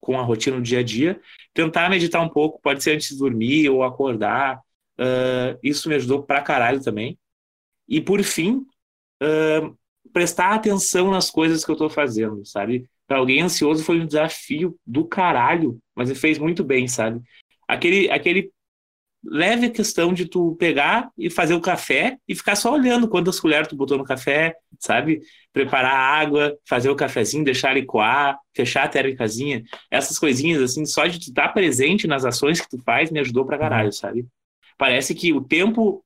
com 0.00 0.18
a 0.18 0.22
rotina 0.22 0.56
do 0.56 0.62
dia 0.62 0.80
a 0.80 0.82
dia. 0.82 1.20
Tentar 1.54 1.88
meditar 1.88 2.22
um 2.22 2.28
pouco, 2.28 2.60
pode 2.60 2.82
ser 2.82 2.92
antes 2.94 3.08
de 3.08 3.18
dormir 3.18 3.68
ou 3.70 3.82
acordar. 3.82 4.60
Uh, 4.98 5.58
isso 5.62 5.88
me 5.88 5.94
ajudou 5.94 6.22
pra 6.22 6.42
caralho 6.42 6.82
também. 6.82 7.18
E 7.88 8.00
por 8.00 8.22
fim, 8.22 8.64
prestar 10.12 10.54
atenção 10.54 11.10
nas 11.10 11.30
coisas 11.30 11.64
que 11.64 11.70
eu 11.70 11.76
tô 11.76 11.90
fazendo, 11.90 12.44
sabe? 12.46 12.88
Para 13.06 13.18
alguém 13.18 13.42
ansioso 13.42 13.84
foi 13.84 14.00
um 14.00 14.06
desafio 14.06 14.78
do 14.86 15.06
caralho, 15.06 15.78
mas 15.94 16.08
ele 16.08 16.18
fez 16.18 16.38
muito 16.38 16.64
bem, 16.64 16.88
sabe? 16.88 17.20
Aquele, 17.68 18.10
aquele 18.10 18.50
leve 19.24 19.66
a 19.66 19.70
questão 19.70 20.12
de 20.12 20.26
tu 20.26 20.54
pegar 20.56 21.10
e 21.16 21.30
fazer 21.30 21.54
o 21.54 21.60
café 21.60 22.18
e 22.28 22.34
ficar 22.34 22.56
só 22.56 22.72
olhando 22.72 23.08
quantas 23.08 23.40
colheres 23.40 23.68
tu 23.68 23.76
botou 23.76 23.96
no 23.96 24.04
café, 24.04 24.54
sabe? 24.78 25.20
Preparar 25.52 25.92
a 25.92 26.20
água, 26.20 26.56
fazer 26.68 26.90
o 26.90 26.96
cafezinho, 26.96 27.44
deixar 27.44 27.76
ele 27.76 27.86
coar, 27.86 28.38
fechar 28.54 28.84
a 28.84 28.88
térmicazinha. 28.88 29.62
Essas 29.90 30.18
coisinhas, 30.18 30.62
assim, 30.62 30.84
só 30.84 31.06
de 31.06 31.18
tu 31.18 31.28
estar 31.28 31.48
presente 31.48 32.06
nas 32.06 32.24
ações 32.24 32.60
que 32.60 32.68
tu 32.68 32.82
faz, 32.82 33.10
me 33.10 33.20
ajudou 33.20 33.44
pra 33.46 33.58
caralho, 33.58 33.86
uhum. 33.86 33.92
sabe? 33.92 34.26
Parece 34.76 35.14
que 35.14 35.32
o 35.32 35.40
tempo 35.40 36.04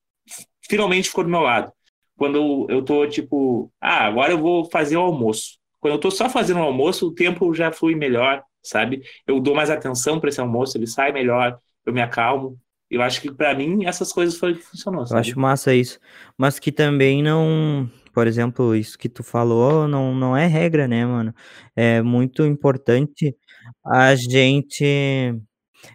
finalmente 0.68 1.08
ficou 1.08 1.24
do 1.24 1.30
meu 1.30 1.40
lado. 1.40 1.72
Quando 2.16 2.66
eu 2.68 2.82
tô, 2.82 3.06
tipo, 3.06 3.72
ah, 3.80 4.06
agora 4.06 4.32
eu 4.32 4.38
vou 4.38 4.64
fazer 4.70 4.96
o 4.96 5.00
almoço. 5.00 5.58
Quando 5.80 5.94
eu 5.94 6.00
tô 6.00 6.10
só 6.10 6.28
fazendo 6.28 6.58
o 6.58 6.64
almoço, 6.64 7.06
o 7.06 7.14
tempo 7.14 7.54
já 7.54 7.70
flui 7.70 7.94
melhor, 7.94 8.42
sabe? 8.62 9.02
Eu 9.26 9.40
dou 9.40 9.54
mais 9.54 9.70
atenção 9.70 10.18
para 10.18 10.28
esse 10.28 10.40
almoço, 10.40 10.76
ele 10.76 10.86
sai 10.86 11.12
melhor, 11.12 11.58
eu 11.86 11.92
me 11.92 12.02
acalmo. 12.02 12.58
Eu 12.90 13.02
acho 13.02 13.20
que 13.20 13.30
para 13.32 13.54
mim 13.54 13.84
essas 13.84 14.12
coisas 14.12 14.36
foi 14.38 14.54
funcionou. 14.54 15.06
Sabe? 15.06 15.18
Eu 15.18 15.20
acho 15.20 15.38
massa 15.40 15.74
isso, 15.74 16.00
mas 16.36 16.58
que 16.58 16.72
também 16.72 17.22
não, 17.22 17.90
por 18.14 18.26
exemplo, 18.26 18.74
isso 18.74 18.98
que 18.98 19.08
tu 19.08 19.22
falou 19.22 19.86
não, 19.86 20.14
não 20.14 20.36
é 20.36 20.46
regra, 20.46 20.88
né, 20.88 21.04
mano? 21.04 21.34
É 21.76 22.00
muito 22.02 22.44
importante 22.44 23.36
a 23.84 24.14
gente 24.14 24.84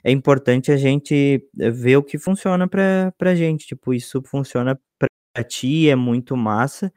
é 0.04 0.12
importante 0.12 0.72
a 0.72 0.78
gente 0.78 1.46
ver 1.54 1.98
o 1.98 2.04
que 2.04 2.18
funciona 2.18 2.68
pra, 2.68 3.14
pra 3.18 3.36
gente, 3.36 3.68
tipo, 3.68 3.94
isso 3.94 4.22
funciona 4.26 4.80
pra 4.98 5.44
ti, 5.44 5.90
é 5.90 5.96
muito 5.96 6.38
massa, 6.38 6.94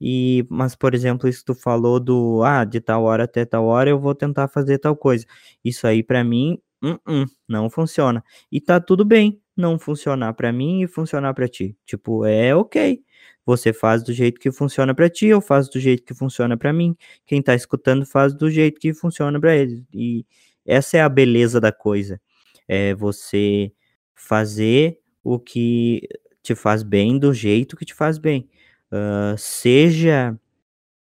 e, 0.00 0.46
mas, 0.50 0.76
por 0.76 0.94
exemplo, 0.94 1.28
isso 1.28 1.40
que 1.40 1.46
tu 1.46 1.54
falou 1.54 1.98
do, 2.00 2.42
ah, 2.44 2.64
de 2.64 2.80
tal 2.80 3.04
hora 3.04 3.24
até 3.24 3.44
tal 3.46 3.66
hora 3.66 3.90
eu 3.90 3.98
vou 4.00 4.14
tentar 4.14 4.48
fazer 4.48 4.78
tal 4.78 4.96
coisa, 4.96 5.26
isso 5.64 5.86
aí 5.86 6.02
pra 6.02 6.22
mim 6.24 6.58
Uh 6.82 6.98
-uh, 7.08 7.26
não 7.48 7.68
funciona. 7.68 8.24
E 8.52 8.60
tá 8.60 8.80
tudo 8.80 9.04
bem 9.04 9.40
não 9.56 9.78
funcionar 9.78 10.32
para 10.34 10.52
mim 10.52 10.82
e 10.82 10.86
funcionar 10.86 11.34
para 11.34 11.48
ti. 11.48 11.76
Tipo, 11.84 12.24
é 12.24 12.54
ok. 12.54 13.02
Você 13.44 13.72
faz 13.72 14.04
do 14.04 14.12
jeito 14.12 14.38
que 14.38 14.52
funciona 14.52 14.94
para 14.94 15.08
ti, 15.10 15.26
eu 15.26 15.40
faço 15.40 15.70
do 15.72 15.80
jeito 15.80 16.04
que 16.04 16.14
funciona 16.14 16.56
para 16.56 16.72
mim. 16.72 16.96
Quem 17.26 17.42
tá 17.42 17.54
escutando 17.54 18.06
faz 18.06 18.34
do 18.34 18.50
jeito 18.50 18.78
que 18.80 18.94
funciona 18.94 19.40
para 19.40 19.56
ele. 19.56 19.84
E 19.92 20.24
essa 20.64 20.98
é 20.98 21.00
a 21.00 21.08
beleza 21.08 21.60
da 21.60 21.72
coisa. 21.72 22.20
É 22.68 22.94
você 22.94 23.72
fazer 24.14 25.00
o 25.24 25.38
que 25.38 26.02
te 26.42 26.54
faz 26.54 26.82
bem 26.82 27.18
do 27.18 27.32
jeito 27.34 27.76
que 27.76 27.84
te 27.84 27.94
faz 27.94 28.18
bem. 28.18 28.48
Uh, 28.92 29.36
seja, 29.38 30.38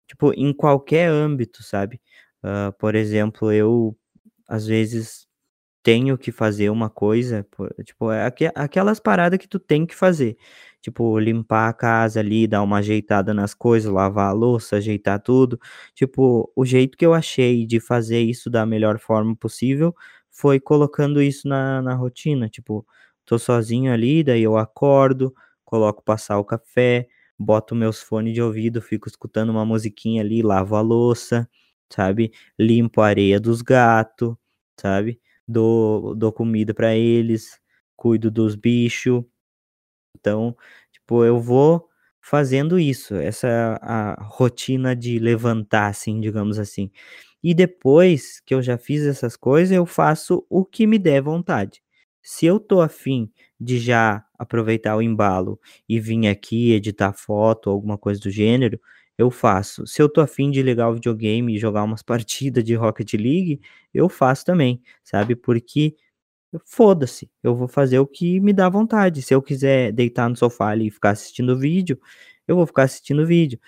tipo, 0.07 0.33
em 0.33 0.53
qualquer 0.53 1.09
âmbito, 1.09 1.63
sabe? 1.63 2.01
Uh, 2.43 2.71
por 2.79 2.95
exemplo, 2.95 3.51
eu 3.51 3.95
às 4.47 4.65
vezes 4.65 5.26
tenho 5.83 6.17
que 6.17 6.31
fazer 6.31 6.69
uma 6.69 6.89
coisa, 6.89 7.45
tipo, 7.83 8.11
é 8.11 8.25
aqu 8.25 8.45
aquelas 8.55 8.99
paradas 8.99 9.39
que 9.39 9.47
tu 9.47 9.59
tem 9.59 9.85
que 9.85 9.95
fazer. 9.95 10.37
Tipo, 10.81 11.17
limpar 11.19 11.69
a 11.69 11.73
casa 11.73 12.19
ali, 12.19 12.47
dar 12.47 12.61
uma 12.63 12.77
ajeitada 12.79 13.33
nas 13.33 13.53
coisas, 13.53 13.91
lavar 13.91 14.29
a 14.29 14.33
louça, 14.33 14.77
ajeitar 14.77 15.19
tudo. 15.21 15.59
Tipo, 15.95 16.51
o 16.55 16.65
jeito 16.65 16.97
que 16.97 17.05
eu 17.05 17.13
achei 17.13 17.65
de 17.65 17.79
fazer 17.79 18.21
isso 18.21 18.49
da 18.49 18.65
melhor 18.65 18.99
forma 18.99 19.35
possível 19.35 19.95
foi 20.29 20.59
colocando 20.59 21.21
isso 21.21 21.47
na, 21.47 21.81
na 21.81 21.93
rotina. 21.95 22.49
Tipo, 22.49 22.85
tô 23.25 23.37
sozinho 23.39 23.91
ali, 23.93 24.23
daí 24.23 24.43
eu 24.43 24.57
acordo, 24.57 25.33
coloco 25.65 26.03
passar 26.03 26.37
o 26.39 26.45
café, 26.45 27.07
boto 27.37 27.75
meus 27.75 28.01
fones 28.01 28.33
de 28.33 28.41
ouvido, 28.41 28.81
fico 28.81 29.07
escutando 29.09 29.49
uma 29.49 29.65
musiquinha 29.65 30.21
ali, 30.21 30.41
lavo 30.41 30.75
a 30.75 30.81
louça, 30.81 31.49
sabe? 31.89 32.31
Limpo 32.59 33.01
a 33.01 33.07
areia 33.07 33.39
dos 33.39 33.61
gatos, 33.61 34.35
sabe? 34.79 35.19
Dou, 35.47 36.15
dou 36.15 36.31
comida 36.33 36.73
para 36.73 36.95
eles, 36.95 37.59
cuido 37.95 38.31
dos 38.31 38.55
bichos. 38.55 39.23
Então, 40.19 40.55
tipo, 40.91 41.23
eu 41.23 41.39
vou 41.39 41.87
fazendo 42.21 42.79
isso, 42.79 43.15
essa 43.15 43.79
a 43.81 44.21
rotina 44.23 44.95
de 44.95 45.19
levantar, 45.19 45.87
assim, 45.87 46.19
digamos 46.19 46.59
assim. 46.59 46.91
E 47.43 47.53
depois 47.53 48.41
que 48.45 48.53
eu 48.53 48.61
já 48.61 48.77
fiz 48.77 49.03
essas 49.05 49.37
coisas, 49.37 49.71
eu 49.75 49.85
faço 49.85 50.45
o 50.49 50.65
que 50.65 50.85
me 50.87 50.99
der 50.99 51.21
vontade. 51.21 51.81
Se 52.21 52.45
eu 52.45 52.59
tô 52.59 52.81
afim 52.81 53.31
de 53.59 53.79
já 53.79 54.25
aproveitar 54.37 54.97
o 54.97 55.01
embalo 55.01 55.59
e 55.87 55.99
vir 55.99 56.27
aqui 56.27 56.73
editar 56.73 57.13
foto, 57.13 57.69
alguma 57.69 57.97
coisa 57.97 58.19
do 58.21 58.29
gênero, 58.31 58.79
eu 59.17 59.31
faço. 59.31 59.85
Se 59.87 60.01
eu 60.01 60.09
tô 60.09 60.21
afim 60.21 60.51
de 60.51 60.61
ligar 60.61 60.89
o 60.89 60.95
videogame 60.95 61.55
e 61.55 61.59
jogar 61.59 61.83
umas 61.83 62.01
partidas 62.03 62.63
de 62.63 62.75
Rocket 62.75 63.13
League, 63.13 63.61
eu 63.93 64.09
faço 64.09 64.45
também, 64.45 64.81
sabe? 65.03 65.35
Porque 65.35 65.95
foda-se, 66.65 67.29
eu 67.43 67.55
vou 67.55 67.67
fazer 67.67 67.99
o 67.99 68.07
que 68.07 68.39
me 68.39 68.53
dá 68.53 68.69
vontade. 68.69 69.21
Se 69.21 69.33
eu 69.33 69.41
quiser 69.41 69.91
deitar 69.91 70.29
no 70.29 70.35
sofá 70.35 70.69
ali 70.69 70.87
e 70.87 70.91
ficar 70.91 71.11
assistindo 71.11 71.57
vídeo, 71.59 71.99
eu 72.47 72.55
vou 72.55 72.65
ficar 72.67 72.83
assistindo 72.83 73.25
vídeo. 73.25 73.59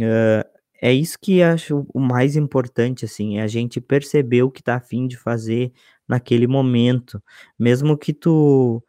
Uh, 0.00 0.44
é 0.80 0.92
isso 0.92 1.18
que 1.20 1.42
acho 1.42 1.86
o 1.92 2.00
mais 2.00 2.36
importante, 2.36 3.04
assim, 3.04 3.38
é 3.38 3.42
a 3.42 3.46
gente 3.48 3.80
perceber 3.80 4.42
o 4.42 4.50
que 4.50 4.62
tá 4.62 4.76
afim 4.76 5.06
de 5.08 5.16
fazer 5.16 5.72
naquele 6.06 6.46
momento. 6.46 7.22
Mesmo 7.58 7.98
que 7.98 8.12
tu 8.14 8.82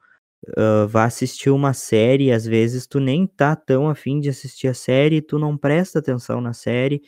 uh, 0.48 0.88
vá 0.88 1.06
assistir 1.06 1.50
uma 1.50 1.74
série, 1.74 2.32
às 2.32 2.46
vezes 2.46 2.88
tu 2.88 3.00
nem 3.00 3.26
tá 3.28 3.56
tão 3.56 3.90
afim 3.90 4.20
de 4.20 4.30
assistir 4.30 4.68
a 4.68 4.74
série, 4.74 5.22
tu 5.22 5.38
não 5.38 5.58
presta 5.58 6.00
atenção 6.00 6.42
na 6.42 6.54
série, 6.54 7.02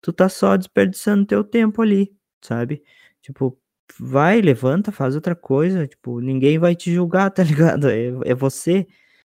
tu 0.00 0.12
tá 0.12 0.28
só 0.28 0.56
desperdiçando 0.56 1.26
teu 1.26 1.44
tempo 1.44 1.82
ali, 1.82 2.14
sabe? 2.42 2.82
Tipo, 3.22 3.58
vai, 3.98 4.40
levanta, 4.40 4.92
faz 4.92 5.14
outra 5.14 5.34
coisa, 5.34 5.86
tipo, 5.86 6.20
ninguém 6.20 6.58
vai 6.58 6.74
te 6.74 6.92
julgar, 6.92 7.30
tá 7.32 7.42
ligado? 7.42 7.88
É, 7.88 8.06
é 8.24 8.34
você, 8.34 8.86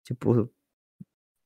tipo... 0.03 0.49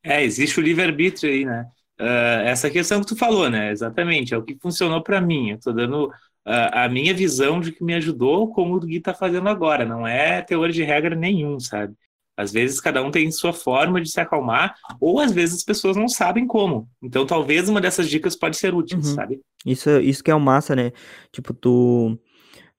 É, 0.03 0.23
existe 0.23 0.59
o 0.59 0.63
livre-arbítrio 0.63 1.31
aí, 1.31 1.45
né? 1.45 1.65
Uh, 1.99 2.43
essa 2.43 2.69
questão 2.69 2.99
que 2.99 3.07
tu 3.07 3.15
falou, 3.15 3.49
né? 3.49 3.71
Exatamente, 3.71 4.33
é 4.33 4.37
o 4.37 4.43
que 4.43 4.57
funcionou 4.59 5.01
para 5.01 5.21
mim. 5.21 5.51
Eu 5.51 5.59
tô 5.59 5.71
dando 5.71 6.11
a, 6.45 6.85
a 6.85 6.89
minha 6.89 7.13
visão 7.13 7.59
de 7.59 7.71
que 7.71 7.83
me 7.83 7.93
ajudou, 7.93 8.51
como 8.51 8.75
o 8.75 8.79
Gui 8.79 8.97
está 8.97 9.13
fazendo 9.13 9.47
agora. 9.49 9.85
Não 9.85 10.05
é 10.07 10.41
teoria 10.41 10.73
de 10.73 10.83
regra 10.83 11.15
nenhum, 11.15 11.59
sabe? 11.59 11.95
Às 12.35 12.51
vezes 12.51 12.81
cada 12.81 13.03
um 13.03 13.11
tem 13.11 13.31
sua 13.31 13.53
forma 13.53 14.01
de 14.01 14.09
se 14.09 14.19
acalmar, 14.19 14.75
ou 14.99 15.19
às 15.19 15.31
vezes 15.31 15.57
as 15.57 15.63
pessoas 15.63 15.95
não 15.95 16.07
sabem 16.07 16.47
como. 16.47 16.89
Então 17.01 17.25
talvez 17.25 17.69
uma 17.69 17.79
dessas 17.79 18.09
dicas 18.09 18.35
pode 18.35 18.57
ser 18.57 18.73
útil, 18.73 18.97
uhum. 18.97 19.03
sabe? 19.03 19.41
Isso, 19.65 19.89
isso 19.99 20.23
que 20.23 20.31
é 20.31 20.35
o 20.35 20.39
massa, 20.39 20.75
né? 20.75 20.91
Tipo, 21.31 21.53
tu, 21.53 22.17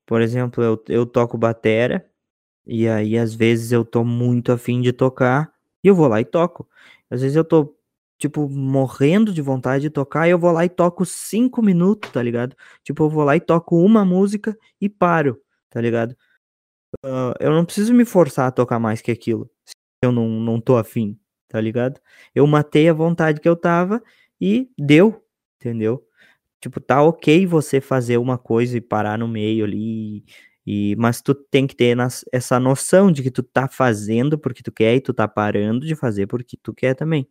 por 0.05 0.21
exemplo, 0.21 0.63
eu, 0.63 0.85
eu 0.89 1.07
toco 1.07 1.39
batera, 1.39 2.05
e 2.67 2.89
aí 2.89 3.17
às 3.17 3.35
vezes 3.35 3.71
eu 3.71 3.85
tô 3.85 4.05
muito 4.05 4.51
afim 4.51 4.81
de 4.81 4.93
tocar, 4.93 5.53
e 5.83 5.89
eu 5.89 5.95
vou 5.95 6.09
lá 6.09 6.21
e 6.21 6.25
toco. 6.25 6.69
Às 7.09 7.23
vezes 7.23 7.37
eu 7.37 7.45
tô 7.45 7.77
tipo, 8.25 8.49
morrendo 8.49 9.35
de 9.35 9.43
vontade 9.43 9.83
de 9.83 9.91
tocar, 9.91 10.27
eu 10.29 10.39
vou 10.39 10.51
lá 10.51 10.65
e 10.65 10.69
toco 10.71 11.05
cinco 11.05 11.61
minutos, 11.61 12.11
tá 12.11 12.23
ligado? 12.23 12.57
Tipo, 12.83 13.05
eu 13.05 13.11
vou 13.11 13.23
lá 13.23 13.37
e 13.37 13.41
toco 13.41 13.77
uma 13.77 14.03
música 14.03 14.57
e 14.81 14.89
paro, 14.89 15.39
tá 15.69 15.79
ligado? 15.79 16.17
Uh, 17.05 17.35
eu 17.39 17.51
não 17.51 17.67
preciso 17.67 17.93
me 17.93 18.05
forçar 18.07 18.49
a 18.49 18.51
tocar 18.51 18.79
mais 18.79 19.03
que 19.03 19.11
aquilo, 19.11 19.51
se 19.67 19.75
eu 20.03 20.11
não, 20.11 20.27
não 20.29 20.59
tô 20.59 20.79
afim, 20.79 21.19
tá 21.49 21.61
ligado? 21.61 22.01
Eu 22.35 22.47
matei 22.47 22.89
a 22.89 22.95
vontade 22.95 23.41
que 23.41 23.49
eu 23.49 23.57
tava 23.57 24.03
e 24.41 24.71
deu, 24.79 25.23
entendeu? 25.61 26.03
Tipo, 26.61 26.81
tá 26.81 27.03
ok 27.03 27.47
você 27.47 27.79
fazer 27.79 28.17
uma 28.17 28.39
coisa 28.39 28.79
e 28.79 28.81
parar 28.81 29.19
no 29.19 29.29
meio 29.29 29.67
ali, 29.67 30.25
e, 30.67 30.97
mas 30.97 31.21
tu 31.21 31.35
tem 31.35 31.67
que 31.67 31.77
ter 31.77 31.95
nas, 31.95 32.25
essa 32.33 32.59
noção 32.59 33.13
de 33.13 33.23
que 33.23 33.31
tu 33.31 33.43
tá 33.43 33.69
fazendo 33.69 34.39
porque 34.39 34.63
tu 34.63 34.73
quer 34.73 34.95
e 34.97 35.01
tu 35.01 35.13
tá 35.13 35.29
parando 35.29 35.87
de 35.87 35.95
fazer 35.95 36.27
porque 36.27 36.57
tu 36.57 36.73
quer 36.73 36.95
também. 36.95 37.29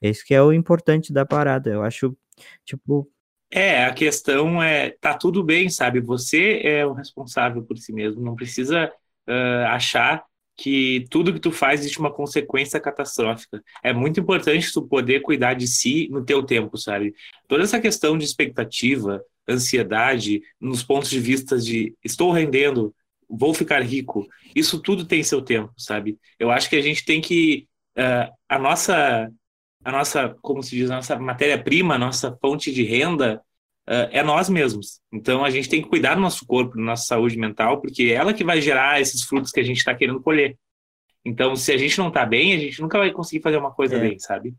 Esse 0.00 0.24
que 0.24 0.34
é 0.34 0.42
o 0.42 0.52
importante 0.52 1.12
da 1.12 1.24
parada. 1.24 1.70
Eu 1.70 1.82
acho, 1.82 2.16
tipo. 2.64 3.10
É, 3.50 3.84
a 3.84 3.92
questão 3.92 4.62
é, 4.62 4.90
tá 4.90 5.14
tudo 5.14 5.44
bem, 5.44 5.68
sabe? 5.68 6.00
Você 6.00 6.60
é 6.64 6.84
o 6.84 6.92
responsável 6.92 7.62
por 7.62 7.78
si 7.78 7.92
mesmo. 7.92 8.20
Não 8.22 8.34
precisa 8.34 8.90
uh, 9.28 9.66
achar 9.68 10.24
que 10.56 11.04
tudo 11.10 11.32
que 11.32 11.40
tu 11.40 11.50
faz 11.50 11.80
existe 11.80 11.98
uma 11.98 12.12
consequência 12.12 12.80
catastrófica. 12.80 13.62
É 13.82 13.92
muito 13.92 14.20
importante 14.20 14.72
tu 14.72 14.82
poder 14.82 15.20
cuidar 15.20 15.54
de 15.54 15.66
si 15.66 16.08
no 16.10 16.24
teu 16.24 16.42
tempo, 16.42 16.76
sabe? 16.76 17.14
Toda 17.48 17.64
essa 17.64 17.80
questão 17.80 18.16
de 18.16 18.24
expectativa, 18.24 19.22
ansiedade, 19.48 20.42
nos 20.60 20.82
pontos 20.82 21.10
de 21.10 21.18
vista 21.18 21.58
de 21.58 21.94
estou 22.04 22.30
rendendo, 22.30 22.94
vou 23.28 23.52
ficar 23.52 23.82
rico, 23.82 24.26
isso 24.54 24.80
tudo 24.80 25.04
tem 25.04 25.22
seu 25.22 25.42
tempo, 25.42 25.72
sabe? 25.76 26.18
Eu 26.38 26.50
acho 26.50 26.68
que 26.68 26.76
a 26.76 26.82
gente 26.82 27.04
tem 27.04 27.20
que 27.20 27.66
uh, 27.98 28.32
a 28.48 28.58
nossa 28.58 29.30
a 29.84 29.92
nossa, 29.92 30.36
como 30.42 30.62
se 30.62 30.70
diz, 30.70 30.90
a 30.90 30.96
nossa 30.96 31.18
matéria-prima, 31.18 31.94
a 31.94 31.98
nossa 31.98 32.36
fonte 32.40 32.72
de 32.72 32.82
renda 32.82 33.42
uh, 33.88 34.08
é 34.10 34.22
nós 34.22 34.48
mesmos. 34.48 35.00
Então 35.12 35.44
a 35.44 35.50
gente 35.50 35.68
tem 35.68 35.82
que 35.82 35.88
cuidar 35.88 36.14
do 36.14 36.20
nosso 36.20 36.46
corpo, 36.46 36.76
da 36.76 36.82
nossa 36.82 37.04
saúde 37.04 37.36
mental, 37.36 37.80
porque 37.80 38.04
é 38.04 38.14
ela 38.14 38.34
que 38.34 38.44
vai 38.44 38.60
gerar 38.60 39.00
esses 39.00 39.22
frutos 39.22 39.50
que 39.50 39.60
a 39.60 39.64
gente 39.64 39.78
está 39.78 39.94
querendo 39.94 40.20
colher. 40.20 40.56
Então, 41.24 41.56
se 41.56 41.72
a 41.72 41.76
gente 41.76 41.98
não 41.98 42.08
está 42.08 42.26
bem, 42.26 42.52
a 42.54 42.58
gente 42.58 42.82
nunca 42.82 42.98
vai 42.98 43.10
conseguir 43.10 43.42
fazer 43.42 43.56
uma 43.56 43.72
coisa 43.72 43.96
é. 43.96 44.00
bem, 44.00 44.18
sabe? 44.18 44.54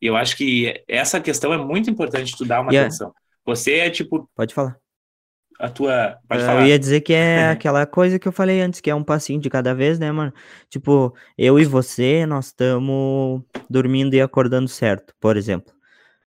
E 0.00 0.06
eu 0.06 0.16
acho 0.16 0.36
que 0.36 0.82
essa 0.86 1.20
questão 1.20 1.52
é 1.52 1.58
muito 1.58 1.90
importante 1.90 2.36
tu 2.36 2.44
dar 2.44 2.60
uma 2.60 2.70
yeah. 2.70 2.86
atenção. 2.86 3.12
Você 3.44 3.74
é 3.74 3.90
tipo. 3.90 4.28
Pode 4.36 4.54
falar 4.54 4.83
a 5.58 5.68
tua. 5.68 6.18
Pode 6.28 6.42
eu 6.42 6.46
falar. 6.46 6.66
ia 6.66 6.78
dizer 6.78 7.00
que 7.00 7.12
é 7.12 7.48
aquela 7.50 7.86
coisa 7.86 8.18
que 8.18 8.26
eu 8.26 8.32
falei 8.32 8.60
antes, 8.60 8.80
que 8.80 8.90
é 8.90 8.94
um 8.94 9.04
passinho 9.04 9.40
de 9.40 9.50
cada 9.50 9.74
vez, 9.74 9.98
né, 9.98 10.10
mano? 10.10 10.32
Tipo, 10.68 11.14
eu 11.38 11.58
e 11.58 11.64
você, 11.64 12.26
nós 12.26 12.46
estamos 12.46 13.42
dormindo 13.68 14.14
e 14.14 14.20
acordando 14.20 14.68
certo, 14.68 15.14
por 15.20 15.36
exemplo. 15.36 15.72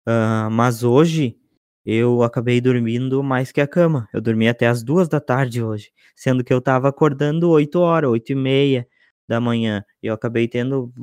Uh, 0.08 0.52
mas 0.52 0.84
hoje 0.84 1.38
eu 1.86 2.24
acabei 2.24 2.62
dormindo 2.62 3.24
mais 3.24 3.52
que 3.52 3.62
a 3.62 3.68
cama. 3.68 4.08
Eu 4.14 4.22
dormi 4.22 4.48
até 4.48 4.68
as 4.68 4.84
duas 4.84 5.08
da 5.08 5.20
tarde 5.20 5.64
hoje, 5.64 5.92
sendo 6.16 6.44
que 6.44 6.54
eu 6.54 6.62
tava 6.62 6.90
acordando 6.90 7.50
8 7.50 7.80
horas, 7.80 8.10
8 8.10 8.32
e 8.32 8.36
meia 8.36 8.88
da 9.28 9.40
manhã. 9.40 9.84
E 10.02 10.08
eu 10.08 10.14
acabei 10.14 10.48
tendo 10.48 10.94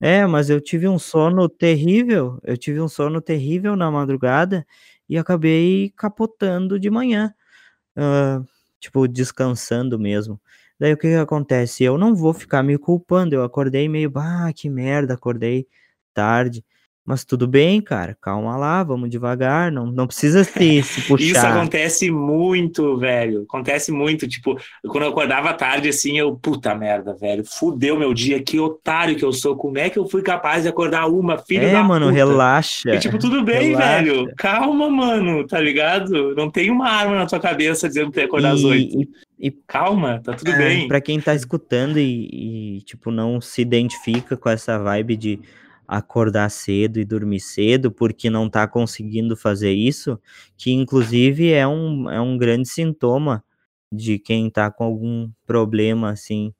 É, 0.00 0.26
mas 0.26 0.50
eu 0.50 0.60
tive 0.60 0.88
um 0.88 0.98
sono 0.98 1.48
terrível, 1.48 2.38
eu 2.42 2.56
tive 2.56 2.80
um 2.80 2.88
sono 2.88 3.20
terrível 3.20 3.76
na 3.76 3.90
madrugada 3.90 4.66
e 5.08 5.18
acabei 5.18 5.92
capotando 5.96 6.78
de 6.78 6.90
manhã, 6.90 7.34
uh, 7.98 8.46
tipo, 8.80 9.08
descansando 9.08 9.98
mesmo. 9.98 10.40
Daí 10.78 10.92
o 10.92 10.98
que 10.98 11.08
que 11.08 11.14
acontece? 11.16 11.84
Eu 11.84 11.98
não 11.98 12.14
vou 12.14 12.34
ficar 12.34 12.62
me 12.62 12.78
culpando, 12.78 13.34
eu 13.34 13.44
acordei 13.44 13.88
meio, 13.88 14.12
ah, 14.16 14.52
que 14.54 14.68
merda, 14.70 15.14
acordei 15.14 15.66
tarde. 16.14 16.64
Mas 17.06 17.22
tudo 17.22 17.46
bem, 17.46 17.82
cara, 17.82 18.16
calma 18.18 18.56
lá, 18.56 18.82
vamos 18.82 19.10
devagar, 19.10 19.70
não, 19.70 19.84
não 19.86 20.06
precisa 20.06 20.42
se, 20.44 20.82
se 20.82 21.02
puxar. 21.02 21.24
Isso 21.26 21.46
acontece 21.46 22.10
muito, 22.10 22.96
velho. 22.96 23.42
Acontece 23.42 23.92
muito. 23.92 24.26
Tipo, 24.26 24.56
quando 24.88 25.04
eu 25.04 25.10
acordava 25.10 25.52
tarde, 25.52 25.90
assim, 25.90 26.18
eu, 26.18 26.34
puta 26.34 26.74
merda, 26.74 27.14
velho, 27.14 27.44
fudeu 27.44 27.98
meu 27.98 28.14
dia, 28.14 28.42
que 28.42 28.58
otário 28.58 29.16
que 29.16 29.24
eu 29.24 29.34
sou. 29.34 29.54
Como 29.54 29.76
é 29.76 29.90
que 29.90 29.98
eu 29.98 30.08
fui 30.08 30.22
capaz 30.22 30.62
de 30.62 30.68
acordar 30.70 31.06
uma, 31.06 31.36
filha 31.36 31.66
é, 31.66 31.72
da 31.72 31.82
mano, 31.82 32.06
puta? 32.06 32.16
relaxa. 32.16 32.94
E, 32.94 32.98
tipo, 32.98 33.18
tudo 33.18 33.42
bem, 33.42 33.72
relaxa. 33.72 34.02
velho. 34.02 34.32
Calma, 34.36 34.88
mano, 34.88 35.46
tá 35.46 35.60
ligado? 35.60 36.34
Não 36.34 36.50
tem 36.50 36.70
uma 36.70 36.88
arma 36.88 37.16
na 37.16 37.26
tua 37.26 37.38
cabeça 37.38 37.86
dizendo 37.86 38.06
que 38.06 38.14
tem 38.14 38.24
que 38.24 38.28
acordar 38.28 38.52
às 38.52 38.64
oito. 38.64 39.02
E, 39.02 39.08
e 39.38 39.50
Calma, 39.66 40.22
tá 40.24 40.32
tudo 40.32 40.50
É, 40.52 40.56
bem. 40.56 40.88
Pra 40.88 41.02
quem 41.02 41.20
tá 41.20 41.34
escutando 41.34 41.98
e, 41.98 42.78
e, 42.78 42.80
tipo, 42.82 43.10
não 43.10 43.42
se 43.42 43.60
identifica 43.60 44.38
com 44.38 44.48
essa 44.48 44.78
vibe 44.78 45.16
de 45.16 45.40
acordar 45.88 46.50
cedo 46.50 46.98
e 47.00 47.04
dormir 47.04 47.40
cedo 47.40 47.90
porque 47.92 48.30
não 48.30 48.48
tá 48.48 48.66
conseguindo 48.68 49.36
fazer 49.36 49.72
isso, 49.72 50.18
que 50.56 50.72
inclusive 50.72 51.52
é 51.52 51.66
um, 51.66 52.10
é 52.10 52.20
um 52.20 52.36
grande 52.38 52.68
sintoma 52.68 53.44
de 53.92 54.18
quem 54.18 54.50
tá 54.50 54.70
com 54.70 54.84
algum 54.84 55.30
problema, 55.46 56.10
assim, 56.10 56.52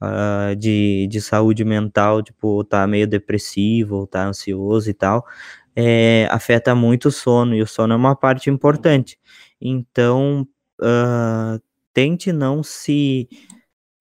ah, 0.00 0.54
de, 0.58 1.06
de 1.08 1.20
saúde 1.20 1.64
mental, 1.64 2.22
tipo, 2.22 2.64
tá 2.64 2.86
meio 2.86 3.06
depressivo, 3.06 3.96
ou 3.96 4.06
tá 4.06 4.26
ansioso 4.26 4.90
e 4.90 4.94
tal, 4.94 5.24
é, 5.74 6.28
afeta 6.30 6.74
muito 6.74 7.08
o 7.08 7.12
sono, 7.12 7.54
e 7.54 7.62
o 7.62 7.66
sono 7.66 7.94
é 7.94 7.96
uma 7.96 8.16
parte 8.16 8.50
importante. 8.50 9.18
Então, 9.60 10.46
ah, 10.82 11.58
tente 11.94 12.32
não 12.32 12.62
se 12.62 13.28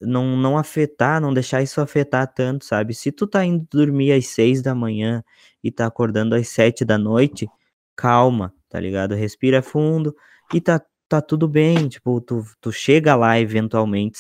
não, 0.06 0.38
não 0.38 0.58
afetar, 0.58 1.22
não 1.22 1.34
deixar 1.34 1.62
isso 1.62 1.82
afetar 1.82 2.32
tanto, 2.34 2.66
sabe? 2.66 2.94
Se 2.94 3.12
tu 3.12 3.28
tá 3.28 3.44
indo 3.46 3.68
dormir 3.72 4.12
às 4.14 4.28
seis 4.28 4.62
da 4.62 4.76
manhã 4.76 5.24
e 5.64 5.72
tá 5.72 5.86
acordando 5.88 6.36
às 6.36 6.48
sete 6.50 6.86
da 6.86 6.98
noite, 6.98 7.48
calma, 7.96 8.54
tá 8.70 8.80
ligado? 8.80 9.16
Respira 9.16 9.62
fundo 9.62 10.16
e 10.54 10.62
tá, 10.62 10.82
tá 11.10 11.22
tudo 11.22 11.48
bem, 11.48 11.88
tipo, 11.90 12.22
tu, 12.22 12.44
tu 12.62 12.72
chega 12.72 13.16
lá 13.16 13.40
eventualmente, 13.40 14.20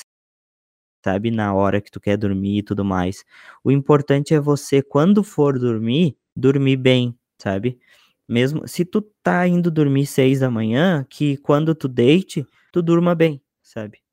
sabe? 1.03 1.31
Na 1.31 1.53
hora 1.53 1.81
que 1.81 1.91
tu 1.91 1.99
quer 1.99 2.17
dormir 2.17 2.59
e 2.59 2.63
tudo 2.63 2.83
mais. 2.83 3.23
O 3.63 3.71
importante 3.71 4.33
é 4.33 4.39
você, 4.39 4.81
quando 4.81 5.23
for 5.23 5.59
dormir, 5.59 6.17
dormir 6.35 6.77
bem, 6.77 7.17
sabe? 7.41 7.79
Mesmo 8.27 8.67
se 8.67 8.83
tu 8.85 9.01
tá 9.23 9.47
indo 9.47 9.69
dormir 9.71 10.05
seis 10.07 10.39
da 10.39 10.49
manhã, 10.49 11.05
que 11.09 11.37
quando 11.37 11.75
tu 11.75 11.87
deite, 11.87 12.45
tu 12.71 12.81
durma 12.81 13.13
bem, 13.13 13.41
sabe? 13.61 14.04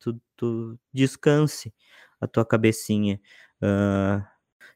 Tu, 0.43 0.76
descanse 0.93 1.72
a 2.20 2.26
tua 2.26 2.45
cabecinha. 2.45 3.20
Ah, 3.62 4.26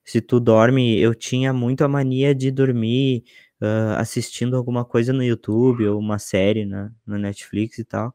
se 0.05 0.21
tu 0.21 0.39
dorme, 0.41 0.97
eu 1.01 1.13
tinha 1.15 1.53
muito 1.53 1.83
a 1.85 1.89
mania 1.89 2.33
de 2.35 2.51
dormir 2.53 3.25
ah, 3.61 3.99
assistindo 4.01 4.57
alguma 4.57 4.85
coisa 4.85 5.13
no 5.13 5.25
YouTube 5.25 5.89
ou 5.89 5.99
uma 5.99 6.19
série 6.21 6.65
na, 6.65 6.93
Netflix 7.07 7.79
e 7.79 7.85
tal. 7.85 8.15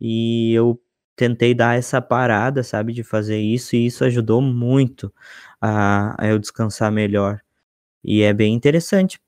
E 0.00 0.52
eu 0.54 0.78
tentei 1.16 1.54
dar 1.54 1.78
essa 1.78 2.02
parada, 2.02 2.62
sabe, 2.62 2.92
de 2.92 3.02
fazer 3.04 3.38
isso, 3.40 3.76
e 3.76 3.86
isso 3.86 4.04
ajudou 4.04 4.42
muito 4.42 5.12
a, 5.60 6.16
a 6.22 6.28
eu 6.28 6.38
descansar 6.38 6.92
melhor. 6.92 7.40
E 8.04 8.22
é 8.22 8.32
bem 8.34 8.54
interessante, 8.54 9.20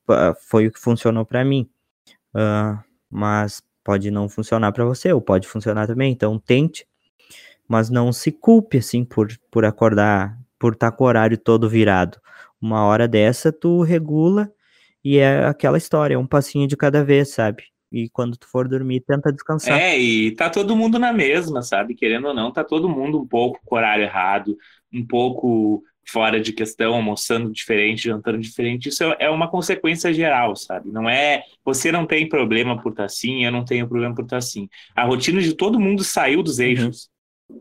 foi 0.49 0.68
o 0.68 0.73
que 0.73 0.81
funcionou 0.81 1.27
pra 1.27 1.45
mim. 1.45 1.68
Ah, 2.35 2.83
mas 3.11 3.62
pode 3.85 4.11
não 4.11 4.29
funcionar 4.29 4.73
pra 4.73 4.85
você, 4.85 5.12
ou 5.12 5.20
pode 5.23 5.49
funcionar 5.49 5.87
também, 5.87 6.12
então 6.12 6.39
tente, 6.39 6.87
mas 7.73 7.89
não 7.89 8.12
se 8.12 8.31
culpe 8.31 8.77
assim 8.77 9.03
por, 9.03 9.29
por 9.51 9.64
acordar, 9.64 10.39
por 10.59 10.75
estar 10.75 10.93
com 10.93 11.05
o 11.05 11.07
horário 11.07 11.39
todo 11.39 11.70
virado. 11.70 12.18
Uma 12.61 12.85
hora 12.85 13.09
dessa 13.09 13.51
tu 13.51 13.81
regula 13.81 14.53
e 15.03 15.16
é 15.16 15.47
aquela 15.47 15.79
história, 15.79 16.14
é 16.14 16.18
um 16.18 16.27
passinho 16.27 16.68
de 16.68 16.77
cada 16.77 17.03
vez, 17.03 17.31
sabe? 17.31 17.64
E 17.91 18.11
quando 18.11 18.37
tu 18.37 18.47
for 18.47 18.68
dormir, 18.68 19.01
tenta 19.01 19.33
descansar. 19.33 19.81
É, 19.81 19.99
e 19.99 20.33
tá 20.33 20.51
todo 20.51 20.77
mundo 20.77 20.99
na 20.99 21.14
mesma, 21.14 21.62
sabe? 21.62 21.95
Querendo 21.95 22.29
ou 22.29 22.35
não, 22.35 22.53
tá 22.53 22.62
todo 22.62 22.91
mundo 22.91 23.18
um 23.18 23.27
pouco 23.27 23.59
com 23.64 23.75
o 23.75 23.79
horário 23.79 24.05
errado, 24.05 24.55
um 24.93 25.07
pouco 25.07 25.83
fora 26.07 26.39
de 26.39 26.53
questão, 26.53 26.93
almoçando 26.93 27.51
diferente, 27.51 28.05
jantando 28.05 28.39
diferente. 28.39 28.91
Isso 28.91 29.03
é 29.18 29.31
uma 29.31 29.49
consequência 29.49 30.12
geral, 30.12 30.55
sabe? 30.57 30.91
Não 30.93 31.09
é. 31.09 31.43
Você 31.64 31.91
não 31.91 32.05
tem 32.05 32.29
problema 32.29 32.79
por 32.83 32.91
estar 32.91 33.05
assim, 33.05 33.47
eu 33.47 33.51
não 33.51 33.64
tenho 33.64 33.89
problema 33.89 34.14
por 34.14 34.25
estar 34.25 34.37
assim. 34.37 34.68
A 34.95 35.05
rotina 35.05 35.41
de 35.41 35.55
todo 35.55 35.81
mundo 35.81 36.05
saiu 36.05 36.43
dos 36.43 36.59
eixos 36.59 37.11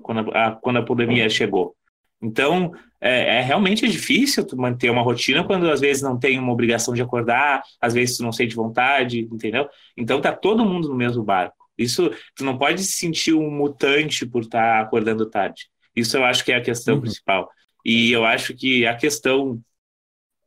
quando, 0.01 0.31
a, 0.35 0.51
quando 0.51 0.77
a 0.77 0.83
pandemia 0.85 1.29
chegou. 1.29 1.75
Então, 2.21 2.71
é, 2.99 3.37
é 3.37 3.41
realmente 3.41 3.87
difícil 3.87 4.45
tu 4.45 4.55
manter 4.55 4.89
uma 4.91 5.01
rotina 5.01 5.43
quando 5.43 5.69
às 5.69 5.79
vezes 5.81 6.03
não 6.03 6.19
tem 6.19 6.37
uma 6.37 6.51
obrigação 6.53 6.93
de 6.93 7.01
acordar, 7.01 7.63
às 7.81 7.93
vezes 7.95 8.17
tu 8.17 8.23
não 8.23 8.31
sente 8.31 8.55
vontade, 8.55 9.21
entendeu? 9.31 9.67
Então 9.97 10.21
tá 10.21 10.31
todo 10.31 10.63
mundo 10.65 10.87
no 10.89 10.95
mesmo 10.95 11.23
barco. 11.23 11.55
Isso, 11.77 12.11
tu 12.35 12.43
não 12.45 12.57
pode 12.59 12.83
se 12.83 12.91
sentir 12.91 13.33
um 13.33 13.49
mutante 13.49 14.25
por 14.25 14.43
estar 14.43 14.81
acordando 14.81 15.25
tarde. 15.29 15.67
Isso 15.95 16.15
eu 16.15 16.23
acho 16.23 16.45
que 16.45 16.51
é 16.51 16.57
a 16.57 16.61
questão 16.61 16.95
Uhum. 16.95 17.01
principal. 17.01 17.49
E 17.83 18.11
eu 18.11 18.23
acho 18.23 18.53
que 18.53 18.85
a 18.85 18.95
questão, 18.95 19.59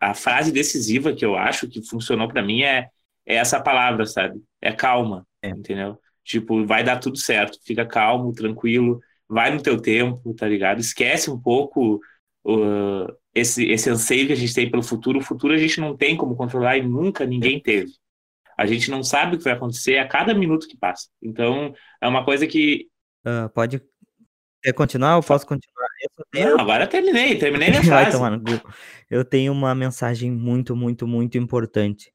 a 0.01 0.15
frase 0.15 0.53
decisiva 0.53 1.13
que 1.13 1.25
eu 1.25 1.35
acho 1.37 1.69
que 1.69 1.83
funcionou 1.85 2.29
para 2.29 2.43
mim 2.43 2.63
é, 2.63 2.89
é 3.27 3.35
essa 3.37 3.61
palavra, 3.61 4.07
sabe? 4.07 4.41
É 4.61 4.71
calma, 4.73 5.27
É. 5.43 5.49
entendeu? 5.49 5.99
Tipo, 6.23 6.65
vai 6.65 6.85
dar 6.85 6.99
tudo 6.99 7.19
certo, 7.19 7.59
fica 7.67 7.85
calmo, 7.85 8.33
tranquilo, 8.33 9.01
vai 9.29 9.53
no 9.55 9.63
teu 9.63 9.81
tempo, 9.81 10.35
tá 10.35 10.47
ligado? 10.49 10.81
Esquece 10.81 11.31
um 11.31 11.41
pouco 11.41 12.01
uh, 12.45 13.07
esse, 13.35 13.65
esse 13.71 13.89
anseio 13.91 14.27
que 14.27 14.33
a 14.33 14.37
gente 14.37 14.55
tem 14.55 14.71
pelo 14.71 14.83
futuro. 14.83 15.19
O 15.19 15.23
futuro 15.23 15.55
a 15.55 15.59
gente 15.59 15.81
não 15.81 15.97
tem 15.97 16.17
como 16.17 16.37
controlar 16.37 16.77
e 16.77 16.83
nunca 16.83 17.25
ninguém 17.27 17.61
teve. 17.61 17.93
A 18.57 18.67
gente 18.67 18.91
não 18.91 19.03
sabe 19.03 19.35
o 19.35 19.39
que 19.39 19.45
vai 19.45 19.55
acontecer 19.55 19.99
a 19.99 20.07
cada 20.07 20.33
minuto 20.33 20.69
que 20.69 20.77
passa. 20.77 21.09
Então, 21.21 21.75
é 22.01 22.07
uma 22.07 22.25
coisa 22.25 22.47
que. 22.47 22.89
Ah, 23.25 23.49
pode. 23.53 23.83
Quer 24.63 24.73
continuar? 24.73 25.17
Eu 25.17 25.23
posso 25.23 25.47
continuar? 25.47 25.87
Eu 26.01 26.25
tenho- 26.31 26.51
Não, 26.51 26.61
agora 26.61 26.85
eu 26.85 26.89
terminei, 26.89 27.37
terminei 27.37 27.71
minha 27.71 27.83
frase. 27.83 28.17
Eu 29.11 29.25
tenho 29.25 29.53
uma 29.53 29.75
mensagem 29.75 30.31
muito, 30.31 30.77
muito, 30.77 31.07
muito 31.07 31.37
importante. 31.37 32.13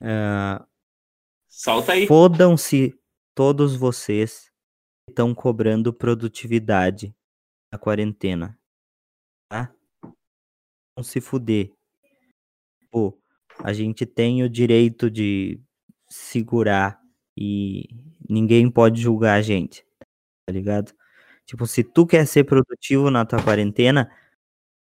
Ah, 0.00 0.64
Solta 1.48 1.92
aí. 1.92 2.06
Fodam-se 2.06 2.94
todos 3.34 3.74
vocês 3.74 4.47
estão 5.08 5.34
cobrando 5.34 5.92
produtividade 5.92 7.14
na 7.72 7.78
quarentena. 7.78 8.58
Tá? 9.48 9.72
Vão 10.96 11.02
se 11.02 11.20
fuder. 11.20 11.72
Pô, 12.90 13.18
a 13.62 13.72
gente 13.72 14.06
tem 14.06 14.42
o 14.42 14.48
direito 14.48 15.10
de 15.10 15.60
segurar 16.08 17.00
e 17.36 17.88
ninguém 18.28 18.70
pode 18.70 19.00
julgar 19.00 19.38
a 19.38 19.42
gente. 19.42 19.84
Tá 20.46 20.52
ligado? 20.52 20.92
Tipo, 21.46 21.66
se 21.66 21.82
tu 21.82 22.06
quer 22.06 22.26
ser 22.26 22.44
produtivo 22.44 23.10
na 23.10 23.24
tua 23.24 23.42
quarentena, 23.42 24.10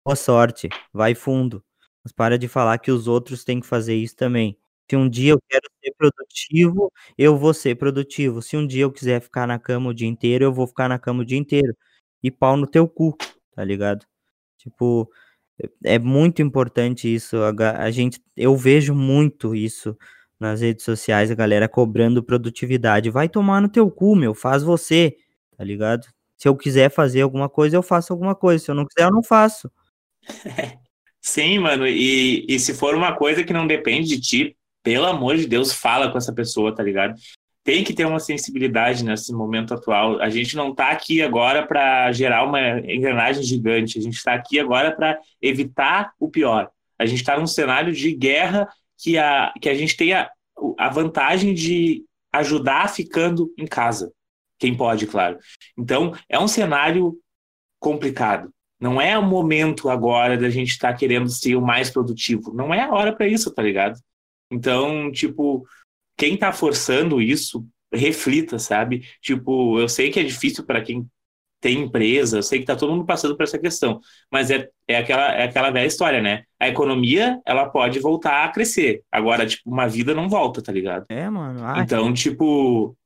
boa 0.05 0.15
sorte, 0.15 0.69
vai 0.93 1.15
fundo. 1.15 1.63
Mas 2.03 2.11
para 2.11 2.37
de 2.37 2.47
falar 2.47 2.77
que 2.79 2.91
os 2.91 3.07
outros 3.07 3.43
têm 3.43 3.59
que 3.59 3.67
fazer 3.67 3.95
isso 3.95 4.15
também. 4.15 4.57
Se 4.91 4.95
um 4.97 5.07
dia 5.07 5.31
eu 5.31 5.41
quero 5.47 5.63
ser 5.81 5.93
produtivo, 5.97 6.91
eu 7.17 7.37
vou 7.37 7.53
ser 7.53 7.75
produtivo. 7.75 8.41
Se 8.41 8.57
um 8.57 8.67
dia 8.67 8.83
eu 8.83 8.91
quiser 8.91 9.21
ficar 9.21 9.47
na 9.47 9.57
cama 9.57 9.91
o 9.91 9.93
dia 9.93 10.07
inteiro, 10.07 10.43
eu 10.43 10.53
vou 10.53 10.67
ficar 10.67 10.89
na 10.89 10.99
cama 10.99 11.21
o 11.21 11.25
dia 11.25 11.37
inteiro. 11.37 11.73
E 12.21 12.29
pau 12.29 12.57
no 12.57 12.67
teu 12.67 12.89
cu, 12.89 13.15
tá 13.55 13.63
ligado? 13.63 14.05
Tipo, 14.57 15.09
é 15.81 15.97
muito 15.97 16.41
importante 16.41 17.07
isso. 17.07 17.37
A 17.41 17.89
gente, 17.89 18.21
eu 18.35 18.53
vejo 18.57 18.93
muito 18.93 19.55
isso 19.55 19.97
nas 20.37 20.59
redes 20.59 20.83
sociais, 20.83 21.31
a 21.31 21.35
galera 21.35 21.69
cobrando 21.69 22.21
produtividade. 22.21 23.09
Vai 23.09 23.29
tomar 23.29 23.61
no 23.61 23.69
teu 23.69 23.89
cu, 23.89 24.13
meu, 24.13 24.35
faz 24.35 24.61
você, 24.61 25.15
tá 25.55 25.63
ligado? 25.63 26.05
Se 26.35 26.49
eu 26.49 26.57
quiser 26.57 26.91
fazer 26.91 27.21
alguma 27.21 27.47
coisa, 27.47 27.77
eu 27.77 27.83
faço 27.83 28.11
alguma 28.11 28.35
coisa. 28.35 28.65
Se 28.65 28.69
eu 28.69 28.75
não 28.75 28.85
quiser, 28.85 29.07
eu 29.07 29.11
não 29.11 29.23
faço. 29.23 29.71
Sim, 31.21 31.59
mano, 31.59 31.87
e, 31.87 32.45
e 32.49 32.59
se 32.59 32.73
for 32.73 32.93
uma 32.93 33.15
coisa 33.15 33.41
que 33.41 33.53
não 33.53 33.65
depende 33.65 34.09
de 34.09 34.19
ti, 34.19 34.57
pelo 34.83 35.05
amor 35.05 35.37
de 35.37 35.47
Deus, 35.47 35.73
fala 35.73 36.11
com 36.11 36.17
essa 36.17 36.33
pessoa, 36.33 36.73
tá 36.73 36.83
ligado? 36.83 37.15
Tem 37.63 37.83
que 37.83 37.93
ter 37.93 38.05
uma 38.05 38.19
sensibilidade 38.19 39.03
nesse 39.03 39.31
momento 39.31 39.73
atual. 39.73 40.19
A 40.19 40.29
gente 40.29 40.55
não 40.55 40.73
tá 40.73 40.89
aqui 40.89 41.21
agora 41.21 41.65
para 41.65 42.11
gerar 42.11 42.43
uma 42.43 42.79
engrenagem 42.79 43.43
gigante, 43.43 43.99
a 43.99 44.01
gente 44.01 44.21
tá 44.23 44.33
aqui 44.33 44.59
agora 44.59 44.91
para 44.95 45.19
evitar 45.41 46.11
o 46.19 46.29
pior. 46.29 46.69
A 46.97 47.05
gente 47.05 47.23
tá 47.23 47.39
num 47.39 47.47
cenário 47.47 47.93
de 47.93 48.11
guerra 48.13 48.67
que 48.97 49.17
a, 49.17 49.53
que 49.61 49.69
a 49.69 49.75
gente 49.75 49.95
tem 49.95 50.13
a, 50.13 50.29
a 50.77 50.89
vantagem 50.89 51.53
de 51.53 52.03
ajudar 52.33 52.89
ficando 52.89 53.51
em 53.57 53.67
casa. 53.67 54.11
Quem 54.57 54.75
pode, 54.75 55.07
claro. 55.07 55.37
Então, 55.77 56.13
é 56.29 56.39
um 56.39 56.47
cenário 56.47 57.17
complicado. 57.79 58.51
Não 58.79 58.99
é 58.99 59.17
o 59.17 59.23
momento 59.23 59.89
agora 59.89 60.37
da 60.37 60.49
gente 60.49 60.69
estar 60.69 60.91
tá 60.91 60.97
querendo 60.97 61.29
ser 61.29 61.55
o 61.55 61.61
mais 61.61 61.89
produtivo. 61.89 62.53
Não 62.53 62.73
é 62.73 62.81
a 62.81 62.91
hora 62.91 63.13
para 63.13 63.27
isso, 63.27 63.51
tá 63.53 63.61
ligado? 63.61 63.99
Então, 64.51 65.11
tipo, 65.11 65.65
quem 66.17 66.37
tá 66.37 66.51
forçando 66.51 67.21
isso, 67.21 67.65
reflita, 67.91 68.59
sabe? 68.59 69.07
Tipo, 69.21 69.79
eu 69.79 69.89
sei 69.89 70.11
que 70.11 70.19
é 70.19 70.23
difícil 70.23 70.65
para 70.65 70.81
quem 70.81 71.07
tem 71.61 71.81
empresa, 71.81 72.39
eu 72.39 72.43
sei 72.43 72.59
que 72.59 72.65
tá 72.65 72.75
todo 72.75 72.91
mundo 72.91 73.05
passando 73.05 73.37
por 73.37 73.43
essa 73.43 73.59
questão, 73.59 74.01
mas 74.31 74.49
é, 74.49 74.67
é, 74.87 74.97
aquela, 74.97 75.31
é 75.33 75.43
aquela 75.43 75.69
velha 75.69 75.85
história, 75.85 76.19
né? 76.19 76.43
A 76.59 76.67
economia, 76.67 77.39
ela 77.45 77.69
pode 77.69 77.99
voltar 77.99 78.43
a 78.43 78.49
crescer. 78.49 79.03
Agora, 79.11 79.45
tipo, 79.45 79.69
uma 79.69 79.87
vida 79.87 80.15
não 80.15 80.27
volta, 80.27 80.61
tá 80.61 80.71
ligado? 80.71 81.05
É, 81.07 81.29
mano. 81.29 81.63
Ai, 81.63 81.83
então, 81.83 82.11
tipo, 82.13 82.97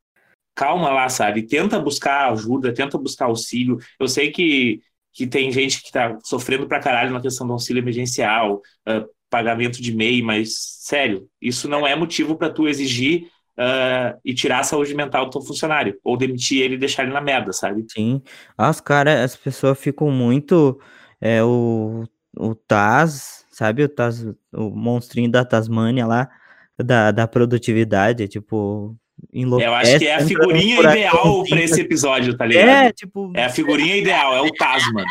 calma 0.55 0.89
lá, 0.89 1.09
sabe? 1.09 1.43
Tenta 1.43 1.77
buscar 1.77 2.31
ajuda, 2.31 2.73
tenta 2.73 2.97
buscar 2.97 3.25
auxílio. 3.25 3.77
Eu 3.99 4.07
sei 4.07 4.31
que, 4.31 4.79
que 5.11 5.27
tem 5.27 5.51
gente 5.51 5.83
que 5.83 5.91
tá 5.91 6.17
sofrendo 6.23 6.65
pra 6.65 6.79
caralho 6.79 7.11
na 7.11 7.21
questão 7.21 7.45
do 7.45 7.53
auxílio 7.53 7.81
emergencial, 7.81 8.61
uh, 8.87 9.05
pagamento 9.29 9.81
de 9.81 9.93
MEI, 9.93 10.21
mas, 10.21 10.55
sério, 10.79 11.27
isso 11.41 11.67
não 11.67 11.85
é 11.85 11.95
motivo 11.95 12.35
para 12.35 12.49
tu 12.49 12.67
exigir 12.67 13.27
uh, 13.57 14.19
e 14.23 14.33
tirar 14.33 14.59
a 14.59 14.63
saúde 14.63 14.93
mental 14.93 15.25
do 15.25 15.31
teu 15.31 15.41
funcionário, 15.41 15.97
ou 16.03 16.17
demitir 16.17 16.61
ele 16.61 16.75
e 16.75 16.79
deixar 16.79 17.03
ele 17.03 17.13
na 17.13 17.21
merda, 17.21 17.51
sabe? 17.53 17.85
Sim. 17.89 18.21
As 18.57 18.79
caras, 18.79 19.19
as 19.19 19.35
pessoas 19.35 19.79
ficam 19.79 20.11
muito. 20.11 20.79
É, 21.19 21.43
o, 21.43 22.03
o 22.37 22.53
Taz, 22.53 23.45
sabe? 23.51 23.83
O 23.83 23.89
Taz, 23.89 24.25
o 24.53 24.69
monstrinho 24.69 25.31
da 25.31 25.45
Tasmânia 25.45 26.05
lá, 26.05 26.29
da, 26.77 27.11
da 27.11 27.27
produtividade, 27.27 28.27
tipo. 28.27 28.95
Eu 29.33 29.73
acho 29.73 29.97
que 29.97 30.07
é 30.07 30.15
a 30.15 30.25
figurinha 30.25 30.79
ideal 30.81 31.43
para 31.47 31.61
esse 31.61 31.81
episódio, 31.81 32.35
tá 32.37 32.45
ligado? 32.45 32.67
É, 32.67 32.91
tipo. 32.91 33.31
É 33.33 33.45
a 33.45 33.49
figurinha 33.49 33.95
ideal, 33.95 34.35
é 34.35 34.41
o 34.41 34.51
Tasman. 34.51 35.05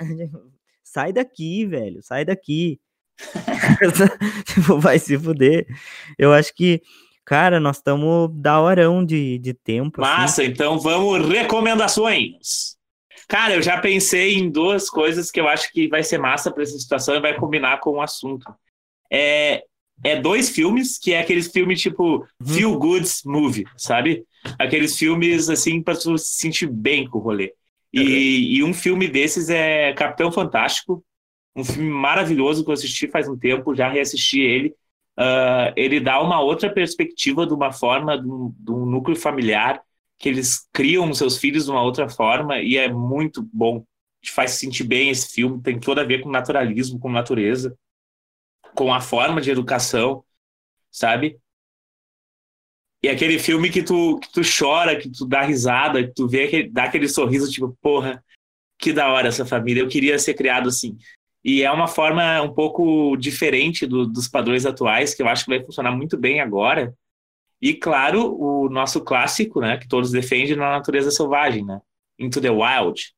sai 0.82 1.12
daqui, 1.12 1.66
velho, 1.66 2.02
sai 2.02 2.24
daqui. 2.24 2.80
tipo, 4.44 4.78
vai 4.78 4.98
se 4.98 5.18
fuder. 5.18 5.66
Eu 6.18 6.32
acho 6.32 6.54
que 6.54 6.82
Cara, 7.24 7.58
nós 7.58 7.78
estamos 7.78 8.30
da 8.34 8.60
horão 8.60 9.04
de, 9.04 9.38
de 9.38 9.54
tempo. 9.54 10.02
Assim. 10.02 10.10
Massa, 10.12 10.42
assim. 10.42 10.50
então 10.50 10.78
vamos 10.78 11.26
recomendações. 11.26 12.76
Cara, 13.26 13.54
eu 13.54 13.62
já 13.62 13.80
pensei 13.80 14.34
em 14.34 14.50
duas 14.50 14.90
coisas 14.90 15.30
que 15.30 15.40
eu 15.40 15.48
acho 15.48 15.72
que 15.72 15.88
vai 15.88 16.02
ser 16.02 16.18
massa 16.18 16.50
para 16.52 16.62
essa 16.62 16.78
situação 16.78 17.14
e 17.14 17.20
vai 17.20 17.34
combinar 17.34 17.80
com 17.80 17.92
o 17.92 18.02
assunto. 18.02 18.44
É, 19.10 19.64
é 20.02 20.20
dois 20.20 20.50
filmes, 20.50 20.98
que 20.98 21.14
é 21.14 21.20
aqueles 21.20 21.50
filmes 21.50 21.80
tipo 21.80 22.18
uhum. 22.18 22.46
Feel 22.46 22.78
Good 22.78 23.08
Movie, 23.24 23.64
sabe? 23.76 24.24
Aqueles 24.58 24.98
filmes 24.98 25.48
assim 25.48 25.82
para 25.82 25.96
tu 25.96 26.18
se 26.18 26.34
sentir 26.34 26.66
bem 26.66 27.08
com 27.08 27.18
o 27.18 27.22
rolê. 27.22 27.54
E, 27.90 28.00
uhum. 28.00 28.06
e, 28.08 28.64
um 28.64 28.74
filme 28.74 29.08
desses 29.08 29.48
é 29.48 29.94
Capitão 29.94 30.30
Fantástico, 30.30 31.02
um 31.54 31.64
filme 31.64 31.90
maravilhoso 31.90 32.64
que 32.64 32.70
eu 32.70 32.74
assisti 32.74 33.08
faz 33.08 33.28
um 33.28 33.38
tempo, 33.38 33.74
já 33.74 33.88
reassisti 33.88 34.40
ele 34.40 34.74
uh, 35.18 35.72
ele 35.76 36.00
dá 36.00 36.20
uma 36.20 36.40
outra 36.40 36.72
perspectiva 36.72 37.46
de 37.46 37.52
uma 37.52 37.72
forma, 37.72 38.20
de 38.20 38.28
um, 38.28 38.54
de 38.58 38.70
um, 38.70 38.86
núcleo 38.86 39.16
familiar, 39.16 39.82
que 40.18 40.28
eles 40.28 40.68
criam 40.72 41.12
seus 41.14 41.38
filhos 41.38 41.64
de 41.64 41.70
uma 41.70 41.82
outra 41.82 42.08
forma, 42.08 42.58
e 42.60 42.76
é 42.76 42.88
muito 42.88 43.42
bom. 43.52 43.84
Te 44.22 44.32
faz 44.32 44.52
sentir 44.52 44.84
bem 44.84 45.10
esse 45.10 45.32
filme, 45.32 45.62
tem 45.62 45.78
tudo 45.78 46.00
a 46.00 46.04
ver 46.04 46.22
com 46.22 46.30
naturalismo, 46.30 46.98
com 46.98 47.10
natureza, 47.10 47.76
com 48.74 48.92
a 48.92 49.00
forma 49.00 49.40
de 49.40 49.50
educação, 49.50 50.24
sabe? 50.90 51.38
E 53.02 53.08
aquele 53.08 53.38
filme 53.38 53.70
que 53.70 53.82
tu, 53.82 54.18
que 54.18 54.32
tu 54.32 54.40
chora, 54.40 54.98
que 54.98 55.10
tu 55.10 55.26
dá 55.26 55.42
risada, 55.42 56.02
que 56.02 56.14
tu 56.14 56.26
vê, 56.26 56.48
que 56.48 56.70
dá 56.70 56.84
aquele 56.84 57.06
sorriso, 57.06 57.50
tipo, 57.50 57.76
porra, 57.82 58.24
que 58.78 58.94
da 58.94 59.12
hora 59.12 59.28
essa 59.28 59.44
família, 59.44 59.82
eu 59.82 59.88
queria 59.88 60.18
ser 60.18 60.32
criado 60.32 60.70
assim. 60.70 60.96
E 61.44 61.62
é 61.62 61.70
uma 61.70 61.86
forma 61.86 62.40
um 62.40 62.52
pouco 62.52 63.16
diferente 63.16 63.86
do, 63.86 64.06
dos 64.06 64.26
padrões 64.26 64.64
atuais, 64.64 65.14
que 65.14 65.22
eu 65.22 65.28
acho 65.28 65.44
que 65.44 65.50
vai 65.50 65.62
funcionar 65.62 65.92
muito 65.92 66.16
bem 66.16 66.40
agora. 66.40 66.94
E, 67.60 67.74
claro, 67.74 68.34
o 68.34 68.68
nosso 68.70 69.02
clássico, 69.02 69.60
né, 69.60 69.76
que 69.76 69.86
todos 69.86 70.10
defendem 70.10 70.56
na 70.56 70.70
natureza 70.70 71.10
selvagem, 71.10 71.64
né? 71.64 71.80
Into 72.18 72.40
the 72.40 72.50
Wild, 72.50 73.12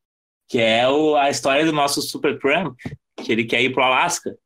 que 0.48 0.58
é 0.58 0.88
o, 0.88 1.16
a 1.16 1.30
história 1.30 1.64
do 1.64 1.72
nosso 1.72 2.02
Super 2.02 2.38
Trump, 2.38 2.76
que 3.16 3.30
ele 3.30 3.44
quer 3.44 3.62
ir 3.62 3.72
para 3.72 3.82
o 3.82 3.86
Alasca. 3.86 4.36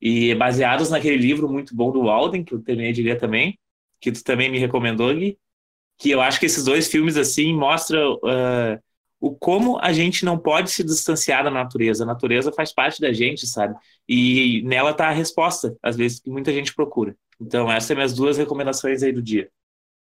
E 0.00 0.34
baseados 0.34 0.90
naquele 0.90 1.16
livro 1.16 1.48
muito 1.48 1.74
bom 1.74 1.92
do 1.92 2.02
Walden, 2.02 2.44
que 2.44 2.54
eu 2.54 2.62
terminei 2.62 2.92
de 2.92 3.02
ler 3.02 3.18
também, 3.18 3.58
que 4.00 4.12
tu 4.12 4.22
também 4.22 4.50
me 4.50 4.58
recomendou, 4.58 5.14
Gui, 5.14 5.38
que 5.98 6.10
eu 6.10 6.20
acho 6.20 6.38
que 6.38 6.46
esses 6.46 6.64
dois 6.64 6.88
filmes, 6.88 7.16
assim, 7.16 7.54
mostram 7.54 8.14
uh, 8.16 8.78
o 9.24 9.34
como 9.34 9.78
a 9.80 9.90
gente 9.90 10.22
não 10.22 10.36
pode 10.36 10.70
se 10.70 10.84
distanciar 10.84 11.42
da 11.42 11.50
natureza. 11.50 12.04
A 12.04 12.06
natureza 12.06 12.52
faz 12.52 12.74
parte 12.74 13.00
da 13.00 13.10
gente, 13.10 13.46
sabe? 13.46 13.74
E 14.06 14.62
nela 14.66 14.90
está 14.90 15.08
a 15.08 15.12
resposta, 15.12 15.74
às 15.82 15.96
vezes, 15.96 16.20
que 16.20 16.28
muita 16.28 16.52
gente 16.52 16.74
procura. 16.74 17.16
Então, 17.40 17.72
essas 17.72 17.84
são 17.84 17.96
minhas 17.96 18.12
duas 18.12 18.36
recomendações 18.36 19.02
aí 19.02 19.12
do 19.12 19.22
dia. 19.22 19.48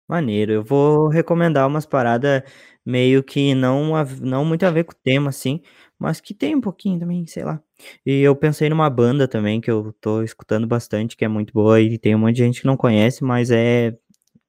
Maneiro, 0.07 0.53
eu 0.53 0.63
vou 0.63 1.09
recomendar 1.09 1.67
umas 1.67 1.85
paradas 1.85 2.43
meio 2.85 3.21
que 3.21 3.53
não, 3.53 3.91
não 4.21 4.45
muito 4.45 4.63
a 4.65 4.71
ver 4.71 4.85
com 4.85 4.93
o 4.93 4.99
tema, 5.03 5.29
assim, 5.29 5.61
mas 5.99 6.21
que 6.21 6.33
tem 6.33 6.55
um 6.55 6.61
pouquinho 6.61 6.97
também, 6.97 7.27
sei 7.27 7.43
lá. 7.43 7.61
E 8.05 8.21
eu 8.21 8.33
pensei 8.37 8.69
numa 8.69 8.89
banda 8.89 9.27
também 9.27 9.59
que 9.59 9.69
eu 9.69 9.93
tô 9.99 10.23
escutando 10.23 10.65
bastante, 10.65 11.17
que 11.17 11.25
é 11.25 11.27
muito 11.27 11.51
boa 11.51 11.81
e 11.81 11.97
tem 11.97 12.15
um 12.15 12.19
monte 12.19 12.37
de 12.37 12.43
gente 12.45 12.61
que 12.61 12.67
não 12.67 12.77
conhece, 12.77 13.21
mas 13.21 13.51
é 13.51 13.97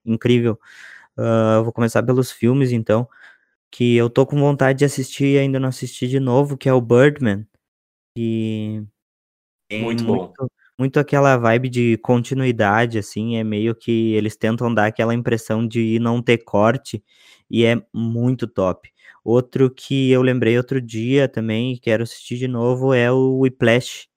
incrível. 0.05 0.61
Uh, 1.19 1.65
vou 1.65 1.73
começar 1.73 2.05
pelos 2.05 2.31
filmes, 2.31 2.71
então 2.71 3.09
que 3.71 3.97
eu 3.97 4.11
tô 4.11 4.27
com 4.27 4.39
vontade 4.39 4.81
de 4.81 4.85
assistir 4.85 5.35
e 5.35 5.39
ainda 5.39 5.61
não 5.61 5.69
assisti 5.69 6.09
de 6.09 6.21
novo, 6.21 6.57
que 6.57 6.69
é 6.69 6.73
o 6.73 6.81
Birdman. 6.81 7.47
E 8.17 8.83
muito 9.73 10.05
bom. 10.05 10.17
Muito, 10.17 10.53
muito, 10.79 11.01
aquela 11.01 11.37
vibe 11.37 11.69
de 11.69 11.99
continuidade, 11.99 12.99
assim, 12.99 13.37
é 13.37 13.45
meio 13.45 13.75
que 13.75 14.13
eles 14.15 14.37
tentam 14.37 14.73
dar 14.73 14.87
aquela 14.87 15.15
impressão 15.15 15.67
de 15.67 15.99
não 16.01 16.23
ter 16.23 16.39
corte, 16.39 17.03
e 17.51 17.65
é 17.65 17.81
muito 17.95 18.47
top. 18.49 18.91
Outro 19.25 19.71
que 19.71 20.11
eu 20.11 20.23
lembrei 20.23 20.57
outro 20.57 20.81
dia 20.81 21.29
também, 21.29 21.75
e 21.75 21.79
quero 21.79 22.03
assistir 22.03 22.37
de 22.39 22.49
novo, 22.49 22.93
é 22.95 23.13
o 23.13 23.41
Whiplash, 23.41 24.09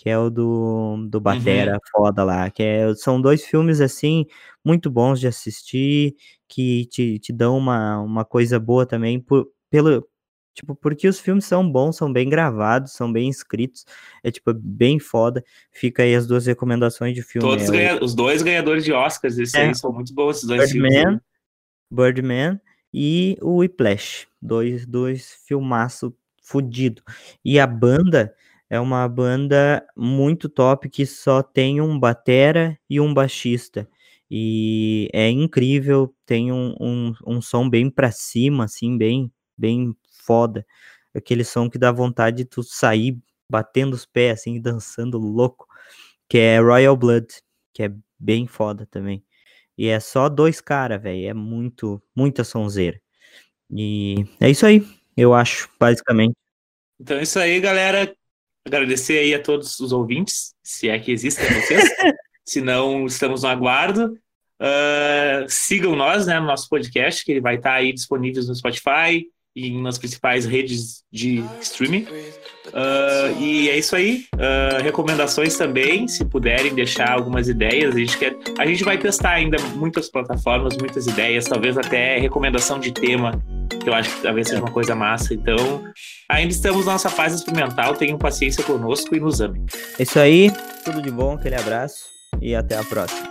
que 0.00 0.08
é 0.08 0.18
o 0.18 0.30
do, 0.30 1.06
do 1.10 1.20
Batera 1.20 1.74
uhum. 1.74 1.78
foda 1.92 2.24
lá, 2.24 2.48
que 2.48 2.62
é, 2.62 2.94
são 2.94 3.20
dois 3.20 3.44
filmes, 3.44 3.82
assim, 3.82 4.24
muito 4.64 4.90
bons 4.90 5.20
de 5.20 5.26
assistir, 5.26 6.16
que 6.48 6.86
te, 6.86 7.18
te 7.18 7.30
dão 7.34 7.58
uma, 7.58 8.00
uma 8.00 8.24
coisa 8.24 8.58
boa 8.58 8.86
também, 8.86 9.20
por, 9.20 9.48
pelo, 9.68 10.08
tipo, 10.54 10.74
porque 10.74 11.06
os 11.06 11.20
filmes 11.20 11.44
são 11.44 11.70
bons, 11.70 11.98
são 11.98 12.10
bem 12.10 12.30
gravados, 12.30 12.92
são 12.92 13.12
bem 13.12 13.28
escritos, 13.28 13.84
é, 14.24 14.30
tipo, 14.30 14.54
bem 14.54 14.98
foda, 14.98 15.44
fica 15.70 16.02
aí 16.02 16.14
as 16.14 16.26
duas 16.26 16.46
recomendações 16.46 17.14
de 17.14 17.22
filme. 17.22 17.46
Todos 17.46 17.68
é, 17.68 17.70
ganha, 17.70 18.02
os 18.02 18.14
dois 18.14 18.40
ganhadores 18.40 18.86
de 18.86 18.94
Oscars, 18.94 19.36
esses 19.36 19.52
é, 19.52 19.66
aí 19.66 19.74
são 19.74 19.92
muito 19.92 20.14
bons, 20.14 20.36
esses 20.36 20.48
dois 20.48 20.72
Birdman, 20.72 20.90
filmes. 20.92 21.20
Birdman 21.90 22.60
e 22.90 23.36
o 23.42 23.58
Whiplash, 23.58 24.26
dois, 24.40 24.86
dois 24.86 25.42
filmaço 25.46 26.16
fudido. 26.42 27.02
E 27.44 27.60
a 27.60 27.66
banda 27.66 28.34
é 28.70 28.78
uma 28.78 29.06
banda 29.08 29.84
muito 29.96 30.48
top 30.48 30.88
que 30.88 31.04
só 31.04 31.42
tem 31.42 31.80
um 31.80 31.98
batera 31.98 32.78
e 32.88 33.00
um 33.00 33.12
baixista. 33.12 33.88
E 34.30 35.10
é 35.12 35.28
incrível, 35.28 36.14
tem 36.24 36.52
um, 36.52 36.76
um, 36.80 37.12
um 37.26 37.42
som 37.42 37.68
bem 37.68 37.90
pra 37.90 38.12
cima, 38.12 38.64
assim, 38.64 38.96
bem, 38.96 39.32
bem 39.58 39.92
foda. 40.24 40.64
Aquele 41.12 41.42
som 41.42 41.68
que 41.68 41.78
dá 41.78 41.90
vontade 41.90 42.38
de 42.38 42.44
tu 42.44 42.62
sair 42.62 43.18
batendo 43.48 43.94
os 43.94 44.06
pés, 44.06 44.40
assim, 44.40 44.60
dançando 44.60 45.18
louco. 45.18 45.66
Que 46.28 46.38
é 46.38 46.60
Royal 46.60 46.96
Blood, 46.96 47.26
que 47.74 47.82
é 47.82 47.92
bem 48.18 48.46
foda 48.46 48.86
também. 48.86 49.24
E 49.76 49.88
é 49.88 49.98
só 49.98 50.28
dois 50.28 50.60
caras, 50.60 51.02
velho. 51.02 51.28
É 51.28 51.34
muito, 51.34 52.00
muita 52.14 52.44
sonzeira. 52.44 53.00
E 53.70 54.26
é 54.40 54.50
isso 54.50 54.66
aí, 54.66 54.86
eu 55.16 55.34
acho, 55.34 55.68
basicamente. 55.80 56.36
Então 57.00 57.18
é 57.18 57.22
isso 57.22 57.38
aí, 57.38 57.60
galera. 57.60 58.14
Agradecer 58.66 59.18
aí 59.18 59.34
a 59.34 59.42
todos 59.42 59.78
os 59.80 59.92
ouvintes, 59.92 60.54
se 60.62 60.88
é 60.88 60.98
que 60.98 61.10
existem 61.10 61.46
vocês. 61.60 61.84
se 62.44 62.60
não, 62.60 63.06
estamos 63.06 63.42
no 63.42 63.48
aguardo. 63.48 64.18
Uh, 64.60 65.48
sigam 65.48 65.96
nós, 65.96 66.26
né, 66.26 66.38
no 66.38 66.46
nosso 66.46 66.68
podcast, 66.68 67.24
que 67.24 67.32
ele 67.32 67.40
vai 67.40 67.56
estar 67.56 67.74
aí 67.74 67.92
disponível 67.92 68.42
no 68.44 68.54
Spotify 68.54 69.26
e 69.54 69.70
nas 69.80 69.98
principais 69.98 70.44
redes 70.44 71.02
de 71.12 71.44
streaming. 71.60 72.06
Uh, 72.68 73.40
e 73.40 73.68
é 73.68 73.78
isso 73.78 73.96
aí. 73.96 74.24
Uh, 74.34 74.82
recomendações 74.82 75.56
também, 75.56 76.06
se 76.06 76.24
puderem 76.24 76.74
deixar 76.74 77.10
algumas 77.10 77.48
ideias. 77.48 77.94
A 77.94 77.98
gente, 77.98 78.16
quer, 78.16 78.36
a 78.58 78.66
gente 78.66 78.84
vai 78.84 78.96
testar 78.96 79.30
ainda 79.30 79.56
muitas 79.74 80.08
plataformas, 80.08 80.76
muitas 80.76 81.06
ideias, 81.06 81.44
talvez 81.46 81.76
até 81.76 82.18
recomendação 82.18 82.78
de 82.78 82.92
tema, 82.92 83.42
que 83.82 83.88
eu 83.88 83.94
acho 83.94 84.14
que 84.14 84.22
talvez 84.22 84.48
seja 84.48 84.60
uma 84.60 84.70
coisa 84.70 84.94
massa. 84.94 85.34
Então, 85.34 85.84
ainda 86.28 86.52
estamos 86.52 86.86
na 86.86 86.92
nossa 86.92 87.10
fase 87.10 87.36
experimental. 87.36 87.94
Tenham 87.94 88.18
paciência 88.18 88.62
conosco 88.62 89.14
e 89.14 89.20
nos 89.20 89.40
amem. 89.40 89.64
É 89.98 90.02
isso 90.02 90.18
aí. 90.18 90.52
Tudo 90.84 91.02
de 91.02 91.10
bom, 91.10 91.34
aquele 91.34 91.56
abraço 91.56 92.04
e 92.40 92.54
até 92.54 92.76
a 92.76 92.84
próxima. 92.84 93.28